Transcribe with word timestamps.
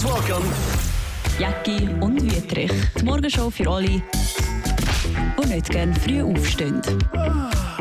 Please 0.00 0.14
welcome 0.14 0.46
Jacki 1.38 1.86
und 2.00 2.22
Wüterich. 2.22 2.70
Die 2.98 3.04
Morgenshow 3.04 3.50
für 3.50 3.68
alle, 3.68 3.86
die 3.86 5.46
nicht 5.46 5.68
gerne 5.68 5.94
früh 5.94 6.22
aufstehen. 6.22 6.80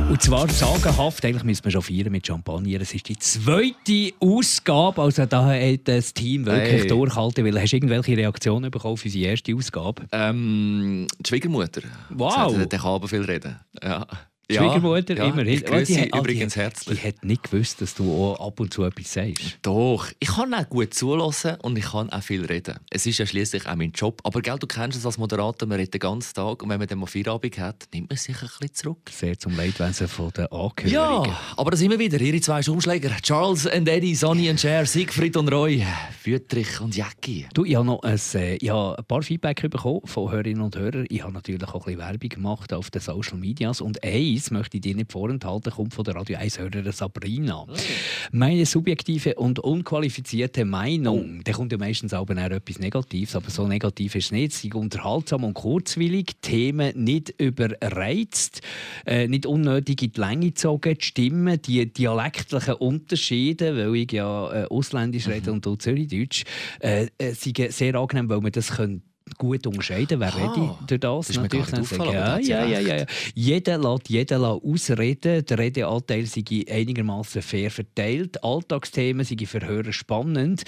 Und 0.09 0.21
zwar 0.21 0.49
sagenhaft, 0.49 1.23
eigentlich 1.23 1.45
müssen 1.45 1.63
wir 1.63 1.71
schon 1.71 1.81
feiern 1.81 2.11
mit 2.11 2.27
Champagner. 2.27 2.81
Es 2.81 2.93
ist 2.93 3.07
die 3.07 3.17
zweite 3.17 4.13
Ausgabe, 4.19 5.01
also 5.01 5.25
da 5.27 5.45
hat 5.45 5.87
das 5.87 6.13
Team 6.13 6.45
wirklich 6.45 6.81
Hey. 6.81 6.87
durchhalten. 6.87 7.45
Weil, 7.45 7.61
hast 7.61 7.71
du 7.71 7.77
irgendwelche 7.77 8.17
Reaktionen 8.17 8.69
bekommen 8.69 8.97
für 8.97 9.05
unsere 9.07 9.29
erste 9.31 9.55
Ausgabe? 9.55 10.03
Ähm, 10.11 11.07
die 11.19 11.29
Schwiegermutter. 11.29 11.83
Wow. 12.09 12.67
Der 12.67 12.79
kann 12.79 12.91
aber 12.95 13.07
viel 13.07 13.23
reden. 13.23 13.55
Ja. 13.81 14.05
Schwiegermutter, 14.51 15.15
ja, 15.15 15.25
immerhin. 15.25 15.53
Ich 15.53 15.69
Oh, 15.69 15.79
die 15.79 16.09
oh, 16.11 16.17
übrigens 16.17 16.53
die, 16.53 16.59
herzlich. 16.59 16.99
Die 17.01 17.07
hat 17.07 17.23
nicht 17.23 17.43
gewusst, 17.43 17.81
dass 17.81 17.93
du 17.93 18.11
auch 18.11 18.47
ab 18.47 18.59
und 18.59 18.73
zu 18.73 18.83
etwas 18.83 19.13
sagst. 19.13 19.59
Doch, 19.61 20.07
ich 20.19 20.29
kann 20.29 20.53
auch 20.53 20.67
gut 20.67 20.93
zulassen 20.93 21.55
und 21.61 21.77
ich 21.77 21.85
kann 21.85 22.09
auch 22.09 22.23
viel 22.23 22.45
reden. 22.45 22.79
Es 22.89 23.05
ist 23.05 23.19
ja 23.19 23.25
schließlich 23.25 23.67
auch 23.67 23.75
mein 23.75 23.91
Job. 23.91 24.19
Aber 24.23 24.41
gell, 24.41 24.57
du 24.57 24.65
kennst 24.65 24.97
es 24.97 25.05
als 25.05 25.17
Moderator, 25.17 25.67
man 25.67 25.77
redet 25.77 25.93
den 25.93 25.99
ganzen 25.99 26.33
Tag 26.33 26.63
und 26.63 26.69
wenn 26.69 26.79
man 26.79 26.87
dann 26.87 26.97
mal 26.99 27.05
Feierabend 27.05 27.59
hat, 27.59 27.87
nimmt 27.93 28.09
man 28.09 28.17
sich 28.17 28.35
ein 28.35 28.41
bisschen 28.41 28.73
zurück. 28.73 29.09
Sehr 29.11 29.37
zum 29.37 29.55
Leidwesen 29.55 30.07
von 30.07 30.31
der 30.35 30.51
Angehörigen. 30.51 30.93
Ja, 30.93 31.39
aber 31.55 31.71
das 31.71 31.81
immer 31.81 31.99
wieder. 31.99 32.19
Ihre 32.19 32.41
zwei 32.41 32.63
Schumschläger. 32.63 33.11
Charles 33.21 33.67
and 33.67 33.87
Eddie, 33.87 34.15
Sonny 34.15 34.49
and 34.49 34.59
Cher, 34.59 34.85
Siegfried 34.85 35.37
und 35.37 35.49
Roy, 35.49 35.85
Wüttrich 36.23 36.81
und 36.81 36.95
Jacki. 36.95 37.47
Du, 37.53 37.65
ich 37.65 37.75
habe 37.75 37.85
noch 37.85 38.01
ein, 38.03 38.19
äh, 38.33 38.55
ich 38.55 38.69
habe 38.69 38.97
ein 38.97 39.05
paar 39.05 39.21
Feedback 39.21 39.69
bekommen 39.69 40.01
von 40.05 40.31
Hörerinnen 40.31 40.61
und 40.63 40.75
Hörern. 40.75 41.05
Ich 41.09 41.21
habe 41.21 41.33
natürlich 41.33 41.63
auch 41.67 41.85
ein 41.85 41.95
bisschen 41.95 41.99
Werbung 41.99 42.29
gemacht 42.29 42.73
auf 42.73 42.89
den 42.89 43.01
Social 43.01 43.37
Medias. 43.37 43.81
Und 43.81 44.03
eins 44.03 44.38
möchte 44.51 44.77
ich 44.77 44.81
dir 44.81 44.95
nicht 44.95 45.11
vorenthalten, 45.11 45.71
kommt 45.71 45.93
von 45.93 46.03
der 46.03 46.15
Radio 46.15 46.37
1-Hörerin 46.37 46.91
Sabrina. 46.91 47.65
Meine 48.31 48.65
subjektive 48.65 49.35
und 49.35 49.59
unqualifizierte 49.59 50.65
Meinung, 50.65 51.41
da 51.43 51.51
kommt 51.51 51.71
ja 51.71 51.77
meistens 51.77 52.13
auch 52.13 52.29
etwas 52.29 52.79
Negatives, 52.79 53.35
aber 53.35 53.49
so 53.49 53.67
negativ 53.67 54.15
ist 54.15 54.25
es 54.25 54.31
nicht. 54.31 54.53
Sie 54.53 54.71
unterhaltsam 54.73 55.43
und 55.43 55.53
kurzwillig, 55.53 56.37
Themen 56.41 57.03
nicht 57.03 57.33
überreizt, 57.39 58.61
äh, 59.05 59.27
nicht 59.27 59.45
unnötig 59.45 60.01
in 60.01 60.11
die 60.11 60.19
Länge 60.19 60.45
gezogen, 60.47 60.95
die 60.97 61.05
Stimmen, 61.05 61.61
die 61.61 61.91
dialektlichen 61.91 62.75
Unterschiede, 62.75 63.75
weil 63.75 63.95
ich 63.95 64.11
ja 64.11 64.63
äh, 64.63 64.65
ausländisch 64.65 65.27
rede 65.27 65.51
und 65.51 65.65
du 65.65 65.75
Zürichdeutsch, 65.75 66.43
äh, 66.79 67.07
äh, 67.17 67.33
sind 67.33 67.57
sehr 67.71 67.95
angenehm, 67.95 68.29
weil 68.29 68.41
man 68.41 68.51
das 68.51 68.71
können 68.71 69.08
gut 69.39 69.65
unterscheiden 69.65 70.19
wer 70.19 70.33
Ah, 70.35 70.51
rede 70.51 70.75
durch 70.85 70.99
das. 70.99 71.27
das 71.27 71.29
ist 71.31 71.41
mir 71.41 71.47
gar 71.47 71.59
nicht 71.59 71.73
dann 71.73 71.83
sagen, 71.85 72.01
aber 72.01 72.13
ja, 72.13 72.37
ja, 72.39 72.65
ja, 72.65 72.79
ja, 72.79 72.97
ja. 72.97 73.05
Jeder 73.33 73.77
lässt 73.77 74.09
jeden 74.09 74.43
ausreden. 74.43 75.45
Der 75.45 75.57
Redeanteil 75.57 76.25
sei 76.25 76.43
einigermaßen 76.69 77.41
fair 77.41 77.71
verteilt. 77.71 78.43
Alltagsthemen 78.43 79.25
seien 79.25 79.47
für 79.47 79.65
Hörer 79.65 79.93
spannend. 79.93 80.63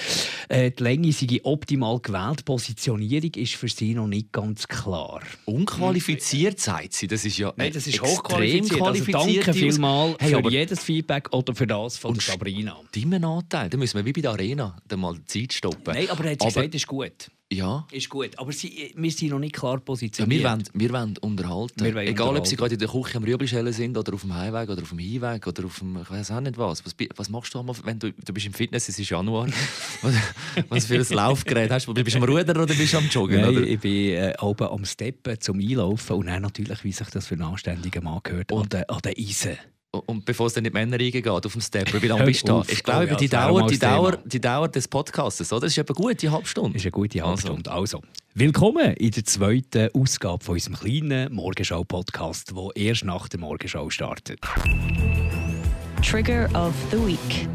Äh, 0.50 0.72
die 0.72 0.81
Länge 0.83 1.11
sei 1.11 1.41
optimal 1.44 2.00
gewählt. 2.00 2.45
Positionierung 2.45 3.31
ist 3.36 3.55
für 3.55 3.67
sie 3.67 3.94
noch 3.94 4.08
nicht 4.08 4.31
ganz 4.31 4.67
klar. 4.67 5.22
Unqualifiziert, 5.45 6.59
sagt 6.59 6.94
sie. 6.94 7.08
Das 7.08 7.25
ist 7.25 7.38
ja 7.38 7.53
Nein, 7.58 7.73
das 7.73 7.88
ist 7.88 8.02
hochqualifiziert. 8.02 8.81
Also 8.81 9.11
danke 9.11 9.53
vielmals 9.53 10.16
Hey, 10.19 10.30
für 10.31 10.38
aber 10.38 10.50
jedes 10.50 10.83
Feedback 10.83 11.28
oder 11.33 11.53
für 11.53 11.67
das 11.67 11.97
von 11.97 12.16
Sabrina. 12.16 12.78
Stimmenanteil, 12.89 13.69
da 13.69 13.78
müssen 13.78 13.97
wir 13.97 14.06
wie 14.06 14.13
bei 14.13 14.22
der 14.22 14.31
Arena 14.31 14.78
mal 14.95 15.16
die 15.16 15.25
Zeit 15.25 15.53
stoppen. 15.53 15.94
Nein, 15.94 16.09
aber 16.09 16.23
er 16.25 16.31
hat 16.31 16.41
sie 16.41 16.47
gesagt, 16.47 16.75
ist 16.75 16.88
gut. 16.88 17.30
Ja, 17.52 17.85
Ist 17.91 18.09
gut. 18.09 18.39
Aber 18.39 18.53
sie, 18.53 18.94
wir 18.95 19.11
sind 19.11 19.30
noch 19.30 19.39
nicht 19.39 19.53
klar 19.55 19.73
ja 19.73 19.80
positioniert. 19.80 20.41
wir, 20.41 20.49
wollen, 20.49 20.63
wir 20.73 20.89
wollen 20.91 21.17
unterhalten. 21.17 21.83
Wir 21.83 21.94
wollen 21.94 22.07
Egal, 22.07 22.30
ob 22.38 22.47
sie 22.47 22.55
unterhalten. 22.55 22.57
gerade 22.57 22.73
in 22.75 22.80
der 22.80 22.88
Küche 22.88 23.17
am 23.17 23.23
Rüebli 23.25 23.73
sind 23.73 23.97
oder 23.97 24.13
auf 24.13 24.21
dem 24.21 24.33
Heimweg 24.33 24.69
oder 24.69 24.81
auf 24.81 24.89
dem 24.89 24.99
Hinweg 24.99 25.45
oder 25.45 25.66
auf 25.66 25.79
dem, 25.79 25.97
ich 26.02 26.09
weiß 26.09 26.31
auch 26.31 26.39
nicht 26.39 26.57
was. 26.57 26.85
Was, 26.85 26.95
was 27.17 27.29
machst 27.29 27.53
du 27.53 27.59
einmal, 27.59 27.75
wenn 27.83 27.99
du, 27.99 28.13
du 28.13 28.33
bist 28.33 28.45
im 28.45 28.53
Fitness, 28.53 28.88
es 28.88 28.97
ist 28.97 29.09
Januar. 29.09 29.47
was, 30.02 30.16
was 30.69 30.85
für 30.85 30.95
ein 30.95 31.05
Laufgerät 31.09 31.69
hast 31.72 31.88
du? 31.88 31.94
Bist 31.94 32.16
du 32.16 32.19
am 32.19 32.23
Rudern 32.23 32.55
oder 32.55 32.73
bist 32.73 32.94
du 32.94 32.97
am 32.97 33.09
Joggen? 33.09 33.41
Nein, 33.41 33.57
oder? 33.57 33.67
ich 33.67 33.79
bin 33.81 34.13
äh, 34.13 34.33
oben 34.39 34.67
am 34.67 34.85
Steppen 34.85 35.39
zum 35.41 35.59
Einlaufen 35.59 36.16
und 36.16 36.27
dann 36.27 36.44
natürlich, 36.44 36.83
wie 36.85 36.94
sich 36.94 37.09
das 37.09 37.27
für 37.27 37.35
einen 37.35 37.44
anständigen 37.44 38.03
Mann 38.03 38.22
gehört, 38.23 38.53
an 38.53 38.69
den, 38.69 38.84
an 38.88 39.00
den 39.00 39.13
Eisen. 39.17 39.57
Und 39.94 40.24
bevor 40.24 40.47
es 40.47 40.53
dann 40.53 40.63
in 40.63 40.72
die 40.72 40.74
Männer 40.74 40.97
reingeht, 40.97 41.28
auf 41.28 41.52
dem 41.52 41.59
Stepper, 41.59 42.02
wie 42.02 42.07
lange 42.07 42.24
bist 42.24 42.47
du 42.47 42.53
da? 42.53 42.63
Ich 42.69 42.81
glaube, 42.81 43.07
Oh 43.07 43.09
ja, 43.09 43.16
die, 43.16 43.28
Dauer, 43.28 43.68
die. 43.68 43.78
Dauer, 43.78 44.18
die 44.24 44.40
Dauer 44.40 44.69
des 44.69 44.88
Podcasts, 44.88 45.52
oder? 45.52 45.62
das 45.62 45.74
ist 45.74 45.79
eben 45.79 45.94
gut, 45.94 46.22
die 46.22 46.29
halbe 46.29 46.47
Stunde. 46.47 46.72
Das 46.72 46.81
ist 46.81 46.85
eine 46.85 46.91
gute 46.91 47.22
Halbstunde. 47.22 47.69
Also. 47.69 48.02
willkommen 48.34 48.94
in 48.94 49.12
der 49.12 49.25
zweiten 49.25 49.90
Ausgabe 49.94 50.41
von 50.46 50.53
unserem 50.56 50.78
kleinen 50.78 51.34
Morgenschau-Podcast, 51.34 52.53
der 52.56 52.69
erst 52.81 53.03
nach 53.03 53.28
der 53.28 53.41
Morgenschau 53.41 53.90
startet. 53.90 54.40
Trigger 56.02 56.50
of 56.56 56.73
the 56.91 56.97
Week. 57.06 57.50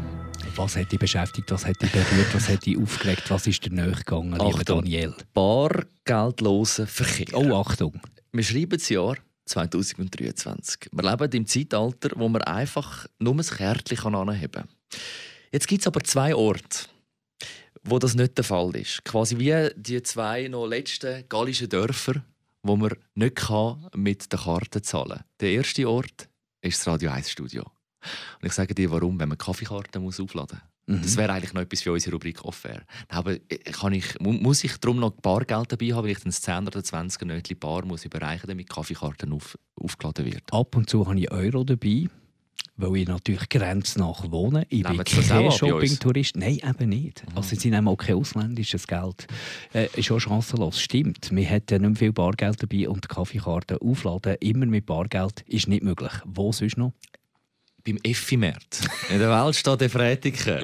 Was 0.55 0.75
hat 0.75 0.91
dich 0.91 0.99
beschäftigt, 0.99 1.51
was 1.51 1.65
hat 1.65 1.81
dich 1.81 1.91
berührt, 1.91 2.33
was 2.35 2.49
hat 2.49 2.67
dich 2.67 2.77
aufgeregt, 2.77 3.23
was 3.29 3.47
ist 3.47 3.65
dir 3.65 3.71
näher 3.73 3.93
gegangen, 3.93 4.33
lieber. 4.33 4.63
Daniel? 4.63 5.15
Bargeldloser 5.33 6.85
Verkehr. 6.85 7.35
Oh, 7.35 7.55
Achtung. 7.55 7.99
Wir 8.31 8.43
schreiben 8.43 8.77
das 8.77 8.89
Jahr 8.89 9.15
2023. 9.47 10.89
Wir 10.91 11.09
leben 11.09 11.31
im 11.31 11.47
Zeitalter, 11.47 12.11
wo 12.15 12.29
man 12.29 12.41
einfach 12.43 13.07
nur 13.19 13.35
ein 13.35 13.41
Kärtchen 13.41 14.15
anheben 14.15 14.51
kann. 14.51 14.69
Jetzt 15.51 15.67
gibt 15.67 15.81
es 15.81 15.87
aber 15.87 16.01
zwei 16.01 16.35
Orte, 16.35 16.87
wo 17.83 17.99
das 17.99 18.15
nicht 18.15 18.37
der 18.37 18.43
Fall 18.43 18.75
ist. 18.75 19.03
Quasi 19.03 19.37
wie 19.39 19.69
die 19.75 20.03
zwei 20.03 20.47
noch 20.47 20.67
letzten 20.67 21.27
gallischen 21.29 21.69
Dörfer, 21.69 22.23
wo 22.63 22.75
man 22.75 22.91
nicht 23.15 23.35
kann 23.35 23.89
mit 23.95 24.31
der 24.31 24.39
Karte 24.39 24.81
zahlen 24.81 25.17
kann. 25.17 25.23
Der 25.39 25.51
erste 25.51 25.89
Ort 25.89 26.29
ist 26.61 26.79
das 26.79 26.87
Radio 26.87 27.11
1 27.11 27.29
Studio. 27.29 27.63
Und 28.41 28.47
ich 28.47 28.53
sage 28.53 28.75
dir, 28.75 28.91
warum, 28.91 29.19
wenn 29.19 29.29
man 29.29 29.37
Kaffeekarten 29.37 30.05
aufladen 30.05 30.59
muss. 30.61 30.76
Das 30.89 31.17
wäre 31.17 31.33
eigentlich 31.33 31.53
noch 31.53 31.61
etwas 31.61 31.81
für 31.81 31.91
unsere 31.91 32.13
Rubrik 32.15 32.45
Off-Air. 32.45 32.81
Aber 33.09 33.33
äh, 33.33 33.39
kann 33.73 33.91
ich, 33.91 34.17
mu- 34.21 34.31
muss 34.31 34.63
ich 34.63 34.77
darum 34.77 34.99
noch 35.01 35.11
Bargeld 35.11 35.69
dabei 35.71 35.87
haben, 35.93 36.05
weil 36.05 36.11
ich 36.11 36.19
dann 36.19 36.27
das 36.31 36.41
10 36.41 36.65
oder 36.65 36.81
20 36.81 37.25
Nötchen 37.25 37.59
Bar 37.59 37.85
muss 37.85 38.05
überreichen, 38.05 38.47
damit 38.47 38.69
Kaffeekarten 38.69 39.33
auf, 39.33 39.57
aufgeladen 39.75 40.25
wird? 40.25 40.43
Ab 40.53 40.75
und 40.77 40.89
zu 40.89 41.05
habe 41.05 41.19
ich 41.19 41.29
Euro 41.29 41.65
dabei, 41.65 42.07
weil 42.77 42.95
ich 43.01 43.07
natürlich 43.07 43.49
grenznach 43.49 44.31
wohne. 44.31 44.65
Ich 44.69 44.83
bin 44.83 44.91
Nehmen 44.93 45.01
auch 45.01 45.49
kein? 45.49 45.51
Shopping-Tourist. 45.51 46.37
Nein, 46.37 46.59
eben 46.63 46.89
nicht. 46.89 47.23
Also 47.35 47.55
sie 47.57 47.69
nehmen 47.69 47.89
auch 47.89 47.97
kein 47.97 48.15
ausländisches 48.15 48.87
Geld. 48.87 49.27
Äh, 49.73 49.87
ist 49.95 50.05
schon 50.05 50.21
chancenlos. 50.21 50.79
Stimmt, 50.79 51.29
wir 51.35 51.43
hätten 51.43 51.81
nicht 51.81 51.89
mehr 51.89 51.95
viel 51.97 52.13
Bargeld 52.13 52.63
dabei 52.63 52.87
und 52.87 53.03
die 53.03 53.07
Kaffeekarten 53.09 53.77
aufladen, 53.79 54.35
immer 54.39 54.65
mit 54.65 54.85
Bargeld, 54.85 55.41
ist 55.47 55.67
nicht 55.67 55.83
möglich. 55.83 56.13
Wo 56.23 56.53
sonst 56.53 56.77
noch? 56.77 56.93
Beim 57.87 57.97
Effi-März. 58.03 58.81
In 59.09 59.19
der 59.19 59.29
Welt 59.29 59.55
steht 59.55 59.79
der 59.79 59.89
Freitiker. 59.89 60.61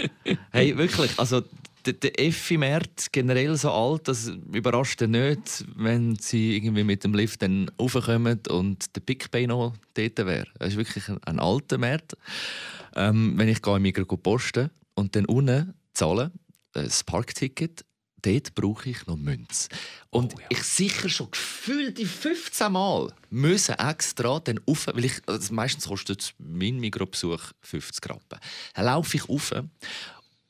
Hey, 0.52 0.78
wirklich, 0.78 1.18
also 1.18 1.42
der, 1.86 1.94
der 1.94 2.20
Effi-März 2.20 3.14
generell 3.14 3.56
so 3.56 3.72
alt, 3.72 4.10
das 4.10 4.28
überrascht 4.52 5.02
ihn 5.02 5.12
nicht, 5.12 5.64
wenn 5.78 6.18
sie 6.18 6.58
irgendwie 6.58 6.84
mit 6.84 7.06
dem 7.06 7.14
Lift 7.14 7.42
dann 7.42 7.72
raufkommen 7.80 8.42
und 8.50 8.94
der 8.94 9.00
Pickbay 9.00 9.48
noch 9.48 9.74
dort 9.94 10.18
wäre. 10.18 10.48
Das 10.60 10.70
ist 10.74 10.78
wirklich 10.78 11.08
ein, 11.08 11.24
ein 11.24 11.40
alter 11.40 11.78
März. 11.78 12.18
Ähm, 12.96 13.34
wenn 13.38 13.48
ich 13.48 13.62
gehe 13.62 13.78
im 13.78 13.82
Migros 13.82 14.20
posten 14.22 14.70
und 14.96 15.16
dann 15.16 15.26
unten 15.26 15.74
zahle, 15.94 16.32
äh, 16.74 16.84
das 16.84 17.06
Parkticket, 17.06 17.86
dort 18.24 18.56
brauche 18.56 18.90
ich 18.90 19.06
noch 19.06 19.18
Münze. 19.18 19.70
Und 20.10 20.34
Oh, 20.36 20.40
ja. 20.40 20.46
ich 20.50 20.64
sicher 20.64 21.10
schon 21.10 21.30
gefühlt 21.32 21.98
die 21.98 22.06
15 22.06 22.72
Mal 22.72 23.14
müssen 23.30 23.76
extra 23.76 24.40
dann 24.40 24.60
rauf, 24.68 24.88
weil 24.88 25.06
ich, 25.06 25.22
also 25.28 25.54
meistens 25.54 25.88
kostet 25.88 26.34
mein 26.40 26.80
Migros-Besuch 26.80 27.52
50 27.62 28.10
Rappen. 28.10 28.40
Dann 28.74 28.86
laufe 28.86 29.18
ich 29.18 29.30
rauf, 29.30 29.54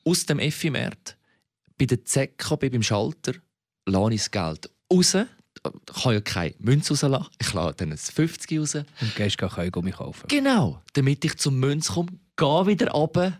aus 0.04 0.26
dem 0.26 0.38
Effi-März, 0.38 1.16
bei 1.78 1.86
der 1.86 2.04
ZKB 2.04 2.70
beim 2.70 2.82
Schalter, 2.82 3.34
lasse 3.86 4.14
ich 4.14 4.20
das 4.20 4.30
Geld 4.30 4.70
raus. 4.92 5.14
Ich 5.16 6.02
kann 6.02 6.12
ja 6.12 6.20
keine 6.20 6.54
Münze 6.58 6.92
rauslassen. 6.92 7.26
Ich 7.40 7.52
lasse 7.54 7.74
dann 7.76 7.92
ein 7.92 7.98
50 7.98 8.58
raus. 8.60 8.74
Und 8.74 9.16
gehst 9.16 9.38
gar 9.38 9.50
Kaugummi 9.50 9.92
kaufen. 9.92 10.28
Genau, 10.28 10.82
damit 10.92 11.24
ich 11.24 11.36
zum 11.38 11.58
Münz 11.58 11.88
komme, 11.88 12.10
gehe 12.36 12.66
wieder 12.66 12.90
runter 12.90 13.38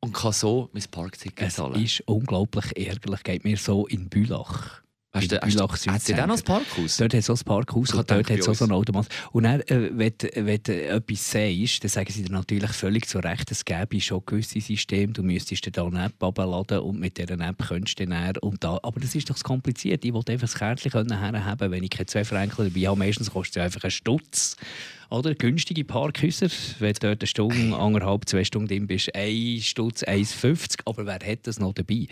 und 0.00 0.12
kann 0.12 0.32
so 0.32 0.70
mein 0.72 0.84
Parkticket 0.90 1.48
Es 1.48 1.54
zahlen. 1.54 1.82
ist 1.82 2.02
unglaublich 2.06 2.76
ärgerlich. 2.76 3.22
Geht 3.22 3.44
mir 3.44 3.56
so 3.56 3.86
in 3.86 4.08
Bülach. 4.08 4.82
Hast 5.16 5.32
du, 5.32 5.40
hast 5.40 5.58
du, 5.58 5.62
hat 5.66 5.78
sie 5.78 5.86
dann 5.88 5.98
Südcenter. 5.98 6.30
als 6.30 6.42
Parkhaus? 6.42 6.96
Dort 6.98 7.14
hat 7.14 7.20
es 7.20 7.30
auch 7.30 7.38
ein 7.38 7.44
Parkhaus 7.44 7.94
und 7.94 8.10
dort 8.10 8.30
hat 8.30 8.38
es 8.38 8.48
auch 8.48 8.54
so 8.54 8.64
ein 8.66 8.72
Automat. 8.72 9.08
Und 9.32 9.44
dann, 9.44 9.60
äh, 9.62 9.90
wenn, 9.96 10.12
wenn 10.34 10.62
du 10.62 10.88
etwas 10.88 11.30
sagst, 11.30 11.84
dann 11.84 11.88
sagen 11.88 12.12
sie 12.12 12.22
dir 12.22 12.32
natürlich 12.32 12.70
völlig 12.72 13.08
zu 13.08 13.18
Recht, 13.20 13.50
es 13.50 13.64
gäbe 13.64 13.98
schon 14.00 14.22
gewisse 14.26 14.60
Systeme, 14.60 15.14
du 15.14 15.22
müsstest 15.22 15.64
dir 15.64 15.70
da 15.70 15.86
eine 15.86 16.04
App 16.04 16.22
abladen 16.22 16.80
und 16.80 17.00
mit 17.00 17.16
dieser 17.16 17.40
App 17.40 17.66
könntest 17.66 17.98
du 17.98 18.06
dann 18.06 18.36
und 18.38 18.62
da. 18.62 18.78
Aber 18.82 19.00
das 19.00 19.14
ist 19.14 19.30
doch 19.30 19.38
kompliziert. 19.42 20.04
Ich 20.04 20.12
wollte 20.12 20.32
einfach 20.32 20.48
das 20.48 20.56
Kärtchen 20.58 20.90
können 20.90 21.18
herhaben, 21.18 21.70
wenn 21.70 21.82
ich 21.82 21.90
keine 21.90 22.06
zwei 22.06 22.24
Franken 22.24 22.70
dabei 22.70 22.86
habe. 22.88 22.98
Meistens 22.98 23.30
kostet 23.30 23.56
es 23.56 23.62
einfach 23.62 23.84
einen 23.84 23.90
Stutz. 23.92 24.56
Oder 25.10 25.34
günstige 25.34 25.84
Parkhäuser, 25.84 26.48
wenn 26.78 26.92
du 26.94 27.00
dort 27.00 27.22
eine 27.22 27.26
Stunde, 27.26 27.76
anderthalb, 27.76 28.28
zwei 28.28 28.44
Stunden 28.44 28.68
drin 28.68 28.86
bist, 28.86 29.14
ein 29.14 29.60
Stutz, 29.60 30.02
1,50. 30.02 30.80
Aber 30.84 31.06
wer 31.06 31.14
hat 31.14 31.46
das 31.46 31.58
noch 31.58 31.74
dabei? 31.74 32.06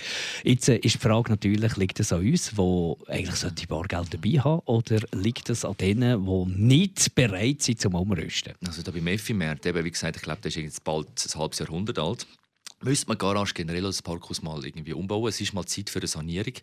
Jetzt 0.45 0.69
äh, 0.69 0.77
ist 0.77 0.95
die 0.95 0.99
Frage 0.99 1.31
natürlich, 1.31 1.77
liegt 1.77 1.99
es 2.01 2.13
an 2.13 2.21
uns, 2.21 2.51
die 2.51 2.95
eigentlich 3.09 3.37
sollte 3.37 3.67
Bargeld 3.67 4.15
dabei 4.15 4.41
haben, 4.41 4.63
oder 4.67 5.01
liegt 5.13 5.51
es 5.51 5.65
an 5.65 5.77
denen, 5.77 6.25
die 6.25 6.63
nicht 6.63 7.15
bereit 7.15 7.63
sind 7.63 7.81
zum 7.81 7.95
Umrüsten? 7.95 8.55
Also 8.67 8.83
da 8.83 8.91
beim 8.91 9.07
Effi-März, 9.07 9.65
wie 9.65 9.91
gesagt, 9.91 10.17
ich 10.17 10.23
glaube, 10.23 10.41
der 10.43 10.51
ist 10.51 10.57
jetzt 10.57 10.85
bald 10.85 11.09
ein 11.09 11.41
halbes 11.41 11.59
Jahrhundert 11.59 11.99
alt. 11.99 12.27
Müsste 12.85 13.09
man 13.09 13.19
Garage 13.19 13.55
generell 13.55 13.87
als 13.87 14.03
Parkhaus 14.03 14.43
mal 14.43 14.65
irgendwie 14.65 14.93
umbauen. 14.93 15.29
Es 15.29 15.41
ist 15.41 15.55
mal 15.55 15.67
Zeit 15.67 15.91
für 15.91 15.99
eine 15.99 16.07
Sanierung. 16.07 16.55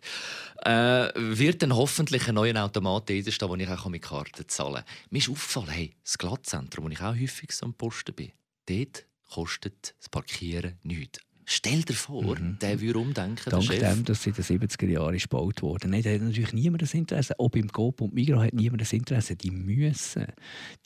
Äh, 0.64 1.10
wird 1.16 1.62
dann 1.62 1.74
hoffentlich 1.74 2.28
ein 2.28 2.34
neuer 2.34 2.62
Automat 2.64 3.04
stehen, 3.04 3.48
wo 3.48 3.56
ich 3.56 3.68
auch 3.68 3.88
mit 3.88 4.02
Karten 4.02 4.48
zahlen 4.48 4.74
kann. 4.74 4.84
Mir 5.10 5.18
ist 5.18 5.28
aufgefallen, 5.28 5.68
hey, 5.68 5.94
das 6.04 6.18
Glattzentrum, 6.18 6.86
wo 6.86 6.88
ich 6.88 7.00
auch 7.00 7.14
häufig 7.14 7.50
am 7.62 7.74
Posten 7.74 8.14
bin, 8.14 8.32
dort 8.66 9.04
kostet 9.30 9.94
das 9.98 10.08
Parkieren 10.08 10.78
nichts. 10.82 11.20
Stell 11.44 11.82
dir 11.82 11.94
vor, 11.94 12.38
mhm. 12.38 12.58
der 12.60 12.80
würde 12.80 12.98
umdenken. 12.98 13.50
Dank 13.50 13.68
dem, 13.68 14.04
dass 14.04 14.26
in 14.26 14.32
den 14.32 14.44
70er 14.44 14.88
Jahren 14.88 15.16
gebaut 15.16 15.62
wurde. 15.62 15.88
Nein, 15.88 16.02
da 16.02 16.10
hat 16.10 16.20
natürlich 16.20 16.52
niemand 16.52 16.82
das 16.82 16.94
Interesse. 16.94 17.38
Auch 17.38 17.48
beim 17.48 17.68
Coop 17.68 18.00
und 18.00 18.14
Migros 18.14 18.44
hat 18.44 18.54
niemand 18.54 18.80
das 18.80 18.92
Interesse. 18.92 19.34
Die 19.36 19.50
müssen, 19.50 20.26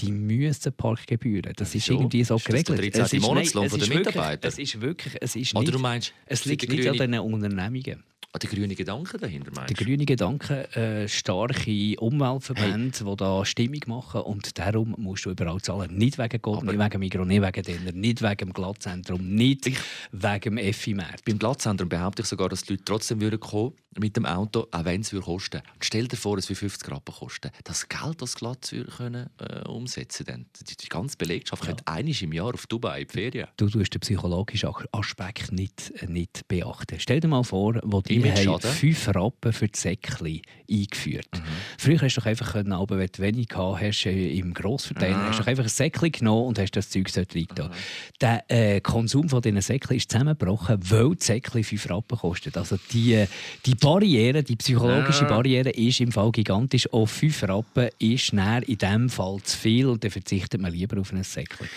die 0.00 0.12
müssen 0.12 0.72
Parkgebühren. 0.72 1.52
Das 1.56 1.74
ist 1.74 1.86
so, 1.86 1.94
irgendwie 1.94 2.24
so 2.24 2.38
geregelt. 2.38 2.96
Das 2.96 3.12
ist 3.12 3.12
der 3.12 3.20
Monatslohn 3.20 3.68
der 3.68 3.88
Mitarbeiter. 3.88 4.48
Es 4.48 4.58
ist 4.58 4.80
wirklich, 4.80 5.14
es 5.20 5.36
ist 5.36 5.54
nicht, 5.54 5.56
Oder 5.56 5.72
du 5.72 5.78
meinst, 5.78 6.14
es 6.24 6.44
liegt 6.46 6.68
nicht 6.68 6.88
an 6.88 6.96
den 6.96 7.20
Unternehmungen. 7.20 8.02
Ah, 8.36 8.38
der 8.38 8.50
grüne 8.50 8.74
Gedanke 8.74 9.16
dahinter 9.16 9.50
meinst 9.54 9.70
Der 9.70 9.82
grüne 9.82 10.04
Gedanke, 10.04 10.70
äh, 10.76 11.08
starke 11.08 11.98
Umweltverbände, 11.98 12.98
hey. 12.98 13.10
die 13.10 13.16
da 13.16 13.44
Stimmung 13.46 13.80
machen 13.86 14.20
und 14.20 14.58
darum 14.58 14.94
musst 14.98 15.24
du 15.24 15.30
überall 15.30 15.58
zahlen. 15.62 15.96
Nicht 15.96 16.18
wegen 16.18 16.42
Gott, 16.42 16.62
nicht 16.62 16.78
wegen 16.78 17.00
Migro, 17.00 17.24
nicht 17.24 17.40
wegen 17.40 17.62
Dinner, 17.62 17.92
nicht 17.92 18.20
wegen 18.20 18.36
dem 18.36 18.52
Glattzentrum, 18.52 19.26
nicht 19.26 19.66
ich, 19.68 19.78
wegen 20.12 20.56
dem 20.56 20.58
Effi-Markt. 20.58 21.24
Beim 21.24 21.38
Glattzentrum 21.38 21.88
behaupte 21.88 22.20
ich 22.20 22.28
sogar, 22.28 22.50
dass 22.50 22.64
die 22.64 22.74
Leute 22.74 22.84
trotzdem 22.84 23.22
würden 23.22 23.40
kommen 23.40 23.72
mit 23.98 24.16
dem 24.16 24.26
Auto, 24.26 24.66
auch 24.70 24.84
wenn 24.84 25.00
es 25.00 25.10
kosten 25.10 25.62
Stell 25.80 26.08
dir 26.08 26.16
vor, 26.16 26.38
es 26.38 26.48
würde 26.48 26.58
50 26.58 26.90
Rappen 26.90 27.14
kosten. 27.14 27.50
Das 27.64 27.88
Geld, 27.88 28.20
das 28.20 28.34
Glatz 28.34 28.74
können, 28.96 29.30
äh, 29.38 29.66
umsetzen 29.66 30.26
können. 30.26 30.46
Die, 30.68 30.76
die, 30.76 30.88
ganze 30.88 31.16
Belegschaft 31.16 31.62
ja. 31.62 31.68
könnte 31.68 31.86
einmal 31.86 32.14
im 32.20 32.32
Jahr 32.32 32.54
auf 32.54 32.66
Dubai 32.66 33.02
in 33.02 33.08
die 33.08 33.12
Ferien. 33.12 33.48
Du 33.56 33.68
tust 33.68 33.94
den 33.94 34.00
psychologischen 34.00 34.70
Aspekt 34.92 35.52
nicht, 35.52 35.92
äh, 35.96 36.06
nicht 36.06 36.46
beachten. 36.48 37.00
Stell 37.00 37.20
dir 37.20 37.28
mal 37.28 37.44
vor, 37.44 37.80
wo 37.84 38.00
die 38.00 38.22
wir 38.34 38.52
haben 38.52 38.60
fünf 38.60 39.08
Rappen 39.08 39.52
für 39.52 39.68
die 39.68 39.78
Säckchen 39.78 40.40
eingeführt. 40.70 41.28
Mhm. 41.34 41.42
Früher 41.78 42.00
hast 42.00 42.16
du 42.16 42.20
doch 42.20 42.26
einfach, 42.26 42.52
können, 42.52 42.72
aber 42.72 42.98
wenn 42.98 43.08
du 43.12 43.22
wenig 43.22 43.48
gehabt 43.48 43.80
hast, 43.80 44.06
äh, 44.06 44.38
im 44.38 44.54
Grossverteiler, 44.54 45.16
mhm. 45.16 45.28
hast 45.28 45.40
du 45.40 45.46
einfach 45.46 45.64
ein 45.64 45.68
Säckchen 45.68 46.12
genommen 46.12 46.46
und 46.46 46.58
hast 46.58 46.72
das 46.72 46.90
Zeug 46.90 47.12
dort 47.14 47.34
reingetan. 47.34 47.68
Mhm. 47.68 47.74
Der 48.20 48.44
äh, 48.48 48.80
Konsum 48.80 49.28
von 49.28 49.42
diesen 49.42 49.60
Säckchen 49.60 49.96
ist 49.96 50.10
zusammengebrochen, 50.10 50.78
weil 50.90 51.10
die 51.14 51.24
Säckchen 51.24 51.64
fünf 51.64 51.90
Rappen 51.90 52.18
kosten. 52.18 52.52
Also 52.54 52.76
die, 52.92 53.24
die 53.64 53.74
Barriere, 53.74 54.42
die 54.42 54.56
psychologische. 54.56 55.24
Barriere 55.24 55.70
ist 55.70 56.00
im 56.00 56.12
Fall 56.12 56.30
gigantisch. 56.32 56.92
Auch 56.92 57.06
fünf 57.06 57.42
Rappen 57.42 57.88
ist 57.98 58.32
näher 58.32 58.66
in 58.66 58.78
diesem 58.78 59.08
Fall 59.08 59.38
zu 59.42 59.56
viel 59.56 59.86
und 59.86 60.02
dann 60.02 60.10
verzichtet 60.10 60.60
man 60.60 60.72
lieber 60.72 61.00
auf 61.00 61.12
ein 61.12 61.22
Säckchen. 61.22 61.68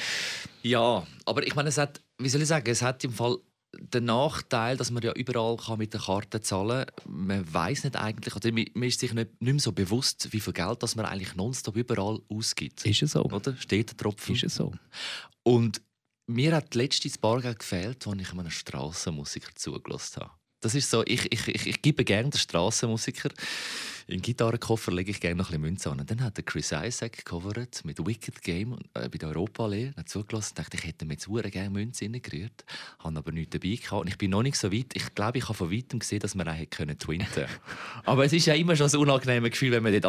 Ja, 0.61 1.05
aber 1.25 1.45
ich 1.45 1.55
meine, 1.55 1.69
es 1.69 1.77
hat, 1.77 2.01
wie 2.17 2.29
soll 2.29 2.41
ich 2.41 2.47
sagen, 2.47 2.69
es 2.69 2.81
hat 2.81 3.03
im 3.03 3.13
Fall 3.13 3.37
der 3.77 4.01
Nachteil, 4.01 4.77
dass 4.77 4.91
man 4.91 5.03
ja 5.03 5.13
überall 5.13 5.57
kann 5.57 5.77
mit 5.77 5.93
der 5.93 6.01
Karte 6.01 6.41
zahlen 6.41 6.85
kann, 6.85 7.13
man 7.13 7.53
weiß 7.53 7.83
nicht 7.83 7.95
eigentlich, 7.95 8.35
oder 8.35 8.51
man 8.51 8.83
ist 8.83 8.99
sich 8.99 9.13
nicht, 9.13 9.41
nicht 9.41 9.53
mehr 9.53 9.59
so 9.59 9.71
bewusst, 9.71 10.29
wie 10.31 10.39
viel 10.39 10.53
Geld 10.53 10.81
das 10.81 10.95
man 10.95 11.05
eigentlich 11.05 11.35
nonstop 11.35 11.75
überall 11.75 12.19
ausgibt. 12.29 12.85
Ist 12.85 13.03
es 13.03 13.11
so? 13.11 13.23
Oder? 13.23 13.55
Steht 13.57 13.91
der 13.91 13.97
Tropfen. 13.97 14.35
Ist 14.35 14.43
es 14.43 14.55
so? 14.55 14.73
Und 15.43 15.81
mir 16.27 16.55
hat 16.55 16.75
letztes 16.75 17.17
Bargeld 17.17 17.59
gefehlt, 17.59 18.05
als 18.07 18.21
ich 18.21 18.31
einem 18.31 18.49
Strassenmusiker 18.49 19.53
zugelassen 19.55 20.21
habe. 20.21 20.31
Das 20.61 20.75
ist 20.75 20.89
so, 20.89 21.03
ich, 21.05 21.31
ich, 21.31 21.47
ich, 21.47 21.67
ich 21.67 21.81
gebe 21.81 22.03
gerne 22.03 22.29
den 22.29 22.39
Strassenmusiker 22.39 23.29
in 24.09 24.17
den 24.17 24.21
Gitarrenkoffer 24.23 24.91
lege 24.91 25.11
ich 25.11 25.21
gerne 25.21 25.35
noch 25.35 25.49
ein 25.49 25.51
bisschen 25.51 25.61
Münze 25.61 25.91
an. 25.91 25.99
Und 25.99 26.09
dann 26.09 26.23
hat 26.23 26.35
der 26.35 26.43
Chris 26.43 26.71
Isaac 26.71 27.17
gecovert 27.17 27.81
mit 27.85 28.03
Wicked 28.03 28.41
Game 28.41 28.75
äh, 28.95 29.07
bei 29.07 29.19
der 29.19 29.29
Europalehre. 29.29 29.93
hat 29.95 30.09
zugelassen 30.09 30.53
und 30.53 30.59
dachte, 30.59 30.77
ich 30.77 30.83
hätte 30.83 31.05
mir 31.05 31.13
jetzt 31.13 31.27
gerne 31.27 31.69
Münze 31.69 32.05
reingerührt. 32.05 32.65
Habe 32.97 33.19
aber 33.19 33.31
nichts 33.31 33.51
dabei 33.51 33.75
gehabt. 33.75 34.01
Und 34.01 34.07
ich 34.07 34.17
bin 34.17 34.31
noch 34.31 34.41
nicht 34.41 34.57
so 34.57 34.71
weit. 34.71 34.87
Ich 34.95 35.13
glaube, 35.13 35.37
ich 35.37 35.43
habe 35.43 35.53
von 35.53 35.71
weitem 35.71 35.99
gesehen, 35.99 36.19
dass 36.21 36.33
man 36.33 36.47
auch 36.47 36.53
hätte 36.53 36.75
können 36.75 36.97
twinten 36.97 37.45
Aber 38.03 38.25
es 38.25 38.33
ist 38.33 38.47
ja 38.47 38.55
immer 38.55 38.75
schon 38.75 38.89
ein 38.89 38.95
unangenehmes 38.95 39.51
Gefühl, 39.51 39.73
wenn 39.73 39.83
man 39.83 39.93
dort 39.93 40.05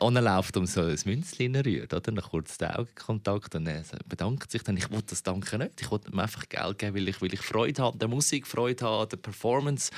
anläuft 0.00 0.56
und 0.56 0.66
so 0.66 0.80
ein 0.80 0.98
Münzchen 1.04 1.54
rührt. 1.54 1.92
Oder? 1.92 2.00
Dann 2.00 2.16
kurz 2.22 2.56
den 2.56 2.70
Augenkontakt 2.70 3.54
und 3.56 3.66
er 3.66 3.84
bedankt 4.08 4.52
sich 4.52 4.62
dann. 4.62 4.78
Ich 4.78 4.90
wollte 4.90 5.08
das 5.10 5.22
Danke 5.22 5.58
nicht. 5.58 5.82
Ich 5.82 5.90
wollte 5.90 6.10
ihm 6.10 6.18
einfach 6.18 6.48
Geld 6.48 6.78
geben, 6.78 6.96
weil 6.96 7.08
ich, 7.08 7.20
weil 7.20 7.34
ich 7.34 7.40
Freude 7.40 7.82
habe 7.82 7.92
an 7.92 7.98
der 7.98 8.08
Musik, 8.08 8.46
Freude 8.46 8.86
habe 8.86 9.02
an 9.02 9.08
der 9.10 9.18
Performance 9.18 9.90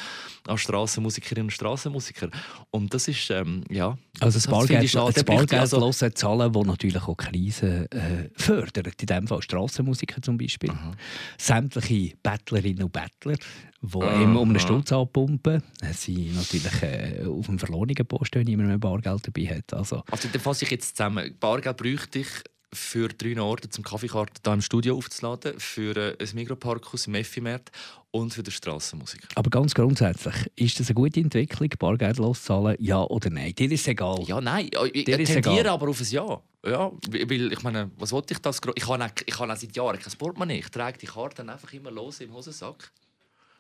als 0.49 0.63
Strassenmusikerinnen 0.63 1.47
und 1.47 1.53
Strassenmusiker. 1.53 2.29
Und 2.73 2.93
das 2.93 3.07
ist 3.07 3.36
ähm, 3.37 3.65
ja. 3.71 3.97
Also 4.21 4.39
das 4.39 4.47
Bargeld, 4.47 4.95
das 4.95 5.25
Bargeld 5.25 5.55
also, 5.55 5.91
zahlen, 5.91 6.53
das 6.53 6.67
natürlich 6.67 7.03
auch 7.03 7.17
Krisen 7.17 7.91
äh, 7.91 8.31
fördert. 8.35 9.01
In 9.01 9.07
diesem 9.07 9.27
Fall 9.27 9.43
Strassenmusiker 9.43 10.23
zum 10.23 10.39
Beispiel. 10.39 10.71
Aha. 10.71 10.93
Sämtliche 11.39 12.17
Bettlerinnen 12.23 12.85
und 12.85 12.93
Bettler, 12.93 13.37
die 13.83 14.23
immer 14.23 14.41
um 14.41 14.51
einen 14.51 14.61
Stutz 14.61 14.93
anpumpen, 14.93 15.63
sind 15.93 16.35
natürlich 16.35 16.83
äh, 16.83 17.25
auf 17.27 17.47
dem 17.47 17.59
verlorenen 17.59 18.07
Post, 18.07 18.35
wenn 18.35 18.45
niemand 18.45 18.69
mehr 18.69 18.79
Bargeld 18.79 19.27
dabei 19.27 19.57
hat. 19.57 19.75
Also, 19.75 20.03
also 20.11 20.29
dann 20.33 20.41
fasse 20.41 20.65
ich 20.65 20.71
jetzt 20.71 20.97
zusammen. 20.97 21.35
Bargeld 21.39 21.77
bräuchte 21.77 22.21
ich 22.21 22.29
für 22.77 23.09
drei 23.09 23.41
Orte 23.41 23.69
zum 23.69 23.83
Kaffeekarten 23.83 24.41
hier 24.45 24.53
im 24.53 24.61
Studio 24.61 24.97
aufzuladen, 24.97 25.59
für 25.59 25.97
äh, 25.97 26.17
ein 26.21 26.29
Mikroparkus 26.35 27.07
im 27.07 27.15
Effimärt 27.15 27.71
und 28.11 28.35
für 28.35 28.43
die 28.43 28.51
Strassenmusik. 28.51 29.27
Aber 29.35 29.51
ganz 29.51 29.75
grundsätzlich, 29.75 30.35
ist 30.55 30.79
das 30.79 30.89
eine 30.89 30.95
gute 30.95 31.21
Entwicklung, 31.21 31.69
Bargeld 31.79 32.19
loszahlen, 32.19 32.77
ja 32.79 33.03
oder 33.03 33.31
nein? 33.31 33.55
Dir 33.55 33.71
ist 33.71 33.89
egal. 33.89 34.23
Ja, 34.27 34.41
nein, 34.41 34.71
ich, 34.93 35.05
Dir 35.05 35.25
tendiere 35.25 35.71
aber 35.71 35.89
auf 35.89 36.01
ein 36.01 36.07
Ja. 36.09 36.41
Ja, 36.65 36.91
weil 37.09 37.53
ich 37.53 37.63
meine, 37.63 37.93
was 37.97 38.11
wollte 38.11 38.35
ich 38.35 38.41
das? 38.41 38.61
Ich 38.75 38.89
habe, 38.89 39.13
ich 39.25 39.39
habe 39.39 39.57
seit 39.57 39.77
Jahren 39.77 40.01
kein 40.01 40.13
Portemonnaie. 40.19 40.59
Ich 40.59 40.69
trage 40.69 40.99
die 40.99 41.07
Karten 41.07 41.49
einfach 41.49 41.73
immer 41.73 41.93
los 41.93 42.21
im 42.21 42.35
Hosensack. 42.35 42.91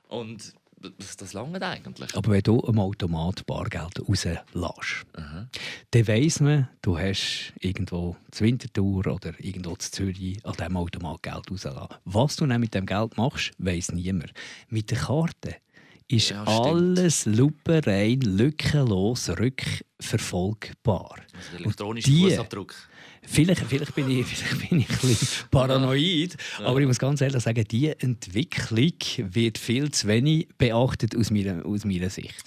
Und 0.08 0.52
das, 0.76 1.16
das 1.16 1.32
lange 1.32 1.60
eigentlich. 1.62 2.14
Aber 2.14 2.30
wenn 2.30 2.42
du 2.42 2.60
am 2.60 2.78
Automat 2.78 3.46
Bargeld 3.46 4.00
rauslässt, 4.00 4.44
mhm. 4.54 5.48
dann 5.90 6.08
weiss 6.08 6.40
man, 6.40 6.68
du 6.82 6.98
hast 6.98 7.52
irgendwo 7.60 8.16
zu 8.30 8.44
Winterthur 8.44 9.06
oder 9.06 9.32
irgendwo 9.38 9.74
zu 9.76 9.90
Zürich 9.90 10.44
an 10.44 10.52
diesem 10.52 10.76
Automat 10.76 11.22
Geld 11.22 11.50
rausgelassen. 11.50 11.96
Was 12.04 12.36
du 12.36 12.46
dann 12.46 12.60
mit 12.60 12.74
dem 12.74 12.86
Geld 12.86 13.16
machst, 13.16 13.52
weiss 13.58 13.92
niemand. 13.92 14.32
Mit 14.68 14.90
der 14.90 14.98
Karte 14.98 15.56
ist 16.08 16.30
ja, 16.30 16.44
alles 16.44 17.26
lupenrein, 17.26 18.20
lückenlos 18.20 19.28
rückverfolgbar. 19.30 21.16
Also 21.34 21.56
elektronischer 21.56 22.12
Fußabdruck. 22.12 22.74
Vielleicht, 23.26 23.62
vielleicht, 23.66 23.94
bin 23.94 24.10
ich, 24.10 24.26
vielleicht 24.26 24.68
bin 24.68 24.80
ich 24.80 24.88
ein 24.88 24.96
bisschen 24.96 25.28
paranoid, 25.50 26.36
ja. 26.58 26.66
aber 26.66 26.80
ich 26.80 26.86
muss 26.86 26.98
ganz 26.98 27.20
ehrlich 27.20 27.42
sagen, 27.42 27.64
diese 27.70 28.00
Entwicklung 28.00 28.92
wird 29.32 29.58
viel 29.58 29.90
zu 29.90 30.06
wenig 30.08 30.48
beachtet 30.56 31.16
aus 31.16 31.30
meiner, 31.30 31.64
aus 31.66 31.84
meiner 31.84 32.10
Sicht. 32.10 32.44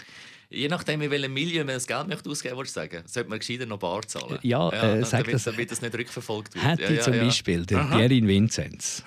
Je 0.52 0.68
nachdem, 0.68 1.00
in 1.02 1.12
welchem 1.12 1.32
Milieu 1.32 1.64
man 1.64 1.76
das 1.76 1.86
Geld 1.86 2.08
möchte 2.08 2.28
ausgeben 2.28 2.58
möchte, 2.58 2.74
sagen, 2.74 3.04
sollte 3.06 3.30
man 3.30 3.38
gescheiter 3.38 3.68
noch 3.68 3.78
Bar 3.78 4.02
zahlen. 4.08 4.40
Ja, 4.42 4.72
ja 4.72 4.96
äh, 4.96 5.06
sag 5.06 5.20
damit, 5.20 5.36
das, 5.36 5.44
damit 5.44 5.70
das 5.70 5.82
nicht 5.82 5.94
rückverfolgt 5.94 6.56
wird. 6.56 6.66
Hätte 6.66 6.84
ja, 6.86 6.92
ja, 6.92 7.02
zum 7.02 7.14
Beispiel 7.14 7.66
der 7.68 7.84
Pierin 7.84 8.28
Vinzenz 8.28 9.04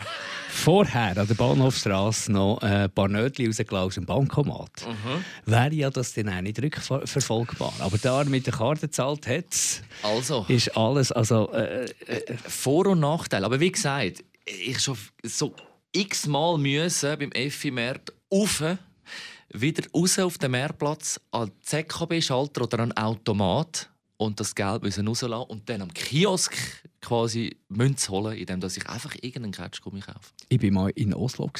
vorher 0.48 1.16
an 1.16 1.26
der 1.26 1.34
Bahnhofstrasse 1.34 2.30
noch 2.30 2.58
ein 2.58 2.88
paar 2.92 3.08
Nötchen 3.08 3.46
rausgelassen 3.46 3.76
aus 3.76 3.94
dem 3.96 4.06
Bankomat, 4.06 4.86
mhm. 4.86 5.24
wäre 5.50 5.74
ja 5.74 5.90
das 5.90 6.14
dann 6.14 6.28
auch 6.28 6.40
nicht 6.42 6.62
rückverfolgbar. 6.62 7.72
Aber 7.80 7.98
da 7.98 8.20
er 8.20 8.26
mit 8.26 8.46
der 8.46 8.54
Karte 8.54 8.82
gezahlt 8.82 9.26
hat, 9.26 9.82
also. 10.02 10.46
ist 10.46 10.76
alles... 10.76 11.10
Also, 11.10 11.50
äh, 11.52 11.86
äh, 12.06 12.36
Vor- 12.46 12.86
und 12.86 13.00
Nachteil. 13.00 13.44
Aber 13.44 13.58
wie 13.58 13.72
gesagt, 13.72 14.22
ich 14.44 14.78
schon 14.78 14.96
so 15.24 15.56
x-mal 15.90 16.56
müssen 16.56 17.18
beim 17.18 17.32
Effi-Markt 17.32 18.12
rauf 18.32 18.62
wieder 19.52 19.84
raus 19.94 20.18
auf 20.18 20.38
den 20.38 20.52
Mehrplatz 20.52 21.20
an 21.30 21.50
ZKB-Schalter 21.60 22.62
oder 22.62 22.80
an 22.80 22.92
Automat 22.92 23.90
und 24.16 24.40
das 24.40 24.54
Geld 24.54 24.82
müssen 24.82 25.06
rauslassen 25.06 25.50
und 25.50 25.68
dann 25.68 25.82
am 25.82 25.92
Kiosk 25.92 26.56
quasi 27.00 27.56
Münze 27.68 28.10
holen, 28.10 28.36
indem 28.36 28.60
ich 28.64 28.88
einfach 28.88 29.14
irgendeinen 29.16 29.52
Ketschgummi 29.52 30.00
kaufe. 30.00 30.30
Ich 30.48 30.62
war 30.62 30.70
mal 30.70 30.90
in 30.90 31.14
Oslo. 31.14 31.50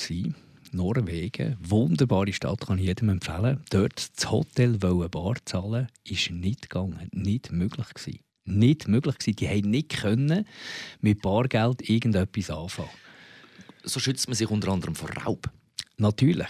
Norwegen, 0.75 1.59
wunderbare 1.61 2.33
Stadt, 2.33 2.67
kann 2.67 2.79
ich 2.79 2.87
jedem 2.87 3.11
empfehlen. 3.11 3.63
Dort 3.69 4.17
das 4.17 4.31
Hotel 4.31 4.79
Bar 4.79 5.35
zahlen, 5.45 5.89
ist 6.05 6.31
nicht 6.31 6.71
gegangen, 6.71 7.11
nicht 7.13 7.53
möglich 7.53 7.93
gewesen. 7.93 8.21
Nicht 8.45 8.89
möglich 8.89 9.19
gewesen. 9.19 9.37
Die 9.37 9.49
haben 9.49 9.71
nicht 9.71 9.91
können 9.91 10.47
mit 11.01 11.21
Bargeld 11.21 11.89
irgendetwas 11.89 12.51
anfangen. 12.51 12.89
So 13.85 14.01
schützt 14.01 14.29
man 14.29 14.35
sich 14.35 14.51
unter 14.51 14.73
anderem 14.73 14.95
vor 14.95 15.11
Raub. 15.11 15.51
Natürlich. 15.99 16.49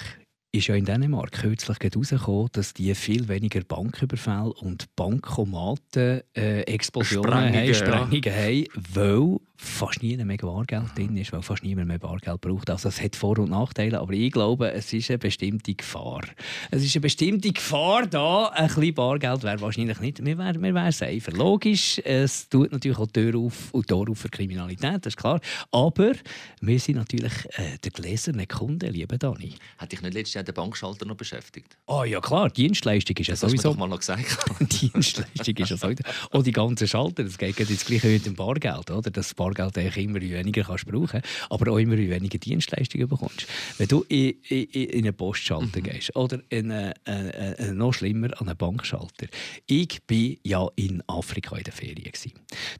Ist 0.54 0.66
ja 0.66 0.74
in 0.74 0.84
Dänemark 0.84 1.32
kürzlich 1.32 1.78
herausgekommen, 1.80 2.50
dass 2.52 2.74
die 2.74 2.94
viel 2.94 3.28
weniger 3.28 3.62
Banküberfälle 3.62 4.52
und 4.52 4.94
Bankomaten-Explosionen 4.96 7.32
äh, 7.32 7.56
haben, 7.56 7.74
Sprengungen 7.74 8.22
ja. 8.22 8.34
haben, 8.34 8.66
weil 8.92 9.38
fast 9.62 10.02
nie 10.02 10.16
mehr 10.16 10.36
Bargeld 10.36 10.96
drin 10.96 11.16
ist, 11.16 11.32
weil 11.32 11.42
fast 11.42 11.62
niemand 11.62 11.88
mehr 11.88 11.98
Bargeld 11.98 12.40
braucht. 12.40 12.68
Also 12.68 12.88
es 12.88 13.00
hat 13.00 13.14
Vor- 13.14 13.38
und 13.38 13.50
Nachteile, 13.50 14.00
aber 14.00 14.12
ich 14.12 14.32
glaube, 14.32 14.72
es 14.72 14.92
ist 14.92 15.10
eine 15.10 15.18
bestimmte 15.18 15.74
Gefahr. 15.74 16.22
Es 16.70 16.82
ist 16.82 16.96
eine 16.96 17.02
bestimmte 17.02 17.52
Gefahr 17.52 18.06
da. 18.06 18.48
Ein 18.48 18.66
bisschen 18.66 18.94
Bargeld 18.94 19.44
wäre 19.44 19.60
wahrscheinlich 19.60 20.00
nicht. 20.00 20.24
Wir 20.24 20.36
wären, 20.36 20.62
wir 20.62 20.74
wären 20.74 20.92
safer. 20.92 21.32
Logisch, 21.32 22.00
es 22.04 22.48
tut 22.48 22.72
natürlich 22.72 22.98
auch 22.98 23.06
Tür 23.06 23.38
auf 23.38 23.72
und 23.72 23.86
Tor 23.86 24.10
auf 24.10 24.18
für 24.18 24.28
Kriminalität, 24.28 25.06
das 25.06 25.12
ist 25.12 25.16
klar. 25.16 25.40
Aber 25.70 26.12
wir 26.60 26.80
sind 26.80 26.96
natürlich 26.96 27.32
äh, 27.52 27.78
der 27.82 27.90
gläserne 27.92 28.46
Kunde, 28.46 28.88
liebe 28.88 29.16
Dani. 29.16 29.54
Hat 29.78 29.92
dich 29.92 30.02
nicht 30.02 30.14
letztes 30.14 30.34
Jahr 30.34 30.41
der 30.44 30.52
Bankschalter 30.52 31.06
noch 31.06 31.16
beschäftigt? 31.16 31.76
Oh 31.86 32.04
ja 32.04 32.20
klar, 32.20 32.50
Dienstleistung 32.50 33.16
ist 33.16 33.28
ja 33.28 33.36
sowieso... 33.36 33.70
Das 33.70 33.78
mal 33.78 33.88
noch 33.88 34.00
gesagt. 34.00 34.38
Dienstleistung 34.60 35.56
ist 35.56 35.70
ja 35.70 35.76
sowieso... 35.76 36.02
Und 36.30 36.46
die 36.46 36.52
ganzen 36.52 36.86
Schalter, 36.86 37.24
das 37.24 37.38
geht 37.38 37.58
jetzt 37.58 37.86
gleich 37.86 38.04
mit 38.04 38.26
dem 38.26 38.34
Bargeld, 38.34 38.90
oder? 38.90 39.10
Das 39.10 39.34
Bargeld 39.34 39.62
Bargeld 39.72 39.96
immer 39.96 40.20
weniger 40.20 40.64
kannst 40.64 40.86
brauchen 40.86 41.22
aber 41.50 41.72
auch 41.72 41.78
immer 41.78 41.96
weniger 41.96 42.38
Dienstleistungen 42.38 43.08
bekommst. 43.08 43.46
Wenn 43.78 43.88
du 43.88 44.04
in, 44.08 44.34
in, 44.48 44.64
in 44.64 45.04
einen 45.04 45.14
Postschalter 45.14 45.80
mhm. 45.80 45.84
gehst 45.84 46.14
oder 46.16 46.40
in 46.48 46.70
eine, 46.70 46.94
eine, 47.04 47.56
eine, 47.58 47.74
noch 47.74 47.92
schlimmer 47.92 48.28
an 48.40 48.48
einen 48.48 48.56
Bankschalter. 48.56 49.26
Ich 49.66 50.00
war 50.08 50.36
ja 50.42 50.68
in 50.76 51.02
Afrika 51.06 51.56
in 51.56 51.64
der 51.64 51.72
Ferien. 51.72 52.12
Gewesen. 52.12 52.32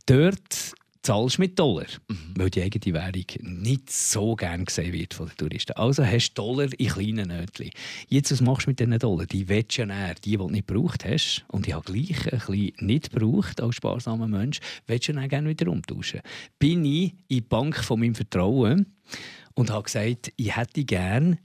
Dort 0.07 0.75
zahlst 1.03 1.39
mit 1.39 1.59
Dollar, 1.59 1.87
mhm. 2.09 2.35
weil 2.37 2.51
die 2.51 2.63
eigene 2.63 2.95
Währung 2.95 3.63
nicht 3.63 3.91
so 3.91 4.37
gern 4.37 4.65
gesehen 4.65 4.93
wird 4.93 5.15
von 5.15 5.27
den 5.27 5.37
Touristen. 5.37 5.73
Also 5.73 6.05
hast 6.05 6.31
du 6.31 6.43
Dollar 6.43 6.69
in 6.79 6.89
kleinen 6.89 7.29
Nötchen. 7.29 7.71
Jetzt, 8.09 8.31
was 8.31 8.41
machst 8.41 8.67
du 8.67 8.71
mit 8.71 8.81
diesen 8.81 8.99
Dollar? 8.99 9.27
Die 9.27 9.49
willst 9.49 9.77
du 9.79 9.83
ja 9.83 10.15
die, 10.15 10.31
die 10.31 10.37
du 10.37 10.49
nicht 10.49 10.69
gebraucht 10.69 11.05
hast, 11.05 11.45
und 11.49 11.67
ich 11.67 11.75
habe 11.75 11.85
gleich 11.85 12.33
ein 12.33 12.39
bisschen 12.39 12.73
nicht 12.79 13.13
gebraucht 13.13 13.61
als 13.61 13.77
sparsamer 13.77 14.29
Mensch, 14.29 14.61
willst 14.87 15.09
du 15.09 15.13
dann 15.13 15.29
gerne 15.29 15.49
wieder 15.49 15.71
umtauschen. 15.71 16.21
Bin 16.59 16.85
ich 16.85 17.13
in 17.13 17.17
die 17.29 17.41
Bank 17.41 17.77
von 17.77 18.01
meinem 18.01 18.15
Vertrauen 18.15 18.87
und 19.55 19.71
habe 19.71 19.83
gesagt, 19.83 20.33
ich 20.37 20.57
hätte 20.57 20.85
gerne 20.85 21.39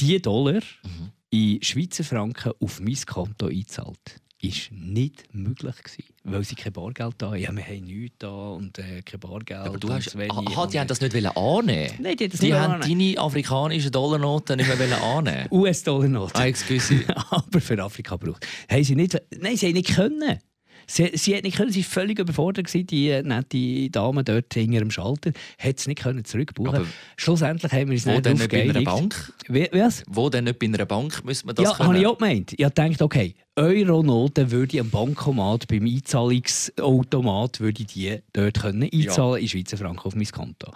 diese 0.00 0.20
Dollar 0.20 0.62
mhm. 0.82 1.10
in 1.30 1.62
Schweizer 1.62 2.04
Franken 2.04 2.52
auf 2.60 2.80
mein 2.80 2.96
Konto 3.06 3.46
eingezahlt 3.46 4.22
ist 4.42 4.72
nicht 4.72 5.32
möglich 5.32 5.76
gewesen, 5.76 6.04
weil 6.24 6.42
sie 6.42 6.56
kein 6.56 6.72
Bargeld 6.72 7.14
da. 7.18 7.34
Ja, 7.36 7.54
wir 7.54 7.64
haben 7.64 7.84
nichts 7.84 8.16
da 8.18 8.28
und 8.28 8.76
äh, 8.76 9.00
kein 9.02 9.20
Bargeld. 9.20 9.60
Aber 9.60 9.78
du 9.78 9.92
hast, 9.92 10.16
aha, 10.16 10.66
die 10.66 10.80
haben 10.80 10.88
das 10.88 11.00
nicht 11.00 11.14
annehmen 11.14 11.94
Nein, 12.00 12.16
die, 12.16 12.28
das 12.28 12.40
die 12.40 12.52
haben 12.52 12.80
deine 12.80 13.18
afrikanischen 13.18 13.92
Dollarnoten 13.92 14.56
nicht 14.56 14.78
mehr 14.78 15.02
annehmen 15.02 15.46
US-Dollarnoten. 15.50 16.40
Ah, 16.40 16.46
excuse. 16.46 17.04
Aber 17.30 17.60
für 17.60 17.80
Afrika 17.82 18.16
braucht. 18.16 18.44
Haben 18.68 18.84
sie 18.84 18.96
nicht, 18.96 19.16
nein, 19.38 19.56
sie 19.56 19.68
haben 19.68 19.74
nicht 19.74 19.94
können. 19.94 20.38
Sie, 20.86 21.10
sie 21.14 21.36
hat 21.36 21.44
nicht 21.44 21.56
können, 21.56 21.70
sie 21.70 21.84
war 21.84 21.90
völlig 21.90 22.18
überfordert, 22.18 22.66
gewesen, 22.66 22.86
die 22.86 23.08
äh, 23.08 23.22
nette 23.22 23.90
Dame 23.90 24.24
dort 24.24 24.52
hinter 24.52 24.80
dem 24.80 24.90
Schalter. 24.90 25.32
Hat 25.58 25.78
es 25.78 25.86
nicht 25.86 26.02
können 26.02 26.24
zurückbuchen 26.24 26.74
Aber 26.74 26.86
Schlussendlich 27.16 27.72
haben 27.72 27.90
wir 27.90 27.96
es 27.96 28.06
nicht 28.06 28.16
Wo 28.16 28.20
denn 28.20 28.36
nicht 28.36 28.50
bei 28.50 28.62
einer 28.62 28.82
Bank? 28.82 29.32
Was? 29.48 30.02
Wo 30.06 30.28
denn 30.28 30.44
nicht 30.44 30.58
bei 30.58 30.66
einer 30.66 30.86
Bank 30.86 31.24
müssen 31.24 31.48
wir 31.48 31.54
das 31.54 31.64
Ja, 31.64 31.78
habe 31.78 31.98
ich 31.98 32.06
auch 32.06 32.18
gemeint. 32.18 32.52
Ich 32.56 32.66
dachte, 32.66 33.04
okay, 33.04 33.34
Euronoten 33.56 34.50
würde 34.50 34.76
ich 34.76 34.80
am 34.80 34.90
Bankomat, 34.90 35.68
beim 35.68 35.84
Einzahlungsautomat, 35.84 37.60
würde 37.60 37.82
ich 37.82 37.88
die 37.88 38.18
dort 38.32 38.60
können 38.60 38.88
einzahlen 38.92 39.34
ja. 39.34 39.38
in 39.38 39.48
Schweizer 39.48 39.76
Franken 39.76 40.06
auf 40.06 40.14
mein 40.14 40.26
Konto. 40.26 40.72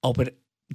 Aber 0.00 0.26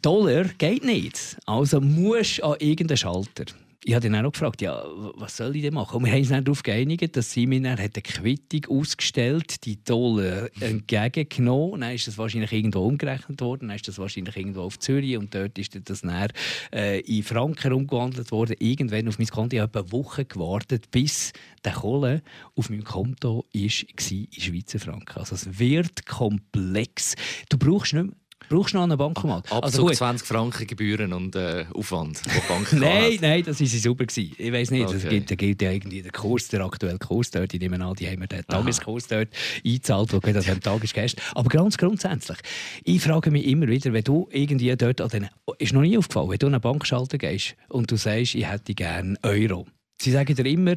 Dollar 0.02 0.46
geht 0.58 0.84
nicht. 0.84 1.38
Also 1.46 1.82
musst 1.82 2.40
du 2.40 2.44
an 2.44 2.56
irgendeinen 2.60 2.98
Schalter 2.98 3.46
ich 3.84 3.94
habe 3.94 4.10
dann 4.10 4.26
auch 4.26 4.32
gefragt, 4.32 4.62
ja, 4.62 4.84
was 5.16 5.38
soll 5.38 5.56
ich 5.56 5.62
denn 5.62 5.74
machen? 5.74 5.98
Und 5.98 6.06
wir 6.06 6.12
haben 6.12 6.20
uns 6.20 6.30
dann 6.30 6.44
darauf 6.44 6.64
geeinigt, 6.64 7.16
dass 7.16 7.32
sie 7.32 7.46
mir 7.46 7.58
eine 7.58 7.90
Quittung 7.90 8.80
ausgestellt, 8.80 9.66
die 9.66 9.84
Dollar 9.84 10.50
entgegengenommen. 10.60 11.82
Dann 11.82 11.94
ist 11.94 12.08
das 12.08 12.18
wahrscheinlich 12.18 12.52
irgendwo 12.52 12.80
umgerechnet 12.80 13.40
worden, 13.40 13.68
dann 13.68 13.76
ist 13.76 13.88
das 13.88 14.00
wahrscheinlich 14.00 14.36
irgendwo 14.36 14.62
auf 14.62 14.80
Zürich 14.80 15.18
und 15.18 15.34
dort 15.34 15.58
ist 15.58 15.80
das 15.90 16.02
dann 16.02 16.30
äh, 16.74 17.00
in 17.02 17.24
Franken 17.24 17.74
umgewandelt 17.74 18.32
worden. 18.32 18.56
Irgendwann 18.60 19.08
auf 19.08 19.20
mein 19.20 19.28
Konto. 19.28 19.56
Ich 19.56 19.62
habe 19.62 19.80
eine 19.80 19.92
Woche 19.92 20.26
gewartet, 20.26 20.90
bis 20.92 21.34
der 21.64 21.74
Kohle 21.74 22.24
auf 22.56 22.70
meinem 22.70 22.84
Konto 22.84 23.38
war 23.38 23.46
in 23.54 23.70
Schweizer 23.70 24.80
Franken. 24.80 25.20
Also 25.20 25.36
es 25.36 25.60
wird 25.60 26.06
komplex. 26.06 27.16
Du 27.50 27.58
brauchst 27.58 27.94
nicht 27.94 28.06
mehr 28.06 28.14
Brauchst 28.50 28.74
du 28.74 28.78
noch 28.78 28.84
einen 28.84 28.98
Bankomat? 28.98 29.52
Abzug 29.52 29.90
also 29.90 29.90
20 29.90 30.26
Franken 30.26 30.68
Gebühren 30.68 31.12
und 31.12 31.36
äh, 31.36 31.66
Aufwand, 31.74 32.22
Nein, 32.72 33.18
nein, 33.20 33.44
das 33.44 33.60
war 33.60 33.68
super. 33.68 34.06
Gewesen. 34.06 34.34
Ich 34.38 34.54
weiß 34.54 34.72
nicht, 34.72 34.88
okay. 34.88 35.10
gibt, 35.10 35.32
da 35.32 35.36
gilt 35.36 35.62
ja 35.62 35.72
irgendwie 35.72 36.02
der 36.02 36.12
Kurs, 36.12 36.48
der 36.48 36.62
aktuelle 36.62 36.98
Kurs 36.98 37.32
dort. 37.32 37.54
Ich 37.54 37.60
nehme 37.60 37.84
an, 37.84 37.94
die 37.96 38.08
haben 38.08 38.20
mir 38.20 38.28
den 38.28 38.46
Tageskurs 38.48 39.08
dort 39.08 39.30
eingezahlt, 39.66 40.12
der 40.14 40.34
das 40.34 40.50
am 40.50 40.62
Tag 40.62 40.84
ist 40.84 40.94
gestern. 40.94 41.24
Aber 41.36 41.50
ganz 41.50 41.78
grundsätzlich, 41.78 42.38
ich 42.84 43.02
frage 43.02 43.32
mich 43.32 43.46
immer 43.48 43.68
wieder, 43.68 43.92
wenn 43.92 44.04
du 44.04 44.30
irgendwie 44.32 44.74
dort 44.78 45.02
an 45.02 45.10
den, 45.10 45.30
ist 45.58 45.74
noch 45.74 45.82
nie 45.82 45.98
aufgefallen, 45.98 46.30
wenn 46.30 46.38
du 46.38 46.48
an 46.48 46.54
einen 46.54 46.62
Bankschalter 46.62 47.18
gehst 47.18 47.56
und 47.70 47.92
du 47.92 47.98
sagst, 47.98 48.36
ich 48.36 48.50
hätte 48.50 48.74
gerne 48.74 49.18
Euro. 49.24 49.68
Sie 50.00 50.12
sagen 50.12 50.36
dir 50.36 50.46
immer, 50.46 50.76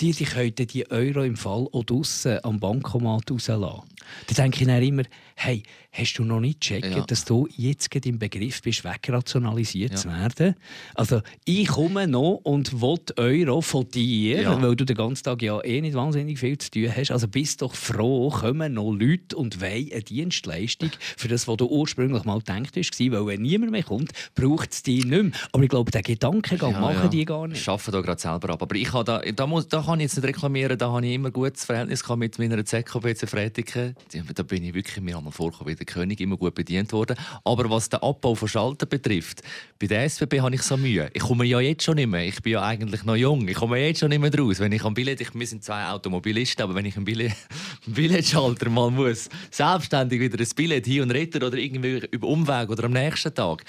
die, 0.00 0.12
die 0.12 0.24
könnten 0.24 0.66
die 0.66 0.90
Euro 0.90 1.22
im 1.22 1.36
Fall 1.36 1.66
auch 1.72 1.84
draussen 1.84 2.38
am 2.44 2.60
Bankomat 2.60 3.30
rauslassen. 3.30 3.88
Da 4.26 4.34
denke 4.34 4.60
ich 4.60 4.66
dann 4.66 4.82
immer, 4.82 5.04
hey, 5.36 5.62
hast 5.98 6.14
du 6.14 6.24
noch 6.24 6.40
nicht 6.40 6.60
gecheckt, 6.60 6.94
ja. 6.94 7.00
dass 7.00 7.24
du 7.24 7.48
jetzt 7.56 7.94
im 8.06 8.18
Begriff 8.18 8.62
bist, 8.62 8.84
wegrationalisiert 8.84 9.92
ja. 9.92 9.96
zu 9.96 10.08
werden? 10.08 10.54
Also, 10.94 11.22
ich 11.44 11.68
komme 11.68 12.06
noch 12.06 12.40
und 12.44 12.80
will 12.80 12.98
Euro 13.16 13.60
von 13.60 13.88
dir, 13.88 14.42
ja. 14.42 14.62
weil 14.62 14.76
du 14.76 14.84
den 14.84 14.96
ganzen 14.96 15.24
Tag 15.24 15.42
ja 15.42 15.60
eh 15.62 15.80
nicht 15.80 15.94
wahnsinnig 15.94 16.38
viel 16.38 16.58
zu 16.58 16.70
tun 16.70 16.92
hast. 16.94 17.10
Also 17.10 17.28
bist 17.28 17.62
doch 17.62 17.74
froh, 17.74 18.30
kommen 18.30 18.74
noch 18.74 18.92
Leute 18.92 19.36
und 19.36 19.60
wollen 19.60 19.90
eine 19.92 20.02
Dienstleistung 20.02 20.90
für 21.16 21.28
das, 21.28 21.48
was 21.48 21.56
du 21.56 21.66
ursprünglich 21.66 22.24
mal 22.24 22.38
gedacht 22.38 22.76
hast. 22.76 22.98
Weil 22.98 23.26
wenn 23.26 23.42
niemand 23.42 23.72
mehr 23.72 23.82
kommt, 23.82 24.12
braucht 24.34 24.72
es 24.72 24.82
dich 24.82 25.04
nicht 25.04 25.22
mehr. 25.22 25.32
Aber 25.52 25.62
ich 25.62 25.68
glaube, 25.68 25.90
den 25.90 26.02
Gedankengang 26.02 26.72
ja, 26.72 26.80
machen 26.80 27.10
die 27.10 27.24
gar 27.24 27.46
nicht. 27.48 27.60
Ich 27.60 27.68
arbeite 27.68 27.90
da 27.90 28.00
gerade 28.00 28.20
selber 28.20 28.50
ab. 28.50 28.62
Aber 28.62 28.74
ich 28.74 28.92
habe 28.92 29.04
da, 29.04 29.18
da, 29.20 29.46
muss, 29.46 29.68
da 29.68 29.82
kann 29.82 30.00
ich 30.00 30.04
jetzt 30.04 30.16
nicht 30.16 30.26
reklamieren, 30.26 30.78
da 30.78 30.92
habe 30.92 31.06
ich 31.06 31.14
immer 31.14 31.28
ein 31.28 31.32
gutes 31.32 31.64
Verhältnis 31.64 32.06
mit 32.08 32.38
meiner 32.38 32.64
ZKB 32.64 33.14
zu 33.14 33.26
Frätiken. 33.26 33.94
Da 34.34 34.42
bin 34.42 34.64
ich 34.64 34.74
wirklich 34.74 35.02
mir 35.02 35.16
einmal 35.16 35.32
vorgekommen 35.32 35.72
wie 35.72 35.76
der 35.76 35.86
König, 35.88 36.20
immer 36.20 36.36
gut 36.36 36.54
bedient 36.54 36.92
worden. 36.92 37.16
Aber 37.44 37.68
was 37.68 37.88
den 37.88 38.00
Abbau 38.00 38.34
von 38.34 38.48
Schaltern 38.48 38.88
betrifft, 38.88 39.42
bei 39.78 39.86
der 39.86 40.04
SBB 40.04 40.40
habe 40.40 40.54
ich 40.54 40.62
so 40.62 40.76
Mühe. 40.76 41.10
Ich 41.12 41.22
komme 41.22 41.44
ja 41.44 41.58
jetzt 41.60 41.82
schon 41.82 41.96
nicht 41.96 42.08
mehr. 42.08 42.26
Ich 42.26 42.40
bin 42.42 42.52
ja 42.52 42.62
eigentlich 42.62 43.04
noch 43.04 43.16
jung. 43.16 43.48
Ich 43.48 43.56
komme 43.56 43.78
jetzt 43.78 44.00
schon 44.00 44.10
nicht 44.10 44.20
mehr 44.20 44.32
raus. 44.38 44.60
Wenn 44.60 44.72
ich 44.72 44.84
am 44.84 44.94
Billett, 44.94 45.20
ich, 45.20 45.34
wir 45.34 45.46
sind 45.46 45.64
zwei 45.64 45.88
Automobilisten, 45.88 46.62
aber 46.62 46.74
wenn 46.74 46.84
ich 46.84 46.96
einen 46.96 47.04
Billett, 47.04 47.34
Billetschalter 47.86 48.70
mal 48.70 48.90
muss, 48.90 49.28
selbstständig 49.50 50.20
wieder 50.20 50.38
ein 50.38 50.48
Billett 50.54 50.86
hin 50.86 51.02
und 51.02 51.10
retten 51.10 51.42
oder 51.42 51.56
irgendwie 51.56 52.06
über 52.10 52.28
Umweg 52.28 52.70
oder 52.70 52.84
am 52.84 52.92
nächsten 52.92 53.34
Tag, 53.34 53.64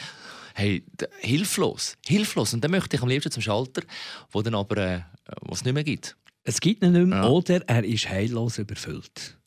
hey, 0.53 0.83
hilflos, 1.19 1.97
hilflos. 2.05 2.53
Und 2.53 2.63
dann 2.63 2.71
möchte 2.71 2.95
ich 2.95 3.01
am 3.01 3.09
liebsten 3.09 3.31
zum 3.31 3.41
Schalter, 3.41 3.81
wo 4.31 4.41
dann 4.41 4.55
aber 4.55 4.77
äh, 4.77 5.01
was 5.41 5.63
nicht 5.63 5.73
mehr 5.73 5.83
gibt. 5.83 6.15
Es 6.43 6.59
gibt 6.59 6.83
ihn 6.83 6.93
nicht 6.93 7.07
mehr, 7.07 7.19
ja. 7.19 7.27
oder 7.27 7.61
er 7.67 7.83
ist 7.83 8.09
heillos 8.09 8.57
überfüllt. 8.57 9.38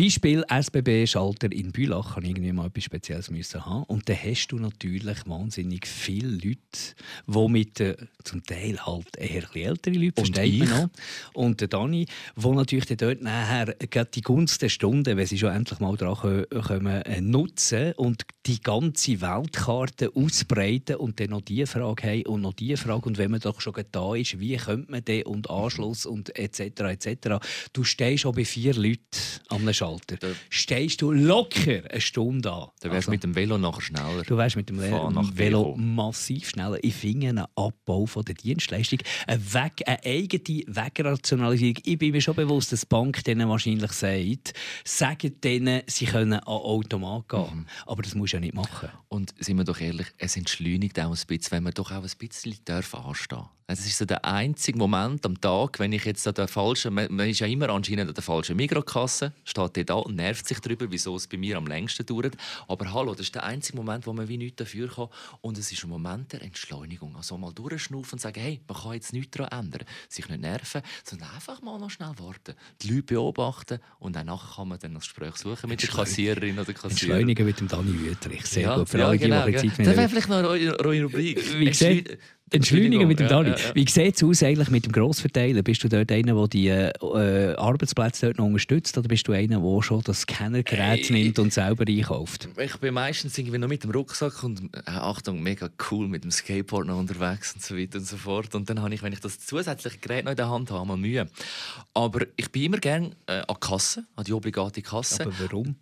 Beispiel 0.00 0.42
SBB-Schalter 0.48 1.52
in 1.52 1.72
Bülach 1.72 2.14
kann 2.14 2.24
irgendwie 2.24 2.52
mal 2.52 2.68
etwas 2.68 2.84
Spezielles 2.84 3.30
müssen 3.30 3.66
haben. 3.66 3.82
Und 3.82 4.08
dann 4.08 4.16
hast 4.16 4.48
du 4.48 4.58
natürlich 4.58 5.18
wahnsinnig 5.26 5.86
viele 5.86 6.28
Leute, 6.28 6.58
die 7.26 7.48
mit 7.48 7.80
äh, 7.80 7.96
zum 8.24 8.42
Teil 8.42 8.78
halt 8.86 9.14
eher 9.18 9.44
ältere 9.54 9.94
Leute, 9.94 10.22
und 10.22 10.34
versteht 10.34 10.58
man 10.58 10.68
noch. 10.68 10.88
Und 11.34 11.60
der 11.60 11.68
Dani, 11.68 12.06
wo 12.34 12.54
natürlich 12.54 12.86
dort 12.96 13.20
nachher 13.20 13.74
die 13.74 14.20
Gunst 14.22 14.62
der 14.62 14.70
Stunde, 14.70 15.18
wenn 15.18 15.26
sie 15.26 15.36
schon 15.36 15.52
endlich 15.52 15.80
mal 15.80 15.94
dran 15.98 16.46
kommen, 16.48 16.86
äh, 16.86 17.20
nutzen 17.20 17.92
und 17.92 18.24
die 18.46 18.62
ganze 18.62 19.20
Weltkarte 19.20 20.12
ausbreiten 20.14 20.96
und 20.96 21.20
dann 21.20 21.30
noch 21.30 21.42
diese 21.42 21.66
Frage 21.66 22.08
haben 22.08 22.22
und 22.22 22.40
noch 22.40 22.54
diese 22.54 22.78
Frage. 22.78 23.06
Und 23.06 23.18
wenn 23.18 23.32
man 23.32 23.40
doch 23.40 23.60
schon 23.60 23.74
da 23.92 24.14
ist, 24.14 24.40
wie 24.40 24.56
könnte 24.56 24.90
man 24.90 25.04
den 25.04 25.24
und 25.24 25.50
Anschluss 25.50 26.06
und 26.06 26.34
etc. 26.38 26.80
etc. 26.80 27.44
Du 27.74 27.84
stehst 27.84 28.22
schon 28.22 28.34
bei 28.34 28.46
vier 28.46 28.72
Leuten 28.72 28.98
am 29.48 29.70
Schalter. 29.74 29.89
Alter, 29.90 30.16
da 30.16 30.28
stehst 30.48 31.02
du 31.02 31.12
locker 31.12 31.82
eine 31.90 32.00
Stunde 32.00 32.52
an. 32.52 32.68
Du 32.80 32.88
wärst 32.90 32.94
also, 32.94 33.10
mit 33.10 33.22
dem 33.22 33.34
Velo 33.34 33.58
nachher 33.58 33.80
schneller. 33.80 34.22
Du 34.26 34.36
wärst 34.36 34.56
mit 34.56 34.68
dem 34.68 34.80
Velo 34.80 35.76
massiv 35.76 36.50
schneller. 36.50 36.78
Ich 36.82 36.94
finde 36.94 37.28
einen 37.28 37.44
Abbau 37.56 38.06
von 38.06 38.24
der 38.24 38.34
Dienstleistung, 38.34 39.00
eine, 39.26 39.54
Weg, 39.54 39.82
eine 39.86 40.04
eigene 40.04 40.64
Wegrationalisierung. 40.66 41.82
Ich 41.84 41.98
bin 41.98 42.12
mir 42.12 42.20
schon 42.20 42.36
bewusst, 42.36 42.72
dass 42.72 42.82
die 42.82 42.86
Bank 42.86 43.24
denen 43.24 43.48
wahrscheinlich 43.48 43.92
sagt, 43.92 44.54
sagen 44.84 45.40
denen, 45.42 45.82
sie 45.86 46.06
können 46.06 46.34
an 46.34 46.40
Automat 46.44 47.28
gehen. 47.28 47.40
Mhm. 47.40 47.66
Aber 47.86 48.02
das 48.02 48.14
muss 48.14 48.32
ja 48.32 48.40
nicht 48.40 48.54
machen. 48.54 48.88
Und 49.08 49.34
sind 49.38 49.56
wir 49.56 49.64
doch 49.64 49.80
ehrlich, 49.80 50.06
es 50.18 50.36
entschleunigt 50.36 50.98
auch 51.00 51.10
ein 51.10 51.26
bisschen, 51.26 51.50
wenn 51.50 51.62
man 51.64 51.74
doch 51.74 51.90
auch 51.90 52.02
ein 52.02 52.10
bisschen 52.18 52.52
anstehen 52.52 52.64
darf. 52.64 52.94
Es 53.72 53.86
ist 53.86 53.98
so 53.98 54.04
der 54.04 54.24
einzige 54.24 54.76
Moment 54.76 55.24
am 55.24 55.40
Tag, 55.40 55.78
wenn 55.78 55.92
ich 55.92 56.04
jetzt 56.04 56.26
an 56.26 56.34
der 56.34 56.48
falschen, 56.48 56.92
man 56.92 57.20
ist 57.20 57.38
ja 57.38 57.46
immer 57.46 57.68
anscheinend 57.68 58.08
an 58.08 58.14
der 58.14 58.22
falschen 58.22 58.56
Mikrokasse, 58.56 59.32
steht 59.44 59.76
da 59.84 59.94
und 59.94 60.16
nervt 60.16 60.46
sich 60.46 60.60
darüber, 60.60 60.90
wieso 60.90 61.16
es 61.16 61.26
bei 61.26 61.36
mir 61.36 61.56
am 61.56 61.66
längsten 61.66 62.06
dauert. 62.06 62.36
Aber 62.68 62.92
hallo, 62.92 63.12
das 63.12 63.26
ist 63.26 63.34
der 63.34 63.44
einzige 63.44 63.76
Moment, 63.76 64.06
wo 64.06 64.12
man 64.12 64.28
wie 64.28 64.36
nichts 64.36 64.56
dafür 64.56 64.88
kann. 64.88 65.08
Und 65.40 65.58
es 65.58 65.70
ist 65.72 65.84
ein 65.84 65.90
Moment 65.90 66.32
der 66.32 66.42
Entschleunigung. 66.42 67.16
Also 67.16 67.36
mal 67.38 67.52
durchschnaufen 67.52 68.14
und 68.14 68.20
sagen, 68.20 68.40
hey, 68.40 68.60
man 68.66 68.76
kann 68.76 68.92
jetzt 68.94 69.12
nichts 69.12 69.36
daran 69.36 69.66
ändern. 69.66 69.86
Sich 70.08 70.28
nicht 70.28 70.40
nerven, 70.40 70.82
sondern 71.04 71.30
einfach 71.34 71.62
mal 71.62 71.78
noch 71.78 71.90
schnell 71.90 72.12
warten. 72.18 72.54
Die 72.82 72.88
Leute 72.88 73.02
beobachten 73.02 73.78
und 73.98 74.16
danach 74.16 74.56
kann 74.56 74.68
man 74.68 74.78
dann 74.78 74.94
das 74.94 75.04
Gespräch 75.04 75.36
suchen 75.36 75.68
mit 75.68 75.82
der 75.82 75.88
Kassiererin 75.88 76.58
oder 76.58 76.72
Kassierer. 76.72 76.90
Entschleunigen 76.90 77.46
mit 77.46 77.60
dem 77.60 77.68
Dani 77.68 77.98
Wüterich. 77.98 78.46
Sehr 78.46 78.62
ja, 78.62 78.76
gut. 78.76 78.88
Für 78.88 78.98
ja, 78.98 79.06
alle, 79.06 79.18
die, 79.18 79.24
genau, 79.24 79.46
die 79.46 79.52
ja. 79.52 79.60
Zeit 79.60 79.86
Das 79.86 79.96
wäre 79.96 80.08
vielleicht 80.08 80.28
noch 80.28 80.50
eine 80.50 81.02
Rubrik. 81.04 81.58
Wie 81.58 81.64
gesagt, 81.66 82.18
Entschleunigen 82.52 83.06
mit 83.08 83.18
dem 83.20 83.24
Ja, 83.26 83.42
Dani. 83.42 83.50
ja, 83.50 83.56
ja. 83.56 83.74
Wie 83.74 83.88
sieht 83.88 84.16
es 84.16 84.22
aus 84.24 84.42
eigentlich 84.42 84.70
mit 84.70 84.84
dem 84.84 84.92
Grossverteiler? 84.92 85.62
Bist 85.62 85.84
du 85.84 85.88
dort 85.88 86.10
einer, 86.10 86.34
der 86.34 86.48
die 86.48 86.68
äh, 86.68 87.54
Arbeitsplätze 87.56 88.26
dort 88.26 88.38
noch 88.38 88.46
unterstützt 88.46 88.98
oder 88.98 89.08
bist 89.08 89.28
du 89.28 89.32
einer, 89.32 89.60
der 89.60 89.82
schon 89.82 90.00
das 90.02 90.22
Scannergerät 90.22 91.08
Hey. 91.08 91.24
nimmt 91.24 91.38
und 91.38 91.52
selber 91.52 91.84
einkauft? 91.86 92.48
Ich 92.58 92.76
bin 92.78 92.94
meistens 92.94 93.38
irgendwie 93.38 93.58
noch 93.58 93.68
mit 93.68 93.84
dem 93.84 93.90
Rucksack 93.92 94.42
und 94.42 94.74
äh, 94.74 94.80
Achtung, 94.90 95.42
mega 95.42 95.68
cool 95.90 96.08
mit 96.08 96.24
dem 96.24 96.30
Skateboard 96.30 96.86
noch 96.86 96.98
unterwegs 96.98 97.54
und 97.54 97.62
so 97.62 97.76
weiter 97.76 97.98
und 97.98 98.06
so 98.06 98.16
fort. 98.16 98.54
Und 98.54 98.68
dann 98.68 98.82
habe 98.82 98.94
ich, 98.94 99.02
wenn 99.02 99.12
ich 99.12 99.20
das 99.20 99.38
zusätzliche 99.38 99.98
Gerät 99.98 100.24
noch 100.24 100.32
in 100.32 100.36
der 100.36 100.48
Hand 100.50 100.70
habe, 100.70 100.86
mal 100.86 100.96
Mühe. 100.96 101.28
Aber 101.94 102.26
ich 102.36 102.50
bin 102.50 102.64
immer 102.64 102.78
gerne 102.78 103.10
äh, 103.26 103.40
an 103.40 103.44
die 103.50 103.60
Kasse, 103.66 104.04
an 104.16 104.24
die 104.24 104.32
obligate 104.32 104.82
Kasse. 104.82 105.22
Aber 105.22 105.32
warum? 105.38 105.76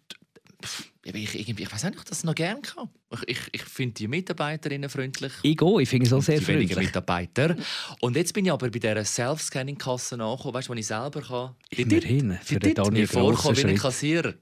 Weil 0.60 0.97
ich, 1.14 1.38
irgendwie, 1.38 1.62
ich 1.62 1.72
weiß 1.72 1.84
nicht, 1.84 1.94
ob 1.94 1.98
ich 2.00 2.04
das 2.04 2.24
noch 2.24 2.34
gerne 2.34 2.60
kann. 2.60 2.88
Ich, 3.12 3.28
ich, 3.28 3.38
ich 3.52 3.62
finde 3.62 3.94
die 3.94 4.08
Mitarbeiterinnen 4.08 4.90
freundlich. 4.90 5.32
Ich 5.42 5.56
gehe, 5.56 5.80
ich 5.82 5.88
finde 5.88 6.06
es 6.06 6.12
auch 6.12 6.22
sehr 6.22 6.38
die 6.38 6.44
freundlich. 6.44 6.76
Mitarbeiter. 6.76 7.56
Und 8.00 8.16
jetzt 8.16 8.34
bin 8.34 8.44
ich 8.44 8.52
aber 8.52 8.68
bei 8.70 8.78
dieser 8.78 9.04
Self-Scanning-Kasse 9.04 10.14
angekommen, 10.20 10.54
weißt 10.54 10.68
du, 10.68 10.72
wo 10.72 10.76
ich 10.78 10.86
selber 10.86 11.22
kann. 11.22 11.54
Immerhin, 11.70 12.38
für 12.42 12.58
den 12.58 12.68
Dit, 12.70 12.78
Dani 12.78 12.90
mir 12.90 13.00
ein 13.00 13.06
grosser 13.06 13.42
vorkommen 13.42 13.56
wie 13.56 13.70
ein. 13.72 13.76
Kassierer. 13.78 14.34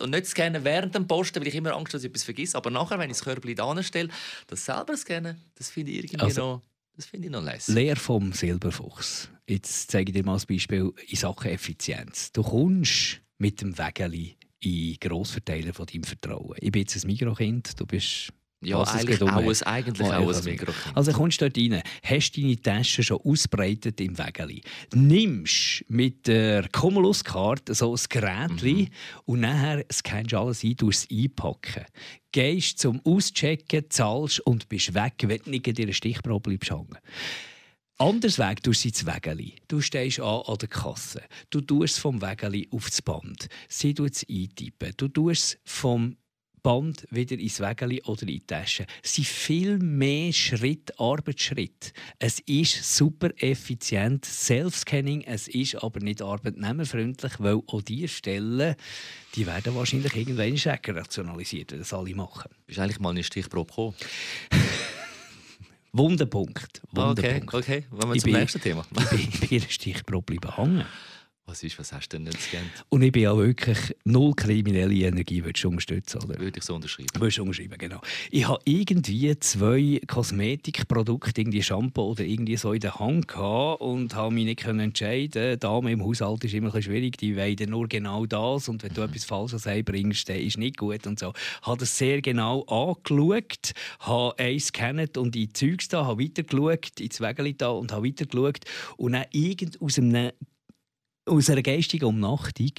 Und 0.00 0.10
nicht 0.10 0.26
scannen 0.26 0.62
während 0.64 0.94
dem 0.94 1.06
Posten, 1.06 1.40
weil 1.40 1.48
ich 1.48 1.54
immer 1.54 1.74
Angst 1.74 1.92
habe, 1.94 1.98
dass 1.98 2.04
ich 2.04 2.10
etwas 2.10 2.24
vergesse. 2.24 2.56
Aber 2.56 2.70
nachher, 2.70 2.98
wenn 2.98 3.10
ich 3.10 3.16
das 3.16 3.24
Körbchen 3.24 3.56
da 3.56 3.66
anstelle, 3.70 4.08
das 4.46 4.64
selber 4.64 4.96
scannen, 4.96 5.40
das 5.56 5.70
finde 5.70 5.92
ich 5.92 5.98
irgendwie 5.98 6.20
Also- 6.20 6.40
noch, 6.40 6.62
das 6.96 7.06
finde 7.06 7.26
ich 7.26 7.32
noch 7.32 7.42
lässig. 7.42 7.74
Lehr 7.74 7.96
vom 7.96 8.32
Silberfuchs. 8.32 9.28
Jetzt 9.48 9.90
zeige 9.90 10.10
ich 10.10 10.16
dir 10.16 10.24
mal 10.24 10.36
ein 10.38 10.42
Beispiel 10.48 10.92
in 11.08 11.16
Sachen 11.16 11.50
Effizienz. 11.50 12.30
Du 12.32 12.42
kommst 12.42 13.20
mit 13.38 13.60
dem 13.60 13.76
Wägeli 13.76 14.36
in 14.64 14.96
Grossverteiler 15.00 15.72
von 15.72 15.86
deinem 15.86 16.04
Vertrauen. 16.04 16.56
Ich 16.60 16.72
bin 16.72 16.82
jetzt 16.82 17.02
ein 17.02 17.06
Mikrokind, 17.06 17.78
du 17.78 17.86
bist... 17.86 18.32
Ja, 18.62 18.82
eigentlich 18.82 19.20
auch 19.20 19.28
ein, 19.28 19.62
eigentlich 19.66 20.08
auch 20.08 20.26
also- 20.26 20.40
ein 20.40 20.44
Mikrokind. 20.54 20.96
Also 20.96 21.12
kommst 21.12 21.38
du 21.38 21.50
dort 21.50 21.58
rein, 21.58 21.82
hast 22.02 22.32
deine 22.32 22.56
Tasche 22.56 23.02
schon 23.02 23.20
ausbreitet 23.22 24.00
im 24.00 24.16
Wägeli, 24.16 24.62
nimmst 24.94 25.84
mit 25.88 26.26
der 26.26 26.66
Cumulus-Karte 26.68 27.74
so 27.74 27.94
ein 27.94 28.00
Gerät 28.08 28.90
und 29.26 29.40
nachher 29.40 29.84
scannst 29.92 30.32
du 30.32 30.38
alles 30.38 30.64
ein, 30.64 30.78
tust 30.78 31.10
es 31.10 31.14
einpacken. 31.14 31.84
Gehst 32.32 32.78
zum 32.78 33.02
Auschecken, 33.04 33.84
zahlst 33.90 34.40
und 34.40 34.66
bist 34.70 34.94
weg, 34.94 35.14
wenn 35.24 35.42
du 35.44 35.50
nicht 35.50 35.68
in 35.68 35.74
dieser 35.74 35.92
Stichprobe 35.92 36.48
bleibst 36.48 36.70
hängen. 36.70 36.96
Anders 37.98 38.40
Weg, 38.40 38.60
du 38.64 38.72
sie 38.72 38.88
ins 38.88 39.06
Wägeli. 39.06 39.54
Du 39.68 39.80
stehst 39.80 40.18
an 40.18 40.42
an 40.46 40.58
der 40.58 40.68
Kasse. 40.68 41.22
Du 41.50 41.60
tust 41.60 41.94
es 41.94 41.98
vom 41.98 42.20
Wägeli 42.20 42.68
aufs 42.72 43.00
Band. 43.00 43.46
Sie 43.68 43.94
tut 43.94 44.16
es 44.16 44.26
eintippen. 44.28 44.94
Du 44.96 45.06
tust 45.06 45.44
es 45.44 45.58
vom 45.64 46.16
Band 46.60 47.06
wieder 47.10 47.38
ins 47.38 47.60
Wägeli 47.60 48.02
oder 48.02 48.22
in 48.22 48.28
die 48.28 48.40
Tasche. 48.40 48.86
Es 49.00 49.14
sind 49.14 49.28
viel 49.28 49.78
mehr 49.78 50.32
Schritt, 50.32 50.98
Arbeitsschritt. 50.98 51.92
Es 52.18 52.40
ist 52.40 52.96
super 52.96 53.30
effizient, 53.36 54.24
Self-Scanning, 54.24 55.22
es 55.22 55.46
ist 55.46 55.76
aber 55.76 56.00
nicht 56.00 56.20
arbeitnehmerfreundlich, 56.20 57.34
weil 57.38 57.60
auch 57.66 57.82
diese 57.82 58.08
Stellen, 58.08 58.74
die 59.36 59.46
werden 59.46 59.76
wahrscheinlich 59.76 60.16
irgendwann 60.16 60.56
rationalisiert, 60.96 61.70
wenn 61.70 61.78
das 61.78 61.92
alle 61.92 62.14
machen. 62.16 62.50
Bist 62.66 62.80
eigentlich 62.80 62.98
mal 62.98 63.10
in 63.10 63.18
eine 63.18 63.24
Stichprobe 63.24 63.68
gekommen? 63.68 63.94
Wunderpunkt. 65.96 66.82
Ah, 66.96 67.10
Okay, 67.10 67.22
Wunderpunkt. 67.40 67.54
okay. 67.54 67.84
Wollen 67.90 68.08
wir 68.10 68.14
Ich 68.16 68.22
zum 68.22 68.32
bin- 68.32 68.40
nächsten 68.40 68.60
Thema. 68.60 68.84
Ich 68.98 69.10
bin 69.10 69.18
ich 69.20 69.48
bin 69.48 69.60
Stichprobe 69.70 70.34
bleiben 70.34 70.56
hängen. 70.56 70.84
Was 71.46 71.62
ist, 71.62 71.78
was 71.78 71.92
hast 71.92 72.08
du 72.08 72.16
denn 72.16 72.24
nicht 72.24 72.38
gescannt? 72.38 72.70
Und 72.88 73.02
ich 73.02 73.12
bin 73.12 73.24
ja 73.24 73.36
wirklich 73.36 73.94
null 74.04 74.32
kriminelle 74.34 74.94
Energie, 74.94 75.44
würdest 75.44 75.62
du 75.62 75.68
unterstützen, 75.68 76.22
oder? 76.24 76.40
Würde 76.40 76.58
ich 76.58 76.64
so 76.64 76.74
unterschreiben. 76.74 77.10
Würdest 77.18 77.36
du 77.36 77.42
unterschreiben, 77.42 77.76
genau. 77.76 78.00
Ich 78.30 78.48
habe 78.48 78.62
irgendwie 78.64 79.38
zwei 79.38 80.00
Kosmetikprodukte, 80.06 81.38
irgendwie 81.38 81.62
Shampoo 81.62 82.12
oder 82.12 82.24
irgendwie 82.24 82.56
so 82.56 82.72
in 82.72 82.80
der 82.80 82.98
Hand 82.98 83.28
gehabt 83.28 83.82
und 83.82 84.14
habe 84.14 84.32
mich 84.32 84.46
nicht 84.46 84.60
können 84.60 84.80
entscheiden. 84.80 85.58
Dame 85.60 85.92
im 85.92 86.02
Haushalt 86.02 86.44
ist 86.44 86.54
immer 86.54 86.68
ein 86.68 86.72
bisschen 86.72 86.92
schwierig, 86.94 87.18
die 87.18 87.36
wollen 87.36 87.68
nur 87.68 87.88
genau 87.88 88.24
das 88.24 88.70
und 88.70 88.82
wenn 88.82 88.94
du 88.94 89.02
etwas 89.02 89.24
Falsches 89.24 89.66
einbringst, 89.66 90.26
dann 90.26 90.36
ist 90.36 90.56
nicht 90.56 90.78
gut 90.78 91.06
und 91.06 91.18
so. 91.18 91.34
Ich 91.60 91.66
habe 91.66 91.78
das 91.78 91.98
sehr 91.98 92.22
genau 92.22 92.62
angeschaut, 92.62 93.74
habe 94.00 94.38
eins 94.38 94.72
gescannt 94.72 95.18
und 95.18 95.36
in 95.36 95.48
die 95.48 95.52
Zeugs 95.52 95.88
da, 95.88 96.06
habe 96.06 96.24
weitergeschaut, 96.24 97.00
ins 97.00 97.20
Wägeli 97.20 97.54
da 97.54 97.68
und 97.68 97.92
habe 97.92 98.06
weitergeschaut 98.06 98.60
und 98.96 99.12
dann 99.12 99.26
irgend 99.30 99.78
aus 99.82 99.98
einem 99.98 100.32
aus 101.26 101.48
einer 101.48 101.62
geistigen 101.62 102.04
Umnachtung 102.04 102.70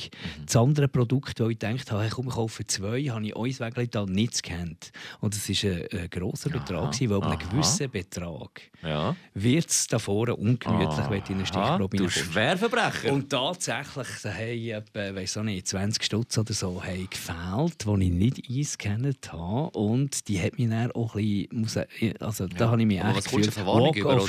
das 0.46 0.56
andere 0.56 0.88
Produkt, 0.88 1.40
wo 1.40 1.50
ich 1.50 1.58
gedacht 1.58 1.92
habe, 1.92 2.04
hey, 2.04 2.12
komm, 2.12 2.28
ich 2.28 2.34
kaufe 2.36 2.66
zwei, 2.68 3.02
habe 3.06 3.26
ich 3.26 3.36
uns 3.36 3.60
Wägeli 3.60 3.88
da 3.88 4.06
nicht 4.06 4.34
gescannt. 4.34 4.92
Und 5.20 5.34
das 5.34 5.50
war 5.50 5.72
ein, 5.72 5.88
ein 6.00 6.10
grosser 6.12 6.50
Betrag, 6.52 6.92
gewesen, 6.92 7.10
weil 7.10 7.20
bei 7.22 7.26
einem 7.28 7.40
gewissen 7.50 7.90
Betrag 7.90 8.62
Ja. 8.84 9.16
wird 9.34 9.70
es 9.72 9.88
da 9.88 9.98
vorne 9.98 10.36
ungemütlich, 10.36 11.10
wenn 11.10 11.24
du 11.24 11.32
in 11.32 11.36
eine 11.40 11.46
Stichprobe 11.48 11.98
du. 11.98 12.08
Schwerverbrecher. 12.10 13.14
Und 13.14 13.32
tatsächlich 13.32 14.08
haben 14.26 14.84
etwa, 14.94 15.16
weiss 15.16 15.38
auch 15.38 15.44
nicht, 15.44 15.68
20 15.68 16.04
Stutz 16.04 16.38
oder 16.38 16.54
so 16.54 16.84
haben 16.84 17.10
gefehlt, 17.10 17.84
die 17.86 18.04
ich 18.06 18.12
nicht 18.12 18.48
eingescannt 18.50 19.34
habe. 19.34 19.72
Und 19.72 20.28
die 20.28 20.40
hat 20.40 20.60
mich 20.60 20.70
dann 20.70 20.92
auch 20.92 21.16
ein 21.16 21.22
bisschen, 21.50 21.60
muss 21.62 21.80
ich- 22.00 22.22
also 22.22 22.46
da 22.48 22.66
Ja. 22.66 22.72
habe 22.72 22.82
ich 22.82 22.88
mich 22.88 23.00
echt 23.04 23.24
gefühlt, 23.24 23.66
walk 23.66 23.96
über. 23.96 24.24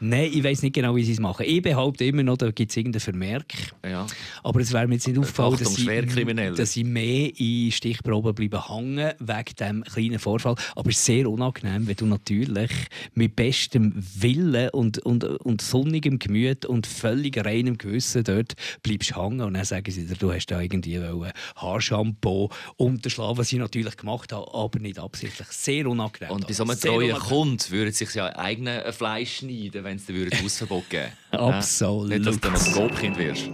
Nein, 0.00 0.30
ich 0.32 0.42
weiß 0.42 0.62
nicht 0.62 0.74
genau, 0.74 0.96
wie 0.96 1.04
sie 1.04 1.12
es 1.12 1.20
machen. 1.20 1.44
Ich 1.46 1.60
behaupte 1.60 2.04
immer 2.04 2.22
noch, 2.22 2.38
da 2.38 2.50
gibt 2.50 2.70
es 2.70 2.76
irgendeinen 2.78 3.00
Vermerk. 3.00 3.57
Ja. 3.84 4.06
Aber 4.42 4.60
es 4.60 4.72
wäre 4.72 4.86
mir 4.86 4.94
jetzt 4.94 5.06
nicht 5.06 5.18
aufgefallen, 5.18 5.54
Achtung, 5.54 5.86
dass 5.86 6.16
ich, 6.16 6.56
dass 6.56 6.76
ich 6.76 6.84
mehr 6.84 7.30
in 7.38 7.72
Stichproben 7.72 8.34
bleiben 8.34 8.68
hängen 8.68 9.12
wegen 9.18 9.54
diesem 9.58 9.84
kleinen 9.84 10.18
Vorfall. 10.18 10.54
Aber 10.74 10.90
es 10.90 10.98
ist 10.98 11.04
sehr 11.04 11.28
unangenehm, 11.28 11.86
wenn 11.86 11.96
du 11.96 12.06
natürlich 12.06 12.70
mit 13.14 13.36
bestem 13.36 13.92
Willen 14.18 14.70
und, 14.70 14.98
und, 14.98 15.24
und 15.24 15.60
sonnigem 15.60 16.18
Gemüt 16.18 16.64
und 16.64 16.86
völlig 16.86 17.44
reinem 17.44 17.78
Gewissen 17.78 18.24
dort 18.24 18.54
bleibst 18.82 19.16
hängen 19.16 19.40
und 19.40 19.54
dann 19.54 19.64
sagen 19.64 19.90
sie 19.90 20.06
dir, 20.06 20.14
du 20.14 20.32
hast 20.32 20.46
da 20.46 20.60
irgendwie 20.60 21.00
wollen 21.00 21.32
Haarshampoo 21.56 22.48
unterschlagen, 22.76 23.38
was 23.38 23.52
ich 23.52 23.58
natürlich 23.58 23.96
gemacht 23.96 24.32
habe, 24.32 24.52
aber 24.52 24.78
nicht 24.78 24.98
absichtlich. 24.98 25.48
Sehr 25.48 25.86
unangenehm. 25.86 26.32
Und 26.32 26.46
bei 26.46 26.52
so 26.52 26.64
einem 26.64 26.78
treuen. 26.78 27.18
Kunden 27.18 27.70
würde 27.70 27.92
sich 27.92 28.14
ja 28.14 28.34
eigene 28.36 28.92
Fleisch 28.92 29.38
schneiden, 29.38 29.84
wenn 29.84 29.96
es 29.96 30.06
dir 30.06 30.28
ein 30.30 30.42
Hausverbot 30.42 30.88
geben 30.88 31.12
würde. 31.30 31.42
Absolut. 31.42 32.08
Nicht, 32.08 32.26
dass 32.26 32.40
du 32.40 32.48
ein 32.48 32.72
Gobkind 32.72 33.18
wirst. 33.18 33.47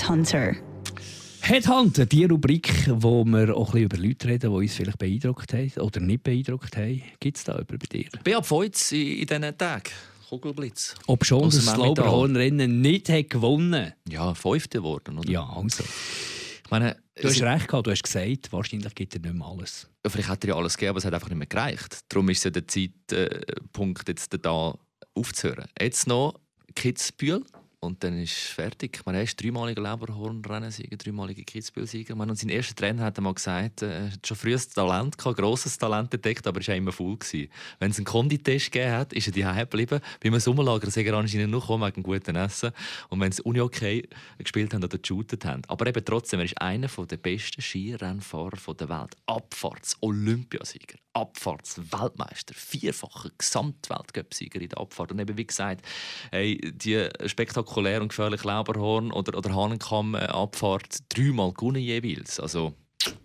Headhunter. 0.00 0.56
Headhunter, 1.42 2.06
die 2.06 2.24
Rubrik, 2.24 2.72
wo 2.88 3.22
wir 3.26 3.54
auch 3.54 3.74
ein 3.74 3.84
bisschen 3.84 3.84
über 3.84 3.96
Leute 3.98 4.28
reden, 4.28 4.50
die 4.50 4.56
uns 4.56 4.74
vielleicht 4.74 4.98
beeindruckt 4.98 5.52
haben 5.52 5.70
oder 5.78 6.00
nicht 6.00 6.22
beeindruckt 6.22 6.74
haben. 6.78 7.02
Gibt 7.20 7.36
es 7.36 7.44
da 7.44 7.52
jemanden 7.52 7.78
bei 7.78 7.86
dir? 7.86 8.08
Beat 8.24 8.46
Feutz 8.46 8.92
in, 8.92 9.18
in 9.18 9.26
diesen 9.26 9.58
Tagen. 9.58 9.90
Kugelblitz. 10.30 10.94
Ob 11.06 11.22
schon 11.26 11.44
Aus 11.44 11.56
das. 11.56 11.76
Lauberhornrennen 11.76 12.80
nicht 12.80 13.10
hat 13.10 13.28
gewonnen 13.28 13.92
Ja, 14.08 14.32
Fünfte 14.32 14.78
geworden, 14.78 15.18
oder? 15.18 15.28
Ja, 15.30 15.46
also. 15.46 15.84
Ich 15.84 16.70
meine, 16.70 16.96
Du 17.20 17.28
hast 17.28 17.42
recht 17.42 17.68
gehabt, 17.68 17.86
du 17.86 17.90
hast 17.90 18.02
gesagt, 18.02 18.50
wahrscheinlich 18.52 18.94
gibt 18.94 19.14
er 19.16 19.20
nicht 19.20 19.34
mehr 19.34 19.46
alles. 19.46 19.86
vielleicht 20.06 20.30
hat 20.30 20.42
er 20.44 20.48
ja 20.48 20.56
alles 20.56 20.78
gegeben, 20.78 20.90
aber 20.90 20.98
es 21.00 21.04
hat 21.04 21.12
einfach 21.12 21.28
nicht 21.28 21.36
mehr 21.36 21.46
gereicht. 21.46 21.98
Darum 22.08 22.30
ist 22.30 22.38
es 22.38 22.44
ja 22.44 22.50
der 22.50 22.66
Zeitpunkt, 22.66 24.08
jetzt 24.08 24.34
da 24.40 24.74
aufzuhören. 25.14 25.66
Jetzt 25.78 26.06
noch 26.06 26.40
Kitzbühel 26.74 27.44
und 27.80 28.04
dann 28.04 28.18
ist 28.18 28.34
fertig. 28.34 29.00
Er 29.06 29.22
ist 29.22 29.42
dreimaliger 29.42 29.82
Leberhornrennsieger, 29.82 30.96
dreimaliger 30.98 31.42
Kitzbühel-Sieger. 31.42 32.14
Und 32.14 32.38
sein 32.38 32.50
erster 32.50 32.74
Trainer 32.74 33.04
hat 33.04 33.16
einmal 33.16 33.32
gesagt, 33.32 33.82
äh, 33.82 34.04
er 34.04 34.12
hat 34.12 34.26
schon 34.26 34.36
frühes 34.36 34.68
Talent 34.68 35.16
gehabt, 35.16 35.38
grosses 35.38 35.78
Talent 35.78 36.12
entdeckt, 36.12 36.46
aber 36.46 36.60
er 36.60 36.68
war 36.68 36.74
immer 36.74 36.92
faul. 36.92 37.16
gewesen. 37.16 37.50
Wenn 37.78 37.90
es 37.90 37.96
einen 37.96 38.04
Konditest 38.04 38.70
gegeben 38.70 38.92
hat, 38.92 39.12
ist 39.14 39.28
er 39.28 39.32
daheim 39.32 39.68
geblieben. 39.68 40.00
Bei 40.22 40.28
einem 40.28 40.40
Sommerlager 40.40 40.90
sei 40.90 41.04
er 41.04 41.14
anscheinend 41.14 41.50
noch 41.50 41.62
gekommen 41.62 41.86
wegen 41.86 42.02
gutem 42.02 42.36
Essen. 42.36 42.72
Und 43.08 43.20
wenn 43.20 43.32
sie 43.32 43.42
Uni 43.42 43.60
okay 43.60 44.06
gespielt 44.36 44.74
haben 44.74 44.84
oder 44.84 44.98
geshootet 44.98 45.44
haben. 45.46 45.62
Aber 45.66 45.86
eben 45.86 46.04
trotzdem, 46.04 46.40
er 46.40 46.44
ist 46.44 46.60
einer 46.60 46.88
der 46.88 47.16
besten 47.16 47.62
Skirennfahrer 47.62 48.74
der 48.74 48.88
Welt. 48.90 49.16
Abfahrts-Olympiasieger, 49.26 50.98
Abfahrts-Weltmeister, 51.12 52.54
vierfacher 52.54 53.30
Gesamtweltcup-Sieger 53.36 54.60
in 54.60 54.68
der 54.68 54.78
Abfahrt. 54.78 55.12
Und 55.12 55.18
eben 55.18 55.36
wie 55.36 55.46
gesagt, 55.46 55.84
hey, 56.30 56.60
die 56.74 57.08
spektakulär 57.26 58.00
und 58.00 58.08
gefährliche 58.08 58.46
Lauberhorn- 58.46 59.12
oder, 59.12 59.36
oder 59.36 59.54
Hahnenkamm-Abfahrt 59.54 60.98
dreimal 61.08 61.52
gewonnen 61.52 61.82
jeweils. 61.82 62.38
Also 62.38 62.74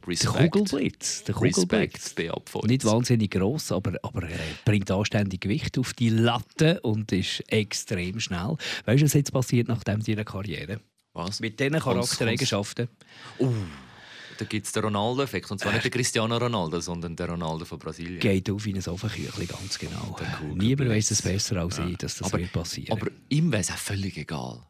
Der 0.08 0.50
Kugelblitz. 0.50 1.24
Der 1.26 1.36
Kugelblitz. 1.36 2.15
Nicht 2.63 2.86
wahnsinnig 2.86 3.32
gross, 3.32 3.71
aber, 3.71 3.93
aber 4.02 4.24
er 4.30 4.39
bringt 4.63 4.89
anständig 4.89 5.41
Gewicht 5.41 5.78
auf 5.78 5.93
die 5.93 6.10
Latte 6.10 6.80
und 6.82 7.12
ist 7.12 7.43
extrem 7.52 8.19
schnell. 8.19 8.56
Weißt 8.86 9.02
du, 9.02 9.06
was 9.06 9.13
jetzt 9.13 9.32
passiert 9.32 9.67
nach 9.67 9.84
deiner 9.84 10.24
Karriere? 10.24 10.80
Was? 11.13 11.39
Mit 11.39 11.60
diesen 11.60 11.80
Charaktereigenschaften. 11.80 12.89
Uh, 13.39 13.54
da 14.38 14.45
gibt 14.45 14.65
es 14.65 14.71
den 14.71 14.84
Ronaldo-Effekt. 14.84 15.50
Und 15.52 15.60
zwar 15.60 15.71
nicht 15.71 15.84
der 15.84 15.91
Cristiano 15.91 16.38
Ronaldo, 16.38 16.80
sondern 16.80 17.15
der 17.15 17.30
Ronaldo 17.30 17.65
von 17.65 17.80
Brasilien. 17.80 18.19
Geht 18.19 18.50
auf 18.50 18.65
wie 18.65 18.74
ein 18.74 18.88
Ofenküchli, 18.88 19.45
ganz 19.45 19.80
genau. 19.80 20.17
Niemand 20.54 20.89
weiß 20.89 21.12
es 21.12 21.21
besser 21.21 21.58
als 21.58 21.78
ja. 21.78 21.88
ich, 21.88 21.98
dass 21.98 22.15
das 22.15 22.28
aber, 22.28 22.41
wird 22.41 22.52
passieren 22.52 22.91
Aber 22.91 23.12
ihm 23.30 23.52
wäre 23.52 23.62
es 23.62 23.71
auch 23.71 23.78
völlig 23.78 24.17
egal. 24.17 24.62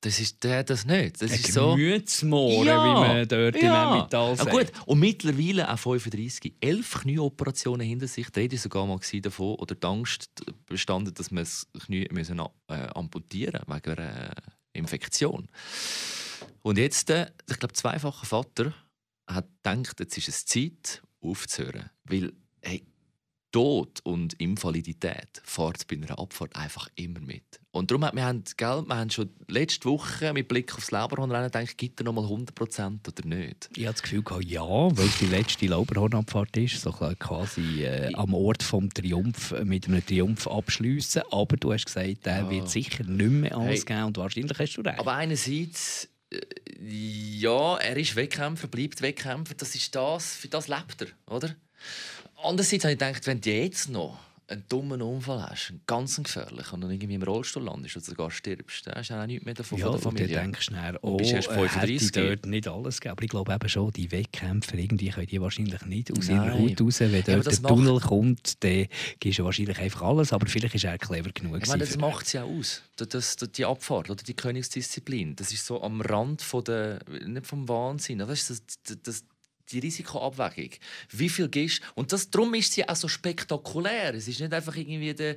Das 0.00 0.20
ist 0.20 0.44
der 0.44 0.62
das 0.62 0.84
nicht. 0.84 1.20
Das 1.20 1.32
ein 1.32 1.40
ist 1.40 1.52
so. 1.52 1.74
Gemütsmohren, 1.74 2.66
ja, 2.66 2.84
wie 2.84 3.08
man 3.08 3.28
dort 3.28 3.60
ja. 3.60 3.94
im 3.94 4.02
Metall 4.02 4.36
sagt. 4.36 4.52
Ja, 4.52 4.58
gut. 4.58 4.72
Und 4.86 5.00
mittlerweile 5.00 5.72
auch 5.72 5.78
35. 5.78 6.54
Elf 6.60 7.00
Knieoperationen 7.00 7.84
hinter 7.84 8.06
sich. 8.06 8.30
Da 8.30 8.40
war 8.40 8.56
sogar 8.56 8.86
mal 8.86 9.00
davon, 9.20 9.56
oder 9.56 9.74
die 9.74 9.86
Angst 9.86 10.30
bestanden, 10.66 11.12
dass 11.14 11.32
man 11.32 11.42
das 11.42 11.66
Knie 11.84 12.06
müssen, 12.12 12.38
äh, 12.38 12.74
amputieren 12.94 13.60
wegen 13.66 13.98
einer 13.98 14.34
Infektion. 14.72 15.48
Und 16.62 16.78
jetzt, 16.78 17.10
äh, 17.10 17.26
ich 17.50 17.58
glaube, 17.58 17.74
zweifacher 17.74 18.26
Vater 18.26 18.74
hat 19.28 19.48
gedacht, 19.62 20.00
jetzt 20.00 20.18
ist 20.18 20.28
es 20.28 20.46
Zeit, 20.46 21.02
aufzuhören. 21.20 21.90
Weil, 22.04 22.32
hey, 22.62 22.84
Tod 23.50 24.00
und 24.04 24.34
Invalidität 24.34 25.40
fährt 25.42 25.86
bei 25.86 25.96
einer 25.96 26.18
Abfahrt 26.18 26.54
einfach 26.54 26.88
immer 26.96 27.20
mit. 27.20 27.44
Und 27.70 27.90
darum 27.90 28.04
haben 28.04 28.16
wir, 28.16 28.24
haben, 28.24 28.44
gell, 28.56 28.82
wir 28.86 28.96
haben 28.96 29.10
schon 29.10 29.30
letzte 29.46 29.88
Woche 29.88 30.32
mit 30.34 30.48
Blick 30.48 30.74
aufs 30.74 30.90
Lauberhornrennen 30.90 31.50
gedacht, 31.50 31.78
gibt 31.78 32.00
er 32.00 32.04
noch 32.04 32.12
mal 32.12 32.24
100% 32.24 33.08
oder 33.08 33.26
nicht? 33.26 33.70
Ich 33.74 33.86
hatte 33.86 33.94
das 33.94 34.02
Gefühl, 34.02 34.22
ja, 34.44 34.62
weil 34.62 35.06
es 35.06 35.18
die 35.18 35.26
letzte 35.26 35.66
Lauberhornabfahrt 35.66 36.56
ist, 36.58 36.82
so 36.82 36.92
quasi 36.92 37.84
äh, 37.84 38.12
am 38.14 38.34
Ort 38.34 38.62
vom 38.62 38.90
Triumph 38.90 39.54
mit 39.64 39.86
einem 39.86 40.04
Triumph 40.04 40.46
abschließen. 40.46 41.22
Aber 41.30 41.56
du 41.56 41.72
hast 41.72 41.86
gesagt, 41.86 42.26
der 42.26 42.38
ja. 42.38 42.50
wird 42.50 42.68
sicher 42.68 43.04
nicht 43.04 43.30
mehr 43.30 43.56
alles 43.56 43.80
hey. 43.80 43.84
geben 43.86 44.04
und 44.04 44.16
wahrscheinlich 44.18 44.58
hast 44.58 44.74
du 44.76 44.82
recht. 44.82 44.98
Aber 44.98 45.14
einerseits 45.14 46.04
äh, 46.04 46.08
ja, 46.80 47.76
er 47.78 47.96
ist 47.96 48.14
Wettkämpfer, 48.14 48.68
bleibt 48.68 49.02
Wettkämpfer. 49.02 49.54
Das 49.54 49.74
ist 49.74 49.94
das, 49.94 50.34
für 50.34 50.48
das 50.48 50.68
lebt 50.68 51.02
er, 51.02 51.08
oder? 51.32 51.54
Andererseits 52.42 52.84
habe 52.84 52.92
ich 52.92 52.98
gedacht, 52.98 53.26
wenn 53.26 53.40
du 53.40 53.50
jetzt 53.50 53.88
noch 53.88 54.18
einen 54.48 54.64
dummen 54.68 55.02
Unfall 55.02 55.42
hast, 55.50 55.70
einen 55.70 55.82
ganz 55.86 56.16
gefährlichen, 56.16 56.74
und 56.74 56.80
dann 56.80 56.90
irgendwie 56.90 57.14
im 57.14 57.22
Rollstuhl 57.22 57.62
landest 57.62 57.96
oder 57.96 58.04
sogar 58.06 58.30
stirbst, 58.30 58.86
dann 58.86 58.94
hast 58.94 59.10
du 59.10 59.14
auch 59.14 59.26
nichts 59.26 59.44
mehr 59.44 59.54
davon 59.54 59.78
ja, 59.78 59.84
von 59.84 59.92
der 59.92 60.00
Familie. 60.00 60.28
Ja, 60.28 60.40
denkst 60.40 60.66
du 60.66 60.74
dann, 60.74 60.96
oh, 61.02 61.16
bist 61.18 61.32
erst 61.32 61.48
35 61.48 62.08
hätte 62.08 62.28
dort 62.28 62.46
nicht 62.46 62.66
alles 62.66 63.00
gegeben. 63.00 63.12
Aber 63.12 63.22
ich 63.22 63.28
glaube 63.28 63.52
eben 63.52 63.68
schon, 63.68 63.92
die 63.92 64.10
Wettkämpfer, 64.10 64.74
irgendwie 64.78 65.10
können 65.10 65.26
die 65.26 65.40
wahrscheinlich 65.40 65.82
nicht 65.82 66.16
aus 66.16 66.28
ihrer 66.28 66.54
Haut 66.54 66.80
raus. 66.80 67.00
Wenn 67.00 67.12
dort 67.12 67.28
ja, 67.28 67.38
der 67.40 67.62
Tunnel 67.62 67.94
macht... 67.94 68.06
kommt, 68.06 68.64
dann 68.64 68.86
gibst 69.20 69.38
du 69.38 69.44
wahrscheinlich 69.44 69.78
einfach 69.78 70.02
alles. 70.02 70.32
Aber 70.32 70.46
vielleicht 70.46 70.74
ist 70.74 70.84
er 70.84 70.96
clever 70.96 71.30
genug. 71.30 71.58
Ich 71.62 71.68
meine, 71.68 71.84
das 71.84 71.98
macht 71.98 72.26
es 72.26 72.32
ja 72.32 72.44
aus. 72.44 72.82
Das, 72.96 73.36
das, 73.36 73.52
die 73.52 73.66
Abfahrt 73.66 74.08
oder 74.08 74.22
die 74.22 74.34
Königsdisziplin. 74.34 75.36
Das 75.36 75.52
ist 75.52 75.66
so 75.66 75.82
am 75.82 76.00
Rand 76.00 76.40
von 76.40 76.64
der, 76.64 77.00
nicht 77.26 77.46
vom 77.46 77.68
Wahnsinn. 77.68 78.18
Das 78.18 78.30
ist 78.30 78.50
das, 78.50 79.02
das 79.02 79.24
die 79.70 79.80
Risikoabwägung. 79.80 80.70
Wie 81.10 81.28
viel 81.28 81.48
gehst 81.48 81.82
Und 81.94 82.12
das, 82.12 82.30
darum 82.30 82.54
ist 82.54 82.72
sie 82.72 82.88
auch 82.88 82.96
so 82.96 83.08
spektakulär. 83.08 84.14
Es 84.14 84.28
ist 84.28 84.40
nicht 84.40 84.52
einfach 84.52 84.76
irgendwie 84.76 85.14
der, 85.14 85.36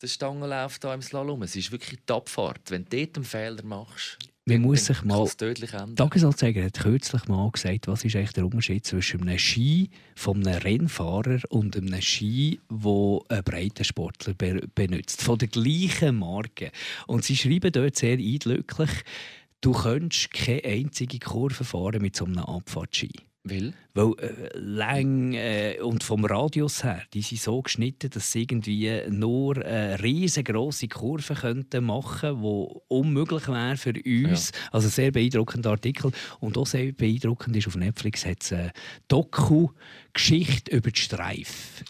der 0.00 0.06
Stangenlauf 0.08 0.78
da 0.78 0.94
im 0.94 1.02
Slalom. 1.02 1.42
Es 1.42 1.56
ist 1.56 1.72
wirklich 1.72 2.00
die 2.08 2.12
Abfahrt. 2.12 2.70
Wenn 2.70 2.84
du 2.84 2.96
dort 2.96 3.16
einen 3.16 3.24
Fehler 3.24 3.64
machst, 3.64 4.18
man 4.46 4.60
muss 4.60 4.84
sich 4.84 5.02
mal. 5.04 5.26
Tagesanzeiger 5.26 6.64
hat 6.64 6.78
kürzlich 6.78 7.26
mal 7.28 7.50
gesagt, 7.50 7.88
was 7.88 8.04
ist 8.04 8.14
eigentlich 8.14 8.34
der 8.34 8.44
Unterschied 8.44 8.84
zwischen 8.84 9.22
einem 9.22 9.38
Ski 9.38 9.88
von 10.14 10.46
einem 10.46 10.60
Rennfahrer 10.60 11.40
und 11.48 11.74
einem 11.78 12.02
Ski, 12.02 12.60
wo 12.68 13.24
ein 13.30 13.42
Breitensportler 13.42 14.34
benutzt. 14.34 15.22
Von 15.22 15.38
der 15.38 15.48
gleichen 15.48 16.18
Marke. 16.18 16.72
Und 17.06 17.24
sie 17.24 17.36
schreiben 17.36 17.72
dort 17.72 17.96
sehr 17.96 18.18
eindrücklich, 18.18 18.90
du 19.62 19.72
könntest 19.72 20.30
keine 20.30 20.64
einzige 20.64 21.18
Kurve 21.20 21.64
fahren 21.64 22.02
mit 22.02 22.14
so 22.14 22.26
einem 22.26 22.40
Abfahrtski. 22.40 23.12
Weil? 23.46 23.74
Weil 23.92 24.12
äh, 24.20 24.58
lang 24.58 25.34
äh, 25.34 25.78
und 25.82 26.02
vom 26.02 26.24
Radius 26.24 26.82
her, 26.82 27.02
die 27.12 27.20
sind 27.20 27.42
so 27.42 27.60
geschnitten, 27.60 28.08
dass 28.08 28.32
sie 28.32 28.42
irgendwie 28.42 29.02
nur 29.10 29.62
eine 29.62 30.02
riesengroße 30.02 30.88
Kurve 30.88 31.34
könnten 31.34 31.84
machen, 31.84 32.40
die 32.40 32.66
unmöglich 32.88 33.46
wäre 33.48 33.76
für 33.76 33.92
uns. 33.92 34.50
Ja. 34.50 34.68
Also 34.72 34.88
sehr 34.88 35.10
beeindruckender 35.10 35.72
Artikel 35.72 36.10
und 36.40 36.56
auch 36.56 36.66
sehr 36.66 36.92
beeindruckend 36.92 37.54
ist 37.56 37.66
auf 37.66 37.76
Netflix 37.76 38.24
hat 38.24 38.42
es 38.42 38.52
eine 38.54 38.72
Doku-Geschichte 39.08 40.74
über 40.74 40.90
die 40.90 41.00
Streif. 41.00 41.84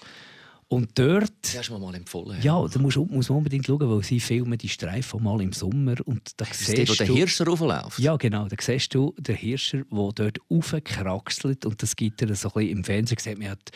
Und 0.68 0.98
dort... 0.98 1.32
Das 1.42 1.58
hast 1.58 1.68
du 1.68 1.74
mir 1.74 1.80
mal 1.80 1.94
empfohlen. 1.94 2.38
Ja, 2.42 2.60
ja 2.60 2.68
da 2.68 2.78
musst, 2.78 2.96
muss 2.96 3.28
man 3.28 3.38
unbedingt 3.38 3.66
schauen, 3.66 3.88
weil 3.88 4.02
sie 4.02 4.20
filmen 4.20 4.58
die 4.58 4.68
Streifen 4.68 5.22
mal 5.22 5.40
im 5.40 5.52
Sommer. 5.52 5.94
Und 6.04 6.32
da 6.36 6.44
das 6.44 6.60
ist 6.60 6.76
der, 6.76 6.88
wo 6.88 6.94
der 6.94 7.06
Hirscher 7.06 7.46
raufläuft? 7.46 7.98
Ja, 7.98 8.16
genau. 8.16 8.48
Da 8.48 8.56
siehst 8.58 8.94
du 8.94 9.14
den 9.18 9.36
Hirscher, 9.36 9.84
der 9.90 10.12
dort 10.14 10.38
raufkraxelt. 10.50 11.66
Und 11.66 11.82
das 11.82 11.96
gibt 11.96 12.22
er 12.22 12.34
so 12.34 12.48
ein 12.48 12.54
bisschen, 12.54 12.78
im 12.78 12.84
Fernsehen 12.84 13.18
sieht 13.18 13.38
man 13.38 13.50
hat 13.50 13.70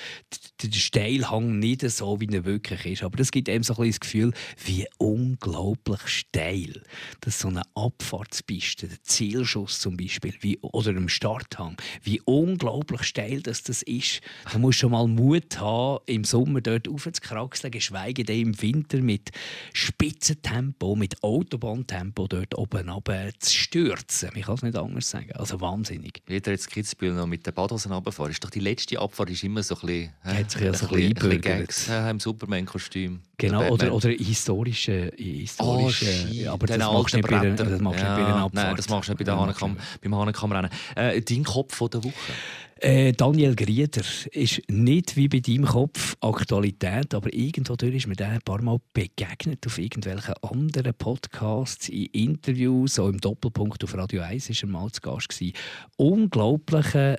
den 0.62 0.72
Steilhang 0.72 1.58
nicht 1.58 1.88
so, 1.90 2.20
wie 2.20 2.28
er 2.28 2.44
wirklich 2.44 2.84
ist. 2.86 3.02
Aber 3.02 3.16
das 3.16 3.30
gibt 3.30 3.48
einem 3.48 3.62
so 3.62 3.74
ein 3.74 3.76
bisschen 3.76 3.90
das 3.90 4.00
Gefühl, 4.00 4.32
wie 4.64 4.86
unglaublich 4.98 6.00
steil. 6.06 6.82
Das 7.20 7.34
ist 7.34 7.40
so 7.40 7.48
eine 7.48 7.62
Abfahrtspiste, 7.74 8.88
der 8.88 9.02
Zielschuss 9.02 9.80
zum 9.80 9.96
Beispiel, 9.96 10.34
wie, 10.40 10.58
oder 10.60 10.90
im 10.90 11.08
Starthang. 11.08 11.76
Wie 12.02 12.20
unglaublich 12.22 13.02
steil 13.02 13.42
das, 13.42 13.62
das 13.62 13.82
ist. 13.82 14.20
Da 14.50 14.58
musst 14.58 14.78
du 14.78 14.80
schon 14.82 14.92
mal 14.92 15.06
Mut 15.06 15.58
haben, 15.60 16.00
im 16.06 16.24
Sommer 16.24 16.60
dort 16.60 16.77
raufzukraxeln, 16.86 17.70
geschweige 17.70 18.24
denn 18.24 18.40
im 18.40 18.62
Winter 18.62 18.98
mit 18.98 19.30
Spitzentempo, 19.72 20.94
mit 20.94 21.22
Autobahntempo 21.22 22.26
dort 22.28 22.56
oben 22.56 22.88
runter 22.88 23.30
zu 23.38 23.56
stürzen. 23.56 24.30
Ich 24.34 24.46
kann 24.46 24.54
es 24.54 24.62
nicht 24.62 24.76
anders 24.76 25.10
sagen. 25.10 25.32
Also 25.32 25.60
wahnsinnig. 25.60 26.22
Wie 26.26 26.40
der 26.40 26.52
jetzt 26.52 26.70
Kitzbühel 26.70 27.14
noch 27.14 27.26
mit 27.26 27.46
den 27.46 27.54
Badhosen 27.54 27.92
runterfahren, 27.92 28.30
ist 28.30 28.44
doch 28.44 28.50
die 28.50 28.60
letzte 28.60 29.00
Abfahrt 29.00 29.30
ist 29.30 29.42
immer 29.42 29.62
so 29.62 29.74
ein 29.76 29.80
bisschen... 29.86 30.12
Hat 30.22 30.50
sich 30.50 30.62
ja 30.62 30.74
so 30.74 30.88
ein 30.88 31.14
bisschen 31.14 31.40
Gags 31.40 31.88
im 31.88 32.20
Superman-Kostüm. 32.20 33.20
Genau, 33.38 33.68
oder, 33.68 33.92
oder 33.94 34.10
historische... 34.10 35.12
historische 35.16 36.46
oh, 36.46 36.50
aber 36.50 36.66
das 36.66 36.78
machst, 36.78 37.14
nicht 37.14 37.28
bei, 37.28 37.50
das 37.50 37.80
machst 37.80 38.00
ja, 38.00 38.16
nicht 38.16 38.24
bei 38.24 38.26
einer 38.26 38.44
Abfahrt. 38.44 38.54
Nein, 38.54 38.76
das 38.76 38.88
machst 38.88 39.08
du 39.08 39.12
nicht 39.12 39.18
bei 39.18 39.24
der 39.24 39.38
Hahnenkamm, 39.38 39.76
beim 40.02 40.14
Hahnenkammrennen. 40.14 40.70
Äh, 40.94 41.20
dein 41.22 41.44
Kopf 41.44 41.78
der 41.88 42.04
Woche? 42.04 42.32
Äh, 42.80 43.12
Daniel 43.12 43.56
Grieder 43.56 44.02
ist 44.30 44.62
nicht 44.70 45.16
wie 45.16 45.26
bei 45.28 45.40
deinem 45.40 45.64
Kopf 45.64 46.16
Aktualität, 46.20 47.12
aber 47.12 47.32
irgendwo 47.34 47.74
ist 47.74 48.06
mir 48.06 48.14
der 48.14 48.30
ein 48.30 48.40
paar 48.42 48.62
Mal 48.62 48.78
begegnet 48.92 49.66
auf 49.66 49.78
irgendwelchen 49.78 50.34
anderen 50.42 50.94
Podcasts, 50.94 51.88
in 51.88 52.06
Interviews, 52.06 52.94
so 52.94 53.08
im 53.08 53.20
Doppelpunkt 53.20 53.82
auf 53.82 53.94
Radio 53.96 54.22
1 54.22 54.48
war 54.48 54.56
er 54.62 54.68
mal 54.68 54.92
zu 54.92 55.00
Gast. 55.00 55.28
Gewesen. 55.28 55.54
Unglaubliche 55.96 57.18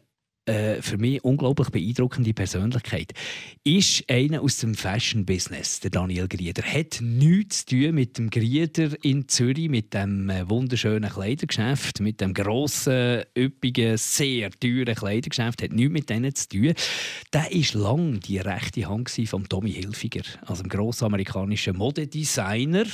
äh, 0.50 0.82
für 0.82 0.98
mich 0.98 1.24
unglaublich 1.24 1.70
beeindruckende 1.70 2.34
Persönlichkeit. 2.34 3.14
Ist 3.64 4.10
einer 4.10 4.42
aus 4.42 4.58
dem 4.58 4.74
Fashion-Business, 4.74 5.80
der 5.82 5.92
Daniel 5.92 6.28
Grieder. 6.28 6.64
Hat 6.64 7.00
nichts 7.02 7.66
zu 7.66 7.78
tun 7.78 7.96
mit 7.96 8.18
dem 8.18 8.30
Grieder 8.30 8.92
in 9.04 9.28
Zürich, 9.28 9.70
mit 9.70 9.94
dem 9.94 10.30
äh, 10.30 10.50
wunderschönen 10.50 11.10
Kleidergeschäft, 11.10 12.00
mit 12.00 12.20
dem 12.20 12.34
grossen, 12.34 13.24
üppigen, 13.38 13.98
sehr 13.98 14.50
teuren 14.50 14.96
Kleidergeschäft. 14.96 15.62
Hat 15.62 15.72
nichts 15.72 15.94
mit 15.94 16.10
denen 16.10 16.34
zu 16.34 16.50
tun. 16.50 16.74
Der 17.32 17.44
war 17.44 17.82
lange 17.82 18.20
die 18.20 18.40
rechte 18.40 18.90
Hand 18.90 19.10
von 19.10 19.48
Tommy 19.48 19.72
Hilfiger, 19.72 20.24
also 20.46 20.64
dem 20.64 20.70
grossen 20.70 21.06
amerikanischen 21.06 21.78
Modedesigner. 21.78 22.86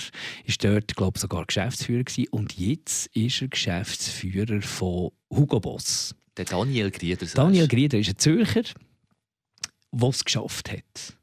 Ist 0.44 0.63
dort, 0.63 0.96
glaube 0.96 1.13
ich, 1.15 1.22
sogar 1.22 1.46
Geschäftsführer 1.46 2.04
gewesen. 2.04 2.28
Und 2.32 2.58
jetzt 2.58 3.08
ist 3.15 3.41
er 3.41 3.48
Geschäftsführer 3.48 4.62
von 4.62 5.12
Hugo 5.30 5.62
Boss. 5.62 6.15
Der 6.38 6.45
Daniel 6.45 6.91
Grieder. 6.91 7.26
Daniel 7.28 7.67
Grieder 7.67 7.98
ist 7.98 8.10
ein 8.10 8.17
Zürcher, 8.17 8.63
der 9.91 10.10
es 10.10 10.26
geschafft 10.26 10.71
hat. 10.71 11.14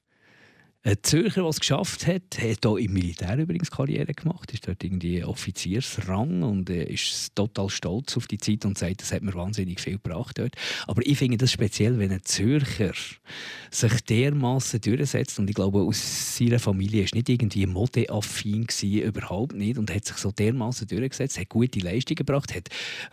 Ein 0.85 0.97
Zürcher, 1.03 1.43
der 1.43 1.51
es 1.51 1.61
geschafft 1.61 2.09
hat, 2.09 2.23
hat 2.39 2.59
hier 2.65 2.77
im 2.79 2.93
Militär 2.93 3.39
übrigens 3.39 3.71
Karriere 3.71 4.15
gemacht, 4.15 4.53
ist 4.53 4.67
dort 4.67 4.83
irgendwie 4.83 5.23
Offiziersrang 5.23 6.43
und 6.43 6.69
äh, 6.71 6.83
ist 6.93 7.37
total 7.37 7.71
stolz 7.71 8.17
auf 8.17 8.27
die 8.27 8.39
Zeit 8.39 8.65
und 8.65 8.77
sagt, 8.77 9.01
das 9.01 9.13
hat 9.13 9.23
mir 9.23 9.33
wahnsinnig 9.33 9.81
viel 9.81 9.93
gebracht 9.93 10.41
dort. 10.41 10.57
Aber 10.89 11.07
ich 11.07 11.19
finde 11.19 11.37
das 11.37 11.53
speziell, 11.53 12.01
wenn 12.01 12.11
ein 12.11 12.25
Zürcher 12.25 12.91
sich 13.71 14.01
dermaßen 14.07 14.81
durchsetzt 14.81 15.39
und 15.39 15.49
ich 15.49 15.55
glaube, 15.55 15.83
aus 15.83 16.37
seiner 16.37 16.59
Familie 16.59 17.05
ist 17.05 17.15
nicht 17.15 17.29
irgendwie 17.29 17.67
modeaffin 17.67 18.67
gewesen, 18.67 19.03
überhaupt 19.03 19.55
nicht 19.55 19.79
und 19.79 19.95
hat 19.95 20.05
sich 20.05 20.17
so 20.17 20.33
dermaßen 20.33 20.89
durchgesetzt, 20.89 21.39
hat 21.39 21.49
gute 21.49 21.79
Leistungen 21.79 22.17
gebracht, 22.17 22.53
hat 22.57 22.71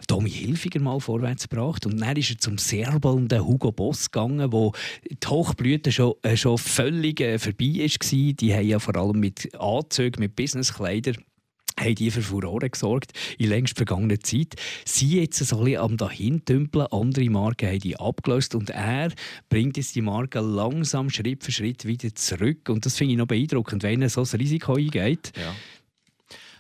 Tommy 0.08 0.32
Hilfiger 0.32 0.80
mal 0.80 1.00
vorwärts 1.00 1.48
gebracht 1.48 1.86
und 1.86 2.02
dann 2.02 2.18
ist 2.18 2.32
er 2.32 2.40
zum 2.40 2.58
serbelnden 2.58 3.46
Hugo 3.46 3.72
Boss 3.72 4.10
gegangen, 4.10 4.52
wo 4.52 4.74
die 5.08 5.28
Hochblüte 5.28 5.92
schon, 5.92 6.16
äh, 6.24 6.36
schon 6.36 6.58
völlig 6.58 7.22
äh, 7.22 7.38
vorbei 7.60 7.84
war. 7.84 8.34
Die 8.34 8.54
haben 8.54 8.68
ja 8.68 8.80
vor 8.80 8.96
allem 8.96 9.20
mit 9.20 9.54
Anzügen, 9.60 10.22
mit 10.22 10.36
Businesskleidern 10.36 11.18
haben 11.80 11.96
die 11.96 12.12
für 12.12 12.22
Furore 12.22 12.70
gesorgt 12.70 13.14
in 13.38 13.48
längst 13.48 13.78
vergangener 13.78 14.20
Zeit. 14.20 14.56
Sie 14.84 15.22
jetzt 15.22 15.38
so 15.38 15.60
ein 15.60 15.64
bisschen 15.64 15.82
am 15.82 15.96
dahintümpeln, 15.96 16.88
andere 16.92 17.30
Marken 17.30 17.70
haben 17.70 17.80
die 17.80 17.98
abgelöst 17.98 18.54
und 18.54 18.70
er 18.70 19.14
bringt 19.48 19.78
jetzt 19.78 19.96
die 19.96 20.02
Marke 20.02 20.42
langsam 20.42 21.10
Schritt 21.10 21.44
für 21.44 21.54
Schritt 21.54 21.86
wieder 21.86 22.14
zurück 22.14 22.68
und 22.68 22.86
das 22.86 22.98
finde 22.98 23.14
ich 23.14 23.18
noch 23.18 23.28
beeindruckend, 23.28 23.84
wenn 23.84 24.02
er 24.02 24.10
so 24.10 24.24
ein 24.24 24.40
Risiko 24.40 24.74
eingeht. 24.74 25.32
Ja 25.38 25.56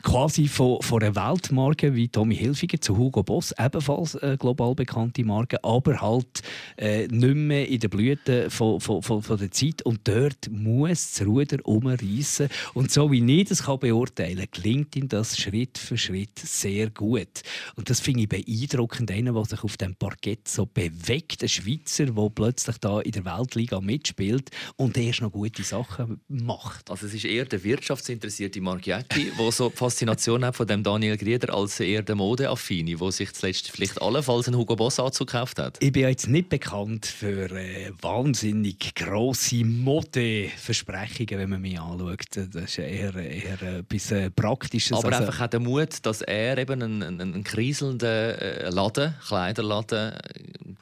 quasi 0.03 0.47
von, 0.47 0.81
von 0.81 1.03
einer 1.03 1.15
Weltmarke 1.15 1.93
wie 1.95 2.07
Tommy 2.07 2.35
Hilfiger 2.35 2.79
zu 2.79 2.97
Hugo 2.97 3.23
Boss, 3.23 3.53
ebenfalls 3.57 4.15
eine 4.15 4.37
global 4.37 4.75
bekannte 4.75 5.23
Marke, 5.23 5.63
aber 5.63 6.01
halt 6.01 6.41
äh, 6.77 7.07
nicht 7.07 7.35
mehr 7.35 7.67
in 7.67 7.79
der 7.79 7.89
Blüte 7.89 8.49
von, 8.49 8.79
von, 8.79 9.01
von, 9.01 9.21
von, 9.21 9.37
der 9.37 9.51
Zeit. 9.51 9.81
Und 9.83 10.07
dort 10.07 10.49
muss 10.49 11.11
das 11.11 11.27
Ruder 11.27 11.57
umreißen. 11.63 12.49
Und 12.73 12.91
so 12.91 13.11
wie 13.11 13.39
ich 13.39 13.49
das 13.49 13.63
kann 13.63 13.79
beurteilen 13.79 14.37
kann, 14.37 14.63
gelingt 14.63 14.95
ihm 14.95 15.07
das 15.09 15.37
Schritt 15.37 15.77
für 15.77 15.97
Schritt 15.97 16.39
sehr 16.39 16.89
gut. 16.89 17.41
Und 17.75 17.89
das 17.89 17.99
finde 17.99 18.21
ich 18.21 18.29
beeindruckend, 18.29 19.11
einer, 19.11 19.33
der 19.33 19.45
sich 19.45 19.63
auf 19.63 19.77
dem 19.77 19.95
Parkett 19.95 20.47
so 20.47 20.65
bewegt, 20.65 21.43
ein 21.43 21.49
Schweizer, 21.49 22.05
der 22.05 22.29
plötzlich 22.29 22.77
da 22.77 23.01
in 23.01 23.11
der 23.11 23.25
Weltliga 23.25 23.81
mitspielt 23.81 24.49
und 24.77 24.97
erst 24.97 25.21
noch 25.21 25.31
gute 25.31 25.63
Sachen 25.63 26.21
macht. 26.27 26.89
Also 26.89 27.05
es 27.05 27.13
ist 27.13 27.25
eher 27.25 27.45
der 27.45 27.63
wirtschaftsinteressierte 27.63 28.61
Marchiatti, 28.61 29.31
der 29.37 29.51
so 29.51 29.69
Faszination 29.89 30.53
von 30.53 30.67
dem 30.67 30.83
Daniel 30.83 31.17
Grieder 31.17 31.51
als 31.51 31.79
eher 31.79 32.03
der 32.03 32.13
Modeaffine, 32.13 32.95
der 32.95 33.11
sich 33.11 33.33
zuletzt 33.33 33.71
vielleicht 33.71 33.99
allenfalls 33.99 34.47
einen 34.47 34.55
Hugo 34.55 34.75
Boss 34.75 34.99
Anzug 34.99 35.29
gekauft 35.29 35.57
hat? 35.57 35.77
Ich 35.79 35.91
bin 35.91 36.03
jetzt 36.03 36.27
nicht 36.27 36.49
bekannt 36.49 37.07
für 37.07 37.49
äh, 37.49 37.91
wahnsinnig 37.99 38.93
grosse 38.93 39.65
Modeversprechungen, 39.65 41.39
wenn 41.39 41.49
man 41.49 41.61
mich 41.61 41.79
anschaut. 41.79 42.19
Das 42.35 42.63
ist 42.63 42.77
eher, 42.77 43.15
eher 43.15 43.79
etwas 43.79 44.11
äh, 44.11 44.29
Praktisches. 44.29 44.95
Aber 44.95 45.11
also, 45.11 45.23
einfach 45.23 45.45
auch 45.45 45.49
der 45.49 45.59
Mut, 45.59 46.05
dass 46.05 46.21
er 46.21 46.59
eben 46.59 46.83
einen, 46.83 47.01
einen, 47.01 47.33
einen 47.33 47.43
kriselnden 47.43 48.07
äh, 48.07 48.69
Laden, 48.69 49.15
Kleiderladen, 49.27 50.13
äh, 50.13 50.19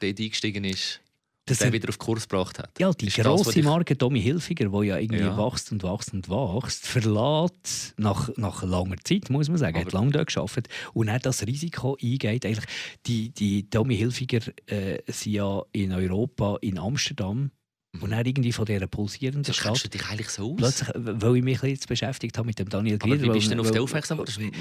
dort 0.02 0.20
eingestiegen 0.20 0.66
ist 0.66 1.00
das 1.48 1.60
der 1.60 1.74
wieder 1.74 1.90
auf 1.90 1.98
Kurs 1.98 2.28
gebracht 2.28 2.60
hat. 2.60 2.80
Ja, 2.80 2.92
die 2.92 3.08
grosse 3.08 3.64
Marke 3.64 3.98
Tommy 3.98 4.22
Hilfiger, 4.22 4.70
die 4.70 4.88
ja 4.88 4.98
irgendwie 4.98 5.22
ja. 5.22 5.38
wächst 5.38 5.72
und 5.72 5.84
wächst 5.84 6.14
und 6.14 6.30
wächst, 6.30 6.86
verlässt 6.86 7.94
nach, 7.98 8.30
nach 8.38 8.64
langer 8.64 8.98
Zeit, 9.04 9.30
muss 9.30 9.50
man 9.50 9.58
sagen, 9.58 9.78
Aber 9.78 9.86
hat 9.86 9.94
lange 9.94 10.12
dort 10.12 10.34
gearbeitet 10.34 10.68
und 10.94 11.08
dann 11.08 11.20
das 11.22 11.46
Risiko 11.48 11.98
eingeht. 12.02 12.46
Eigentlich, 12.46 12.66
die, 13.06 13.30
die 13.30 13.70
Tommy 13.70 13.98
Hilfiger 13.98 14.42
äh, 14.68 15.02
sind 15.08 15.34
ja 15.34 15.64
in 15.72 15.92
Europa, 15.94 16.58
in 16.62 16.78
Amsterdam, 16.78 17.52
und 18.02 18.12
dann 18.12 18.26
irgendwie 18.26 18.52
von 18.52 18.66
dieser 18.66 18.86
pulsierenden 18.86 19.44
das 19.44 19.56
Stadt. 19.56 19.84
du 19.84 19.90
dich 19.90 20.06
eigentlich 20.08 20.30
so 20.30 20.52
aus? 20.52 20.58
Plötzlich, 20.58 20.90
weil 20.96 21.38
ich 21.38 21.44
mich 21.44 21.62
jetzt 21.64 21.88
beschäftigt 21.88 22.38
habe 22.38 22.46
mit 22.46 22.60
dem 22.60 22.70
Daniel 22.70 23.00
Gieder. 23.00 23.22
wie 23.22 23.30
bist 23.30 23.48
du 23.48 23.50
denn 23.52 23.60
auf 23.60 23.72
den 23.72 23.82
aufmerksam 23.82 24.20
geworden? 24.20 24.52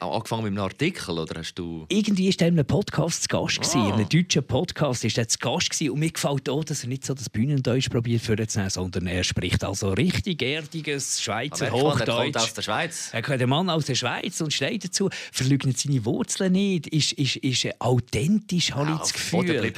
Angefangen 0.00 0.44
mit 0.44 0.52
einem 0.52 0.62
Artikel 0.62 1.18
oder 1.18 1.40
hast 1.40 1.54
du... 1.54 1.84
Irgendwie 1.88 2.28
war 2.28 2.34
er 2.40 2.48
in 2.48 2.54
einem 2.54 2.66
Podcast 2.66 3.24
zu 3.24 3.28
Gast. 3.28 3.76
Ah. 3.76 3.88
In 3.88 3.92
einem 3.94 4.08
deutschen 4.08 4.42
Podcast 4.44 5.04
war 5.04 5.10
er 5.18 5.28
zu 5.28 5.38
Gast. 5.38 5.70
Gewesen. 5.70 5.90
Und 5.90 5.98
mir 5.98 6.10
gefällt 6.10 6.48
auch, 6.48 6.64
dass 6.64 6.82
er 6.82 6.88
nicht 6.88 7.04
so 7.04 7.14
das 7.14 7.28
Bühnendeutsch 7.28 7.90
probiert 7.90 8.22
vorzunehmen, 8.22 8.70
sondern 8.70 9.06
er 9.06 9.24
spricht 9.24 9.64
also 9.64 9.90
richtig 9.90 10.40
erdiges 10.40 11.20
Schweizer 11.20 11.66
Aber 11.66 11.82
Hochdeutsch. 11.82 12.08
Er 12.08 12.22
kommt 12.22 12.36
aus 12.36 12.54
der 12.54 12.62
Schweiz. 12.62 13.10
Er 13.12 13.22
kommt 13.22 13.40
der 13.40 13.46
Mann 13.48 13.68
aus 13.68 13.84
der 13.84 13.96
Schweiz 13.96 14.40
und 14.40 14.52
steht 14.52 14.84
dazu, 14.84 15.10
verleugnet 15.32 15.78
seine 15.78 16.04
Wurzeln 16.04 16.52
nicht, 16.52 16.86
ist, 16.86 17.12
ist, 17.12 17.36
ist 17.36 17.80
authentisch, 17.80 18.72
habe 18.72 18.88
ja, 18.88 18.94
ich 18.94 19.00
das 19.00 19.12
Gefühl. 19.12 19.72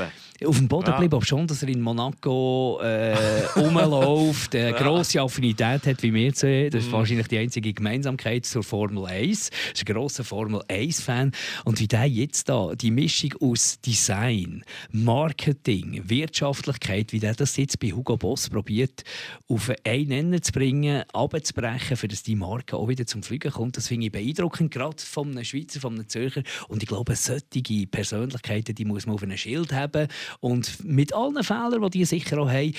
Auf 0.46 0.56
dem 0.56 0.68
Boden 0.68 0.86
geblieben, 0.86 1.14
ob 1.14 1.26
schon, 1.26 1.46
dass 1.46 1.62
er 1.62 1.68
in 1.68 1.80
Monaco... 1.80 2.78
Äh, 2.82 2.99
äh, 3.00 3.14
rumläuft, 3.56 4.54
eine 4.54 4.72
grosse 4.72 5.20
Affinität 5.20 5.86
hat 5.86 6.02
wie 6.02 6.12
wir 6.12 6.34
zwei. 6.34 6.68
Das 6.70 6.84
ist 6.84 6.90
mm. 6.90 6.92
wahrscheinlich 6.92 7.28
die 7.28 7.38
einzige 7.38 7.72
Gemeinsamkeit 7.72 8.44
zur 8.44 8.62
Formel 8.62 9.06
1. 9.06 9.48
Er 9.48 9.72
ist 9.72 9.88
ein 9.88 9.94
grosser 9.94 10.24
Formel 10.24 10.60
1-Fan. 10.68 11.32
Und 11.64 11.80
wie 11.80 11.88
der 11.88 12.06
jetzt 12.06 12.48
da, 12.48 12.74
die 12.74 12.90
Mischung 12.90 13.34
aus 13.40 13.80
Design, 13.80 14.64
Marketing, 14.92 16.02
Wirtschaftlichkeit, 16.04 17.12
wie 17.12 17.20
der 17.20 17.34
das 17.34 17.56
jetzt 17.56 17.78
bei 17.80 17.88
Hugo 17.88 18.16
Boss 18.16 18.50
probiert, 18.50 19.04
auf 19.48 19.72
einen 19.84 20.10
Ende 20.10 20.40
zu 20.42 20.52
bringen, 20.52 21.04
abzubrechen, 21.12 21.96
für 21.96 22.08
dass 22.08 22.22
die 22.22 22.36
Marke 22.36 22.76
auch 22.76 22.88
wieder 22.88 23.06
zum 23.06 23.22
Fliegen 23.22 23.50
kommt, 23.50 23.76
das 23.76 23.88
finde 23.88 24.06
ich 24.06 24.12
beeindruckend, 24.12 24.72
gerade 24.72 24.96
von 24.98 25.30
einem 25.30 25.44
Schweizer, 25.44 25.80
von 25.80 25.94
einem 25.94 26.08
Zürcher. 26.08 26.42
Und 26.68 26.82
ich 26.82 26.88
glaube, 26.88 27.14
solche 27.16 27.86
Persönlichkeiten, 27.86 28.74
die 28.74 28.84
muss 28.84 29.06
man 29.06 29.14
auf 29.14 29.22
einem 29.22 29.36
Schild 29.36 29.72
haben. 29.72 30.08
Und 30.40 30.84
mit 30.84 31.14
allen 31.14 31.42
Fehlern, 31.42 31.82
die 31.82 32.00
die 32.00 32.04
sicher 32.04 32.38
auch 32.38 32.50
haben, 32.50 32.74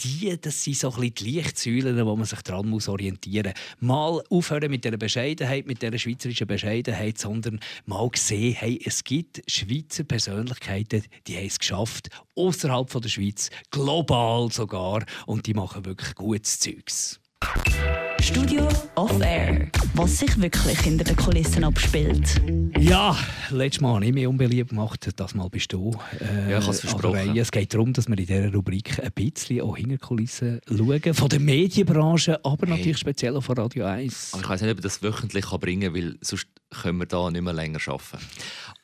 die, 0.00 0.38
das 0.40 0.62
sind 0.62 0.76
so 0.76 0.92
ein 0.92 1.12
bisschen 1.12 1.14
die 1.14 2.06
wo 2.06 2.16
man 2.16 2.26
sich 2.26 2.42
daran 2.42 2.68
muss 2.68 2.88
orientieren 2.88 3.52
muss. 3.80 3.88
Mal 3.88 4.22
aufhören 4.30 4.70
mit 4.70 4.84
dieser 4.84 4.96
Bescheidenheit, 4.96 5.66
mit 5.66 5.82
dieser 5.82 5.98
schweizerischen 5.98 6.46
Bescheidenheit, 6.46 7.18
sondern 7.18 7.60
mal 7.86 8.10
sehen, 8.14 8.54
hey, 8.54 8.80
es 8.84 9.04
gibt 9.04 9.42
Schweizer 9.50 10.04
Persönlichkeiten, 10.04 11.02
die 11.26 11.36
haben 11.36 11.46
es 11.46 11.58
geschafft, 11.58 12.10
außerhalb 12.34 12.90
der 13.00 13.08
Schweiz, 13.08 13.50
global 13.70 14.50
sogar, 14.50 15.04
und 15.26 15.46
die 15.46 15.54
machen 15.54 15.84
wirklich 15.84 16.14
gutes 16.14 16.58
Zeugs. 16.60 17.20
Studio 18.26 18.68
Off 18.96 19.20
Air. 19.20 19.70
Was 19.94 20.18
sich 20.18 20.40
wirklich 20.40 20.80
hinter 20.80 21.04
den 21.04 21.16
Kulissen 21.16 21.62
abspielt. 21.62 22.42
Ja, 22.76 23.16
letztes 23.50 23.80
Mal 23.80 23.94
habe 23.94 24.06
ich 24.06 24.12
mich 24.12 24.26
unbeliebt 24.26 24.70
gemacht. 24.70 25.08
Das 25.14 25.34
Mal 25.34 25.48
bist 25.48 25.72
du. 25.72 25.92
Äh, 26.18 26.50
ja, 26.50 26.58
ich 26.58 26.64
habe 26.64 26.72
es 26.72 26.80
versprochen. 26.80 27.36
es 27.36 27.52
geht 27.52 27.72
darum, 27.72 27.92
dass 27.92 28.08
wir 28.08 28.18
in 28.18 28.26
dieser 28.26 28.52
Rubrik 28.52 28.98
ein 29.00 29.12
bisschen 29.12 29.60
auch 29.60 29.76
hinter 29.76 29.98
Kulissen 29.98 30.60
schauen. 30.66 31.14
Von 31.14 31.28
der 31.28 31.38
Medienbranche, 31.38 32.44
aber 32.44 32.66
hey. 32.66 32.76
natürlich 32.76 32.98
speziell 32.98 33.36
auch 33.36 33.42
von 33.42 33.56
Radio 33.56 33.84
1. 33.84 34.34
Aber 34.34 34.42
ich 34.42 34.48
weiß 34.48 34.62
nicht, 34.62 34.70
ob 34.72 34.78
ich 34.78 34.82
das 34.82 35.02
wöchentlich 35.02 35.46
bringen 35.46 35.92
kann, 35.92 35.94
weil 35.94 36.16
sonst 36.20 36.48
können 36.82 36.98
wir 36.98 37.06
da 37.06 37.30
nicht 37.30 37.42
mehr 37.42 37.52
länger 37.52 37.78
arbeiten. 37.86 38.18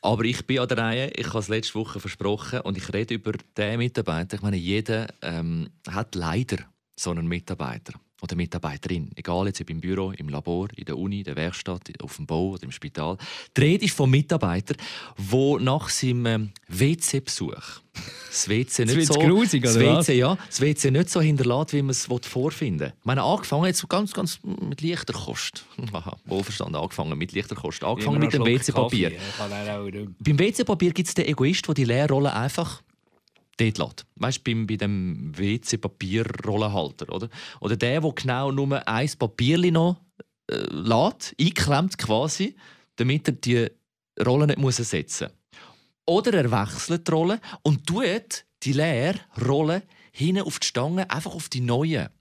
Aber 0.01 0.23
ich 0.23 0.47
bin 0.47 0.59
an 0.59 0.67
der 0.69 0.77
Reihe. 0.77 1.11
Ich 1.17 1.27
habe 1.27 1.39
es 1.39 1.49
letzte 1.49 1.75
Woche 1.75 1.99
versprochen 1.99 2.61
und 2.61 2.77
ich 2.77 2.93
rede 2.93 3.15
über 3.15 3.33
den 3.57 3.77
Mitarbeiter. 3.77 4.37
Ich 4.37 4.41
meine, 4.41 4.57
jeder 4.57 5.07
ähm, 5.21 5.69
hat 5.89 6.15
leider 6.15 6.59
so 6.95 7.11
einen 7.11 7.27
Mitarbeiter 7.27 7.93
oder 8.23 8.35
Mitarbeiterin, 8.37 9.11
egal 9.15 9.47
jetzt 9.47 9.59
ob 9.59 9.69
im 9.69 9.81
Büro, 9.81 10.11
im 10.11 10.29
Labor, 10.29 10.69
in 10.77 10.85
der 10.85 10.97
Uni, 10.97 11.19
in 11.19 11.23
der 11.25 11.35
Werkstatt, 11.35 11.91
auf 12.01 12.15
dem 12.15 12.25
Bau 12.25 12.51
oder 12.51 12.63
im 12.63 12.71
Spital. 12.71 13.17
Die 13.55 13.61
Rede 13.61 13.83
ist 13.83 13.95
vom 13.95 14.09
Mitarbeiter, 14.09 14.75
der 15.17 15.59
nach 15.59 15.89
seinem 15.89 16.25
ähm, 16.25 16.51
WC-Besuch 16.69 17.81
das 18.29 18.49
WC 18.49 18.85
nicht 18.85 19.05
so, 19.05 19.13
grusig, 19.13 19.61
das 19.61 19.77
WC, 19.77 20.13
ja, 20.13 20.35
das 20.47 20.61
WC 20.61 20.89
nicht 20.89 21.09
so 21.09 21.21
hinterlässt, 21.21 21.73
wie 21.73 21.83
man 21.83 21.91
es 21.91 22.07
vorfinden 22.07 22.79
will. 22.79 22.93
Ich 22.97 23.05
meine, 23.05 23.21
angefangen 23.21 23.65
jetzt 23.65 23.87
ganz, 23.87 24.13
ganz 24.13 24.39
mit 24.41 24.81
leichter 24.81 25.13
Kost. 25.13 25.65
Aha, 25.93 26.17
wohlverstanden, 26.25 26.75
angefangen 26.75 27.15
mit 27.17 27.33
leichter 27.33 27.55
Kost. 27.55 27.83
Angefangen 27.83 28.19
mit 28.19 28.33
dem 28.33 28.43
WC-Papier. 28.43 29.11
Beim 29.37 30.39
WC-Papier 30.39 30.91
gibt 30.93 31.09
es 31.09 31.13
den 31.13 31.25
Egoist, 31.25 31.67
der 31.67 31.75
die 31.75 31.83
Leerrolle 31.83 32.33
einfach 32.33 32.81
dort 33.57 33.77
lässt. 33.77 34.05
Weißt 34.15 34.47
du, 34.47 34.65
bei, 34.65 34.75
dem 34.75 35.31
WC-Papierrollenhalter, 35.37 37.13
oder? 37.13 37.29
Oder 37.59 37.75
der, 37.75 38.01
der 38.01 38.11
genau 38.13 38.51
nur 38.51 38.87
ein 38.87 39.09
Papier 39.17 39.71
noch 39.71 40.01
äh, 40.47 40.55
lässt, 40.69 41.35
einklemmt 41.39 41.97
quasi, 41.97 42.55
damit 42.95 43.27
er 43.27 43.33
die 43.33 43.67
Rolle 44.25 44.47
nicht 44.47 44.59
muss 44.59 44.79
ersetzen 44.79 45.27
muss. 45.27 45.59
Oder 46.05 46.33
er 46.33 46.51
wechselt 46.51 47.07
die 47.07 47.11
Rolle 47.11 47.39
und 47.61 47.87
tut 47.87 48.45
die 48.63 48.73
leere 48.73 49.19
Rolle 49.45 49.83
hinten 50.11 50.43
auf 50.43 50.59
die 50.59 50.67
Stange, 50.67 51.09
einfach 51.09 51.33
auf 51.33 51.49
die 51.49 51.61
neue. 51.61 52.11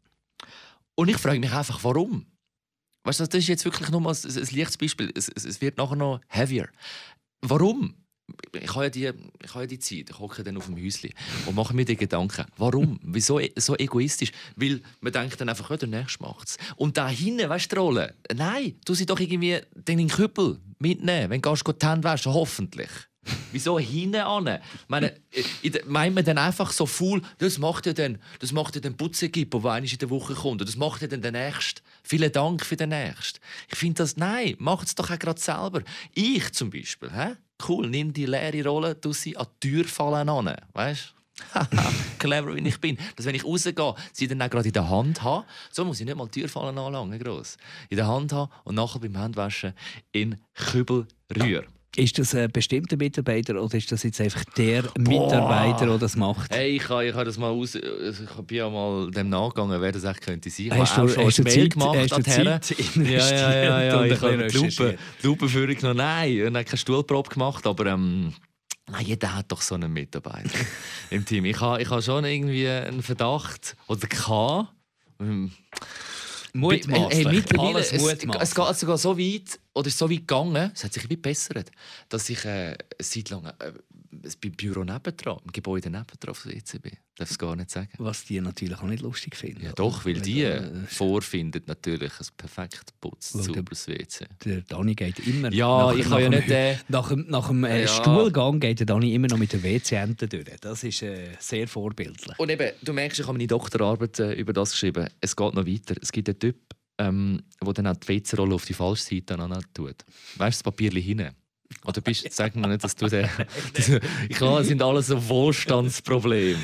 Und 0.95 1.09
ich 1.09 1.17
frage 1.17 1.41
mich 1.41 1.53
einfach, 1.53 1.83
warum? 1.85 2.27
Weißt 3.05 3.21
du, 3.21 3.27
das 3.27 3.39
ist 3.39 3.49
jetzt 3.49 3.65
wirklich 3.65 3.91
nur 3.91 4.01
mal 4.01 4.15
ein, 4.15 4.31
ein 4.31 4.57
leichtes 4.57 4.79
Beispiel. 4.79 5.13
Es, 5.15 5.29
es 5.29 5.61
wird 5.61 5.79
nachher 5.79 5.97
noch 5.97 6.21
heavier. 6.29 6.69
Warum? 7.41 8.02
Ich 8.53 8.75
habe 8.75 8.85
ja 8.85 8.91
die, 8.91 9.11
ich 9.43 9.51
habe 9.51 9.61
ja 9.61 9.67
die 9.67 9.79
Zeit, 9.79 10.11
ich 10.11 10.19
hocke 10.19 10.43
dann 10.43 10.57
auf 10.57 10.67
dem 10.67 10.77
Häuschen 10.77 11.11
und 11.47 11.55
mache 11.55 11.75
mir 11.75 11.85
die 11.85 11.97
Gedanken. 11.97 12.45
Warum? 12.57 12.99
Wieso 13.03 13.41
e-, 13.41 13.53
so 13.57 13.77
egoistisch? 13.77 14.33
Weil 14.57 14.81
man 15.01 15.13
denkt 15.13 15.41
dann 15.41 15.49
einfach, 15.49 15.71
ja, 15.71 15.77
der 15.77 15.89
Nächste 15.89 16.23
macht 16.23 16.49
es. 16.49 16.59
Und 16.77 16.97
da 16.97 17.09
hinten, 17.09 17.49
weißt 17.49 17.73
du, 17.73 17.77
Rolle? 17.77 18.15
Nein, 18.35 18.75
du 18.85 18.95
sie 18.95 19.07
doch 19.07 19.21
irgendwie 19.21 19.61
den 19.75 20.09
Küppel 20.09 20.59
mitnehmen, 20.79 21.31
wenn 21.31 21.43
du 21.43 21.55
die 21.55 21.87
Hände 21.87 22.05
waschen, 22.05 22.33
hoffentlich. 22.33 22.91
Wieso 23.53 23.79
hinten 23.79 24.17
an? 24.17 24.59
Meine, 24.89 25.15
meint 25.87 26.15
man 26.15 26.25
dann 26.25 26.39
einfach 26.39 26.73
so 26.73 26.87
faul, 26.87 27.23
das 27.39 27.59
macht 27.59 27.87
ja 27.87 27.93
dann, 27.93 28.19
das 28.41 28.53
macht 28.53 28.75
ja 28.75 28.81
den 28.81 28.97
Putzegippo, 28.97 29.61
der 29.61 29.79
in 29.79 29.87
der 29.87 30.11
Woche 30.11 30.35
kommt. 30.35 30.61
Und 30.61 30.69
das 30.69 30.77
macht 30.77 31.03
ja 31.03 31.09
dann 31.09 31.23
der 31.23 31.33
Nächste. 31.33 31.83
Vielen 32.03 32.33
Dank 32.33 32.65
für 32.65 32.77
den 32.77 32.89
Nächsten. 32.89 33.39
Ich 33.71 33.79
finde 33.79 34.03
das, 34.03 34.17
nein, 34.17 34.57
macht 34.59 34.89
es 34.89 34.95
doch 34.95 35.11
auch 35.11 35.19
gerade 35.19 35.41
selber. 35.41 35.83
Ich 36.15 36.53
zum 36.53 36.71
Beispiel, 36.71 37.13
hä? 37.13 37.37
cool, 37.69 37.89
nimm 37.89 38.13
die 38.13 38.27
leere 38.27 38.65
Rolle, 38.65 38.95
du 38.95 39.13
sie 39.13 39.37
an 39.37 39.47
die 39.63 39.71
Tür 39.71 39.85
fallen 39.85 40.29
an. 40.29 40.55
Weißt 40.73 41.15
Clever, 42.19 42.55
wie 42.55 42.69
ich 42.69 42.81
bin. 42.81 42.99
Dass 43.17 43.27
wenn 43.27 43.35
ich 43.35 43.45
rausgehe, 43.45 43.95
sie 44.13 44.29
dann 44.29 44.43
auch 44.43 44.51
gerade 44.51 44.69
in 44.69 44.73
der 44.73 44.89
Hand 44.89 45.23
haben. 45.23 45.45
So 45.71 45.85
muss 45.85 45.99
ich 45.99 46.07
nicht 46.07 46.17
mal 46.17 46.29
die 46.29 46.41
Türfallen 46.41 46.77
anlangen, 46.79 47.19
gross. 47.19 47.57
In 47.89 47.97
der 47.97 48.07
Hand 48.07 48.33
haben 48.33 48.53
und 48.65 48.75
nachher 48.75 49.01
beim 49.01 49.17
Handwaschen 49.17 49.73
in 50.13 50.41
Kübel 50.55 51.07
rühren. 51.35 51.67
Ist 51.95 52.19
das 52.19 52.35
ein 52.35 52.51
bestimmter 52.51 52.97
Mitarbeiter 52.97 53.63
oder 53.63 53.77
ist 53.77 53.93
das 53.93 54.03
jetzt 54.03 54.19
einfach 54.19 54.45
der 54.57 54.85
Mitarbeiter, 54.97 55.87
der 55.87 55.99
das 55.99 56.17
macht? 56.17 56.55
Hey, 56.55 56.77
ich 56.77 56.89
habe 56.89 57.07
ich 57.07 57.13
das 57.15 57.37
mal 57.37 57.51
aus, 57.51 57.75
ich 57.75 57.83
bin 58.47 58.57
ja 58.57 58.71
mal 58.71 59.11
dem 59.11 59.29
nachgegangen, 59.29 59.79
wer 59.79 59.93
das 59.93 60.05
echt 60.05 60.23
könnte 60.23 60.49
sein. 60.49 60.67
Ich 60.67 60.73
Hast 60.73 60.97
habe 60.97 61.13
du, 61.13 61.21
auch 61.21 61.31
schon 61.31 61.45
Mail 61.45 61.69
gemacht 61.69 61.99
hast 61.99 62.17
du. 62.17 62.23
Zeit 62.23 62.97
Ja, 62.97 63.05
ja, 63.05 63.55
ja, 63.55 63.83
ja, 63.83 64.03
investiert 64.05 64.07
ich 64.07 64.23
und 64.23 64.31
habe 64.33 64.47
die 64.49 64.57
Lupe, 64.57 64.99
Lupenführung 65.23 65.77
noch, 65.83 65.95
nein, 65.95 66.33
ich 66.33 66.45
habe 66.45 66.65
keine 66.65 66.79
Stuhlprobe 66.79 67.29
gemacht, 67.29 67.67
aber 67.67 67.85
ähm, 67.85 68.33
nein, 68.91 69.05
jeder 69.05 69.37
hat 69.37 69.53
doch 69.53 69.61
so 69.61 69.75
einen 69.75 69.93
Mitarbeiter 69.93 70.49
im 71.11 71.27
Team. 71.27 71.45
Ich 71.45 71.61
habe, 71.61 71.83
ich 71.83 71.91
habe 71.91 72.01
schon 72.01 72.25
irgendwie 72.25 72.69
einen 72.69 73.03
Verdacht, 73.03 73.77
oder 73.87 74.07
gehabt, 74.07 74.73
ähm, 76.55 76.61
Mutmaßlich. 76.61 77.27
Hey, 77.27 77.35
mittlerweile, 77.35 77.75
Alles 77.77 77.93
es, 77.93 78.03
es 78.03 78.55
geht 78.55 78.77
sogar 78.77 78.99
so 78.99 79.19
weit, 79.19 79.59
oder 79.75 79.87
ist 79.87 79.99
so 79.99 80.11
weit 80.11 80.19
gegangen, 80.19 80.71
es 80.75 80.85
hat 80.85 80.93
sich 80.93 81.05
wie 81.05 81.15
gebessert, 81.15 81.71
dass 82.09 82.29
ich 82.29 82.45
äh, 82.45 82.49
eine 82.49 82.77
Zeit 83.01 83.31
lang 83.31 83.47
äh, 83.47 83.73
beim 84.41 84.53
Büro 84.53 84.85
nebendran, 84.85 85.39
im 85.45 85.53
Gebäude 85.53 85.91
nebendran 85.91 86.35
von 86.35 86.51
der 86.51 86.59
EZB, 86.59 86.89
darf 87.17 87.31
es 87.31 87.39
gar 87.39 87.57
nicht 87.57 87.71
sagen. 87.71 87.89
Was 87.99 88.25
die 88.25 88.41
natürlich 88.41 88.79
auch 88.79 88.83
nicht 88.87 89.03
lustig 89.03 89.37
finden. 89.37 89.65
Ja, 89.65 89.73
doch, 89.73 90.05
weil 90.05 90.21
die 90.21 90.43
Äh, 90.43 90.71
vorfinden 90.87 91.63
natürlich 91.67 92.13
ein 92.21 92.27
perfekt 92.37 92.95
putz, 93.01 93.33
sauberes 93.33 93.89
WC. 93.89 94.27
Der 94.45 94.61
Dani 94.63 94.95
geht 94.95 95.19
immer. 95.21 95.53
Ja, 95.53 95.93
ich 95.93 96.03
kann 96.09 96.23
ja 96.23 96.29
dem 96.29 96.39
nicht, 96.39 96.51
äh, 96.51 96.77
nach 96.89 97.09
dem, 97.09 97.27
nach 97.29 97.49
dem 97.49 97.65
äh, 97.65 97.83
Ja. 97.83 97.89
Stuhlgang 97.89 98.61
geht 98.61 98.81
der 98.81 98.87
Dani 98.87 99.15
immer 99.15 99.29
noch 99.29 99.39
mit 99.39 99.53
der 99.53 99.63
WC-Ente 99.63 100.29
durch. 100.29 100.45
Das 100.61 100.83
ist 100.85 101.03
äh, 101.03 101.29
sehr 101.39 101.69
vorbildlich. 101.69 102.39
Und 102.39 102.51
eben, 102.51 102.71
du 102.83 102.93
merkst, 102.93 103.21
ich 103.21 103.27
habe 103.27 103.37
meine 103.37 103.47
Doktorarbeit 103.47 104.19
äh, 104.21 104.33
über 104.35 104.53
das 104.53 104.73
geschrieben. 104.73 105.09
Es 105.21 105.37
geht 105.37 105.55
noch 105.55 105.67
weiter. 105.67 105.95
Es 106.01 106.13
gibt 106.13 106.29
einen 106.29 106.39
Typ, 106.39 106.57
ähm, 106.99 107.43
der 107.65 107.73
dann 107.75 107.87
auch 107.89 107.97
die 107.97 108.09
WC-Rolle 108.09 108.55
auf 108.55 108.65
die 108.65 108.75
falsche 108.75 109.03
Seite 109.03 109.37
tut. 109.75 109.97
Weißt 110.37 110.61
du, 110.61 110.63
das 110.63 110.63
Papier 110.63 110.91
hinten. 110.93 111.31
Oder 111.85 112.01
bist, 112.01 112.31
sag 112.33 112.55
mir 112.57 112.69
nicht, 112.69 112.85
dass 112.85 112.97
du 112.97 113.09
der. 113.09 113.29
ich 114.29 114.37
glaube, 114.37 114.59
das 114.59 114.69
sind 114.69 114.83
alles 114.83 115.09
so 115.09 115.29
Wohlstandsprobleme. 115.29 116.59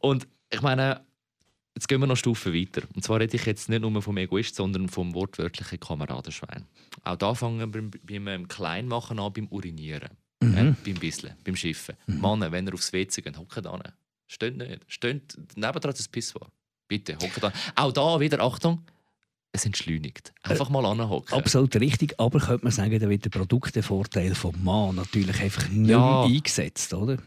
Und 0.00 0.26
ich 0.50 0.62
meine, 0.62 1.00
jetzt 1.74 1.88
gehen 1.88 2.00
wir 2.00 2.06
noch 2.06 2.12
eine 2.12 2.16
Stufe 2.16 2.52
weiter. 2.52 2.82
Und 2.94 3.04
zwar 3.04 3.20
rede 3.20 3.36
ich 3.36 3.46
jetzt 3.46 3.68
nicht 3.68 3.80
nur 3.80 4.02
vom 4.02 4.16
Egoist, 4.16 4.56
sondern 4.56 4.88
vom 4.88 5.14
wortwörtlichen 5.14 5.80
Kameradenschwein. 5.80 6.66
Auch 7.02 7.16
da 7.16 7.34
fangen 7.34 7.58
wir 7.58 7.66
beim, 7.66 7.90
beim 8.02 8.28
ähm, 8.28 8.48
Kleinmachen 8.48 9.18
an, 9.18 9.32
beim 9.32 9.48
Urinieren. 9.48 10.10
Äh, 10.40 10.74
beim 10.84 10.94
Bisseln, 10.94 11.34
beim 11.44 11.56
Schiffen. 11.56 11.96
Männer, 12.06 12.52
wenn 12.52 12.66
ihr 12.66 12.74
aufs 12.74 12.92
WC 12.92 13.22
geht, 13.22 13.38
hockt 13.38 13.66
an. 13.66 13.82
Steht 14.26 14.56
nicht. 14.56 14.80
Steht 14.88 15.36
nebendran 15.56 15.94
das 15.96 16.08
Pissoir. 16.08 16.48
Bitte, 16.86 17.14
hockt 17.14 17.42
an. 17.42 17.52
Auch 17.74 17.92
da 17.92 18.20
wieder, 18.20 18.40
Achtung, 18.40 18.84
es 19.54 19.64
entschleunigt. 19.64 20.32
Einfach 20.42 20.68
mal 20.68 20.84
anhocken. 20.84 21.32
Absolut 21.32 21.74
richtig, 21.76 22.18
aber 22.18 22.40
könnte 22.40 22.64
man 22.64 22.72
sagen, 22.72 22.98
da 22.98 23.08
wird 23.08 23.24
der 23.24 23.30
Produktevorteil 23.30 24.34
vom 24.34 24.62
Mann 24.62 24.96
natürlich 24.96 25.40
einfach 25.40 25.68
nicht 25.68 25.90
Ja. 25.90 26.24
eingesetzt, 26.24 26.92
oder? 26.92 27.18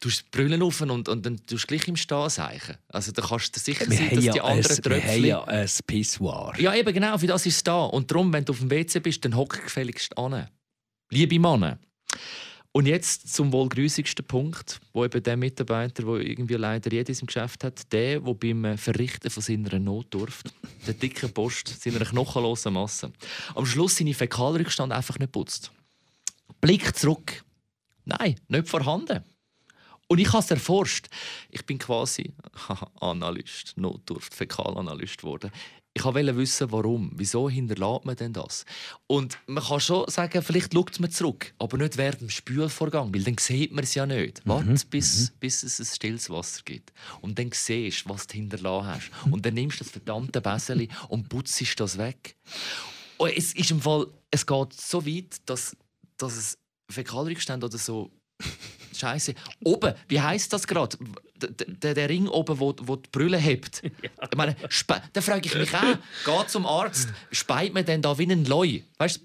Du 0.00 0.10
hast 0.10 0.30
Brüllen 0.30 0.62
auf 0.62 0.82
und, 0.82 1.08
und 1.08 1.24
dann 1.24 1.38
tust 1.46 1.64
du 1.64 1.66
gleich 1.68 1.88
im 1.88 1.96
Stehen 1.96 2.28
seichen. 2.28 2.76
Also 2.88 3.12
da 3.12 3.22
kannst 3.22 3.56
du 3.56 3.60
sicher 3.60 3.88
Wir 3.88 3.96
sein, 3.96 4.10
dass 4.14 4.24
ja 4.24 4.32
die 4.34 4.40
anderen 4.42 4.62
wir 4.62 4.74
haben 4.74 4.82
Tröpfchen... 4.82 5.24
ja 5.24 5.44
ein 5.44 5.68
Pissoir. 5.86 6.52
Ja, 6.58 6.74
eben 6.74 6.92
genau, 6.92 7.16
für 7.16 7.26
das 7.26 7.46
ist 7.46 7.56
es 7.56 7.64
da. 7.64 7.84
Und 7.84 8.10
darum, 8.10 8.30
wenn 8.34 8.44
du 8.44 8.52
auf 8.52 8.58
dem 8.58 8.70
WC 8.70 9.00
bist, 9.00 9.24
dann 9.24 9.34
hock 9.36 9.62
gefälligst 9.64 10.18
an. 10.18 10.48
Liebe 11.10 11.38
Männer. 11.38 11.78
Und 12.76 12.86
jetzt 12.86 13.32
zum 13.32 13.52
wohl 13.52 13.68
grüßigsten 13.68 14.24
Punkt, 14.24 14.80
wo 14.92 15.04
eben 15.04 15.22
der 15.22 15.36
Mitarbeiter, 15.36 16.02
der 16.02 16.14
irgendwie 16.16 16.54
leider 16.54 16.90
jedes 16.90 17.20
im 17.20 17.28
Geschäft 17.28 17.62
hat, 17.62 17.92
der, 17.92 18.18
der 18.18 18.34
beim 18.34 18.64
äh, 18.64 18.76
Verrichten 18.76 19.30
von 19.30 19.44
seiner 19.44 19.78
Notdurft, 19.78 20.52
der 20.84 20.94
dicken 20.94 21.32
Post, 21.32 21.80
seiner 21.80 22.04
knochenlosen 22.04 22.72
Masse, 22.72 23.12
am 23.54 23.64
Schluss 23.64 23.94
seine 23.94 24.12
Fäkalrückstand 24.12 24.92
einfach 24.92 25.20
nicht 25.20 25.30
putzt. 25.30 25.70
Blick 26.60 26.96
zurück. 26.96 27.44
Nein, 28.06 28.40
nicht 28.48 28.68
vorhanden. 28.68 29.22
Und 30.08 30.18
ich 30.18 30.32
habe 30.32 30.42
es 30.42 30.50
erforscht. 30.50 31.06
Ich 31.50 31.64
bin 31.64 31.78
quasi 31.78 32.34
Analyst, 33.00 33.74
Notdurft, 33.76 34.34
Fäkalanalyst 34.34 35.18
geworden. 35.18 35.52
Ich 35.96 36.04
wollte 36.04 36.36
wissen, 36.36 36.72
warum. 36.72 37.12
Wieso 37.14 37.48
hinterlässt 37.48 38.04
man 38.04 38.16
denn 38.16 38.32
das? 38.32 38.64
Und 39.06 39.38
man 39.46 39.62
kann 39.62 39.78
schon 39.78 40.10
sagen, 40.10 40.42
vielleicht 40.42 40.74
schaut 40.74 40.98
man 40.98 41.10
zurück, 41.10 41.54
aber 41.58 41.78
nicht 41.78 41.96
während 41.96 42.20
dem 42.20 42.30
Spülvorgang, 42.30 43.14
weil 43.14 43.22
dann 43.22 43.38
sieht 43.38 43.70
man 43.70 43.84
es 43.84 43.94
ja 43.94 44.04
nicht. 44.04 44.42
Warte, 44.44 44.74
bis, 44.90 45.32
bis 45.38 45.62
es 45.62 45.78
ein 45.78 45.86
stilles 45.86 46.28
Wasser 46.28 46.62
gibt. 46.64 46.92
Und 47.20 47.38
dann 47.38 47.50
siehst 47.52 48.06
du, 48.06 48.08
was 48.10 48.26
du 48.26 48.34
hinterlassen 48.34 48.88
hast. 48.88 49.10
Und 49.30 49.46
dann 49.46 49.54
nimmst 49.54 49.78
du 49.78 49.84
das 49.84 49.92
verdammte 49.92 50.40
Bäseli 50.40 50.88
und 51.08 51.28
putzt 51.28 51.62
das 51.78 51.96
weg. 51.96 52.36
Und 53.16 53.30
es 53.30 53.54
ist 53.54 53.70
im 53.70 53.80
Fall, 53.80 54.08
es 54.32 54.44
geht 54.44 54.72
so 54.72 55.06
weit, 55.06 55.36
dass, 55.46 55.76
dass 56.16 56.36
es 56.36 56.58
Fäkalrückstände 56.90 57.66
oder 57.66 57.78
so 57.78 58.10
Scheiße. 58.94 59.34
Oben, 59.62 59.94
wie 60.08 60.20
heißt 60.20 60.52
das 60.52 60.66
gerade? 60.66 60.96
Der, 61.48 61.94
der, 61.94 62.08
Ring 62.08 62.28
oben, 62.28 62.58
wo, 62.58 62.74
wo 62.82 62.96
die 62.96 63.08
Brille 63.10 63.38
hebt. 63.38 63.82
Ich 64.30 64.36
meine, 64.36 64.56
spe- 64.68 65.02
da 65.12 65.20
frage 65.20 65.46
ich 65.46 65.54
mich 65.54 65.74
auch, 65.74 65.96
geht 66.40 66.50
zum 66.50 66.66
Arzt, 66.66 67.08
speit 67.30 67.72
man 67.74 67.84
denn 67.84 68.02
da 68.02 68.18
wie 68.18 68.24
ein 68.30 68.44
Leu? 68.44 68.80
Weißt 68.98 69.18
du, 69.18 69.22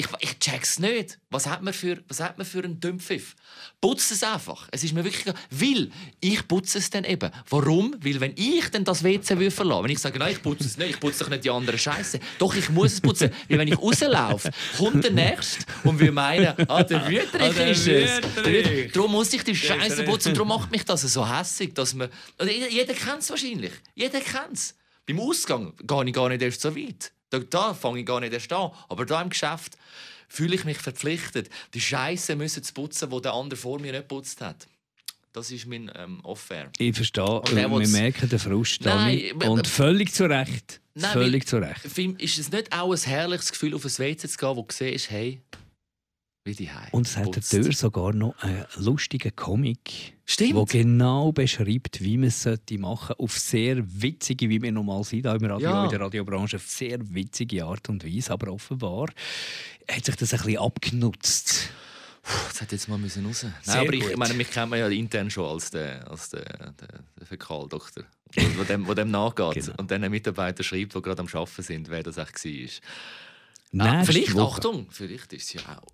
ich, 0.00 0.06
ich 0.20 0.38
check's 0.38 0.78
nicht. 0.78 1.18
Was 1.28 1.48
hat 1.48 1.60
man 1.60 1.74
für, 1.74 1.98
was 2.06 2.20
hat 2.20 2.38
man 2.38 2.46
für 2.46 2.62
einen 2.62 2.78
Dümpfiff? 2.78 3.34
Putz 3.80 4.12
es 4.12 4.22
einfach. 4.22 4.68
Es 4.70 4.84
ist 4.84 4.94
mir 4.94 5.02
wirklich, 5.02 5.34
weil 5.50 5.90
ich 6.20 6.46
putze 6.46 6.78
es 6.78 6.88
dann 6.88 7.02
eben. 7.02 7.28
Warum? 7.50 7.96
Weil 7.98 8.20
wenn 8.20 8.32
ich 8.36 8.70
dann 8.70 8.84
das 8.84 9.02
WC 9.02 9.50
verlassen, 9.50 9.84
wenn 9.84 9.90
ich 9.90 9.98
sage, 9.98 10.20
nein, 10.20 10.32
ich 10.32 10.42
putze 10.42 10.64
es 10.66 10.78
nicht, 10.78 10.90
ich 10.90 11.00
putze 11.00 11.24
doch 11.24 11.30
nicht 11.30 11.44
die 11.44 11.50
anderen 11.50 11.80
Scheiße. 11.80 12.20
Doch 12.38 12.54
ich 12.54 12.70
muss 12.70 12.92
es 12.92 13.00
putzen, 13.00 13.32
weil 13.48 13.58
wenn 13.58 13.66
ich 13.66 13.76
rauslaufe, 13.76 14.50
kommt 14.76 15.02
der 15.02 15.10
Nächste 15.10 15.64
und 15.82 15.98
will 15.98 16.12
meinen, 16.12 16.54
ah, 16.68 16.84
der 16.84 17.08
Wüterich 17.08 17.56
ist 17.56 17.88
es. 17.88 18.92
Darum 18.92 19.10
muss 19.10 19.32
ich 19.32 19.42
die 19.42 19.56
Scheiße 19.56 20.04
putzen 20.04 20.32
darum 20.32 20.48
macht 20.48 20.70
mich 20.70 20.84
das 20.84 21.02
so 21.02 21.28
hässig, 21.28 21.74
dass 21.74 21.94
man, 21.94 22.08
jeder 22.40 22.94
kennt 22.94 23.22
es 23.22 23.30
wahrscheinlich. 23.30 23.72
Jeder 23.96 24.20
kennt 24.20 24.52
es. 24.52 24.76
Beim 25.06 25.18
Ausgang 25.18 25.72
gehe 25.76 26.04
ich 26.04 26.12
gar 26.12 26.28
nicht 26.28 26.42
erst 26.42 26.60
so 26.60 26.76
weit. 26.76 27.12
Da, 27.30 27.38
da 27.38 27.74
fange 27.74 28.00
ich 28.00 28.06
gar 28.06 28.20
nicht 28.20 28.32
erst 28.32 28.52
an. 28.52 28.70
Aber 28.88 29.04
da 29.04 29.20
im 29.22 29.30
Geschäft 29.30 29.76
fühle 30.28 30.54
ich 30.54 30.64
mich 30.64 30.78
verpflichtet, 30.78 31.50
die 31.74 31.80
Scheiße 31.80 32.36
müssen 32.36 32.62
zu 32.62 32.72
putzen, 32.74 33.10
die 33.10 33.20
der 33.20 33.32
andere 33.32 33.58
vor 33.58 33.78
mir 33.80 33.92
nicht 33.92 34.08
geputzt 34.08 34.40
hat. 34.40 34.66
Das 35.32 35.50
ist 35.50 35.66
mein 35.66 35.90
ähm, 35.94 36.20
Off-Air. 36.24 36.70
Ich 36.78 36.96
verstehe, 36.96 37.42
der 37.52 37.70
wir 37.70 37.88
merken 37.88 38.28
den 38.28 38.38
Frust. 38.38 38.84
Nein, 38.84 39.32
Und 39.46 39.66
völlig 39.66 40.12
zu 40.12 40.24
Recht. 40.24 40.80
Nein, 40.94 41.12
völlig 41.12 41.46
zu 41.46 41.58
Recht. 41.58 41.84
Ist 41.84 42.38
es 42.38 42.50
nicht 42.50 42.72
auch 42.72 42.92
ein 42.92 42.98
herrliches 42.98 43.52
Gefühl, 43.52 43.74
auf 43.74 43.84
ein 43.84 43.98
WC 43.98 44.26
zu 44.26 44.36
gehen, 44.36 44.56
wo 44.56 44.62
du 44.62 44.74
siehst, 44.74 45.10
hey, 45.10 45.40
wie 46.48 46.54
die 46.54 46.68
Hause. 46.70 46.88
Und 46.92 47.06
es 47.06 47.16
hat 47.16 47.26
dort 47.26 47.44
sogar 47.76 48.12
noch 48.12 48.34
einen 48.38 48.64
lustigen 48.76 49.34
Comic, 49.36 50.14
Stimmt. 50.26 50.56
der 50.72 50.82
genau 50.82 51.30
beschreibt, 51.30 52.00
wie 52.02 52.16
man 52.16 52.28
es 52.28 52.42
sollte 52.42 52.76
machen 52.78 53.14
sollte. 53.16 53.22
Auf 53.22 53.38
sehr 53.38 53.76
witzige, 54.02 54.48
wie 54.48 54.60
wir 54.60 54.72
normal 54.72 55.04
sind, 55.04 55.26
auch 55.26 55.34
im 55.36 55.44
Radio, 55.44 55.68
Ja. 55.70 55.84
in 55.84 55.90
der 55.90 56.00
Radiobranche, 56.00 56.56
auf 56.56 56.66
sehr 56.66 56.98
witzige 57.14 57.64
Art 57.64 57.88
und 57.88 58.04
Weise. 58.04 58.32
Aber 58.32 58.52
offenbar 58.52 59.08
hat 59.90 60.04
sich 60.04 60.16
das 60.16 60.32
ein 60.34 60.40
bisschen 60.40 60.58
abgenutzt. 60.58 61.70
Das 62.48 62.60
hätte 62.60 62.74
jetzt 62.74 62.88
mal 62.88 62.98
müssen 62.98 63.24
raus. 63.24 63.42
Nein, 63.44 63.54
Sehr 63.62 63.80
aber 63.80 63.92
ich, 63.94 64.04
ich 64.04 64.16
meine, 64.16 64.34
mich 64.34 64.50
kennt 64.50 64.68
man 64.70 64.78
ja 64.78 64.88
intern 64.88 65.30
schon 65.30 65.46
als 65.46 65.70
der, 65.70 66.10
als 66.10 66.28
der, 66.28 66.44
der, 66.44 66.72
der 67.18 67.26
Fäkaldoktor, 67.26 68.04
wo, 68.58 68.64
dem, 68.64 68.86
wo 68.86 68.92
dem 68.92 69.10
nachgeht. 69.10 69.54
Genau. 69.64 69.74
Und 69.78 69.90
dann 69.90 70.04
ein 70.04 70.10
Mitarbeiter 70.10 70.62
schreibt, 70.62 70.94
die 70.94 71.00
gerade 71.00 71.22
am 71.22 71.28
Arbeiten 71.32 71.62
sind, 71.62 71.88
wer 71.88 72.02
das 72.02 72.18
echt 72.18 72.44
war. 72.44 73.86
Ah, 73.86 73.96
Nächste 73.96 74.12
vielleicht, 74.12 74.34
Woche- 74.34 74.56
Achtung, 74.56 74.86
vielleicht 74.90 75.32
ist 75.32 75.54
es 75.54 75.62
ja 75.64 75.78
auch 75.78 75.86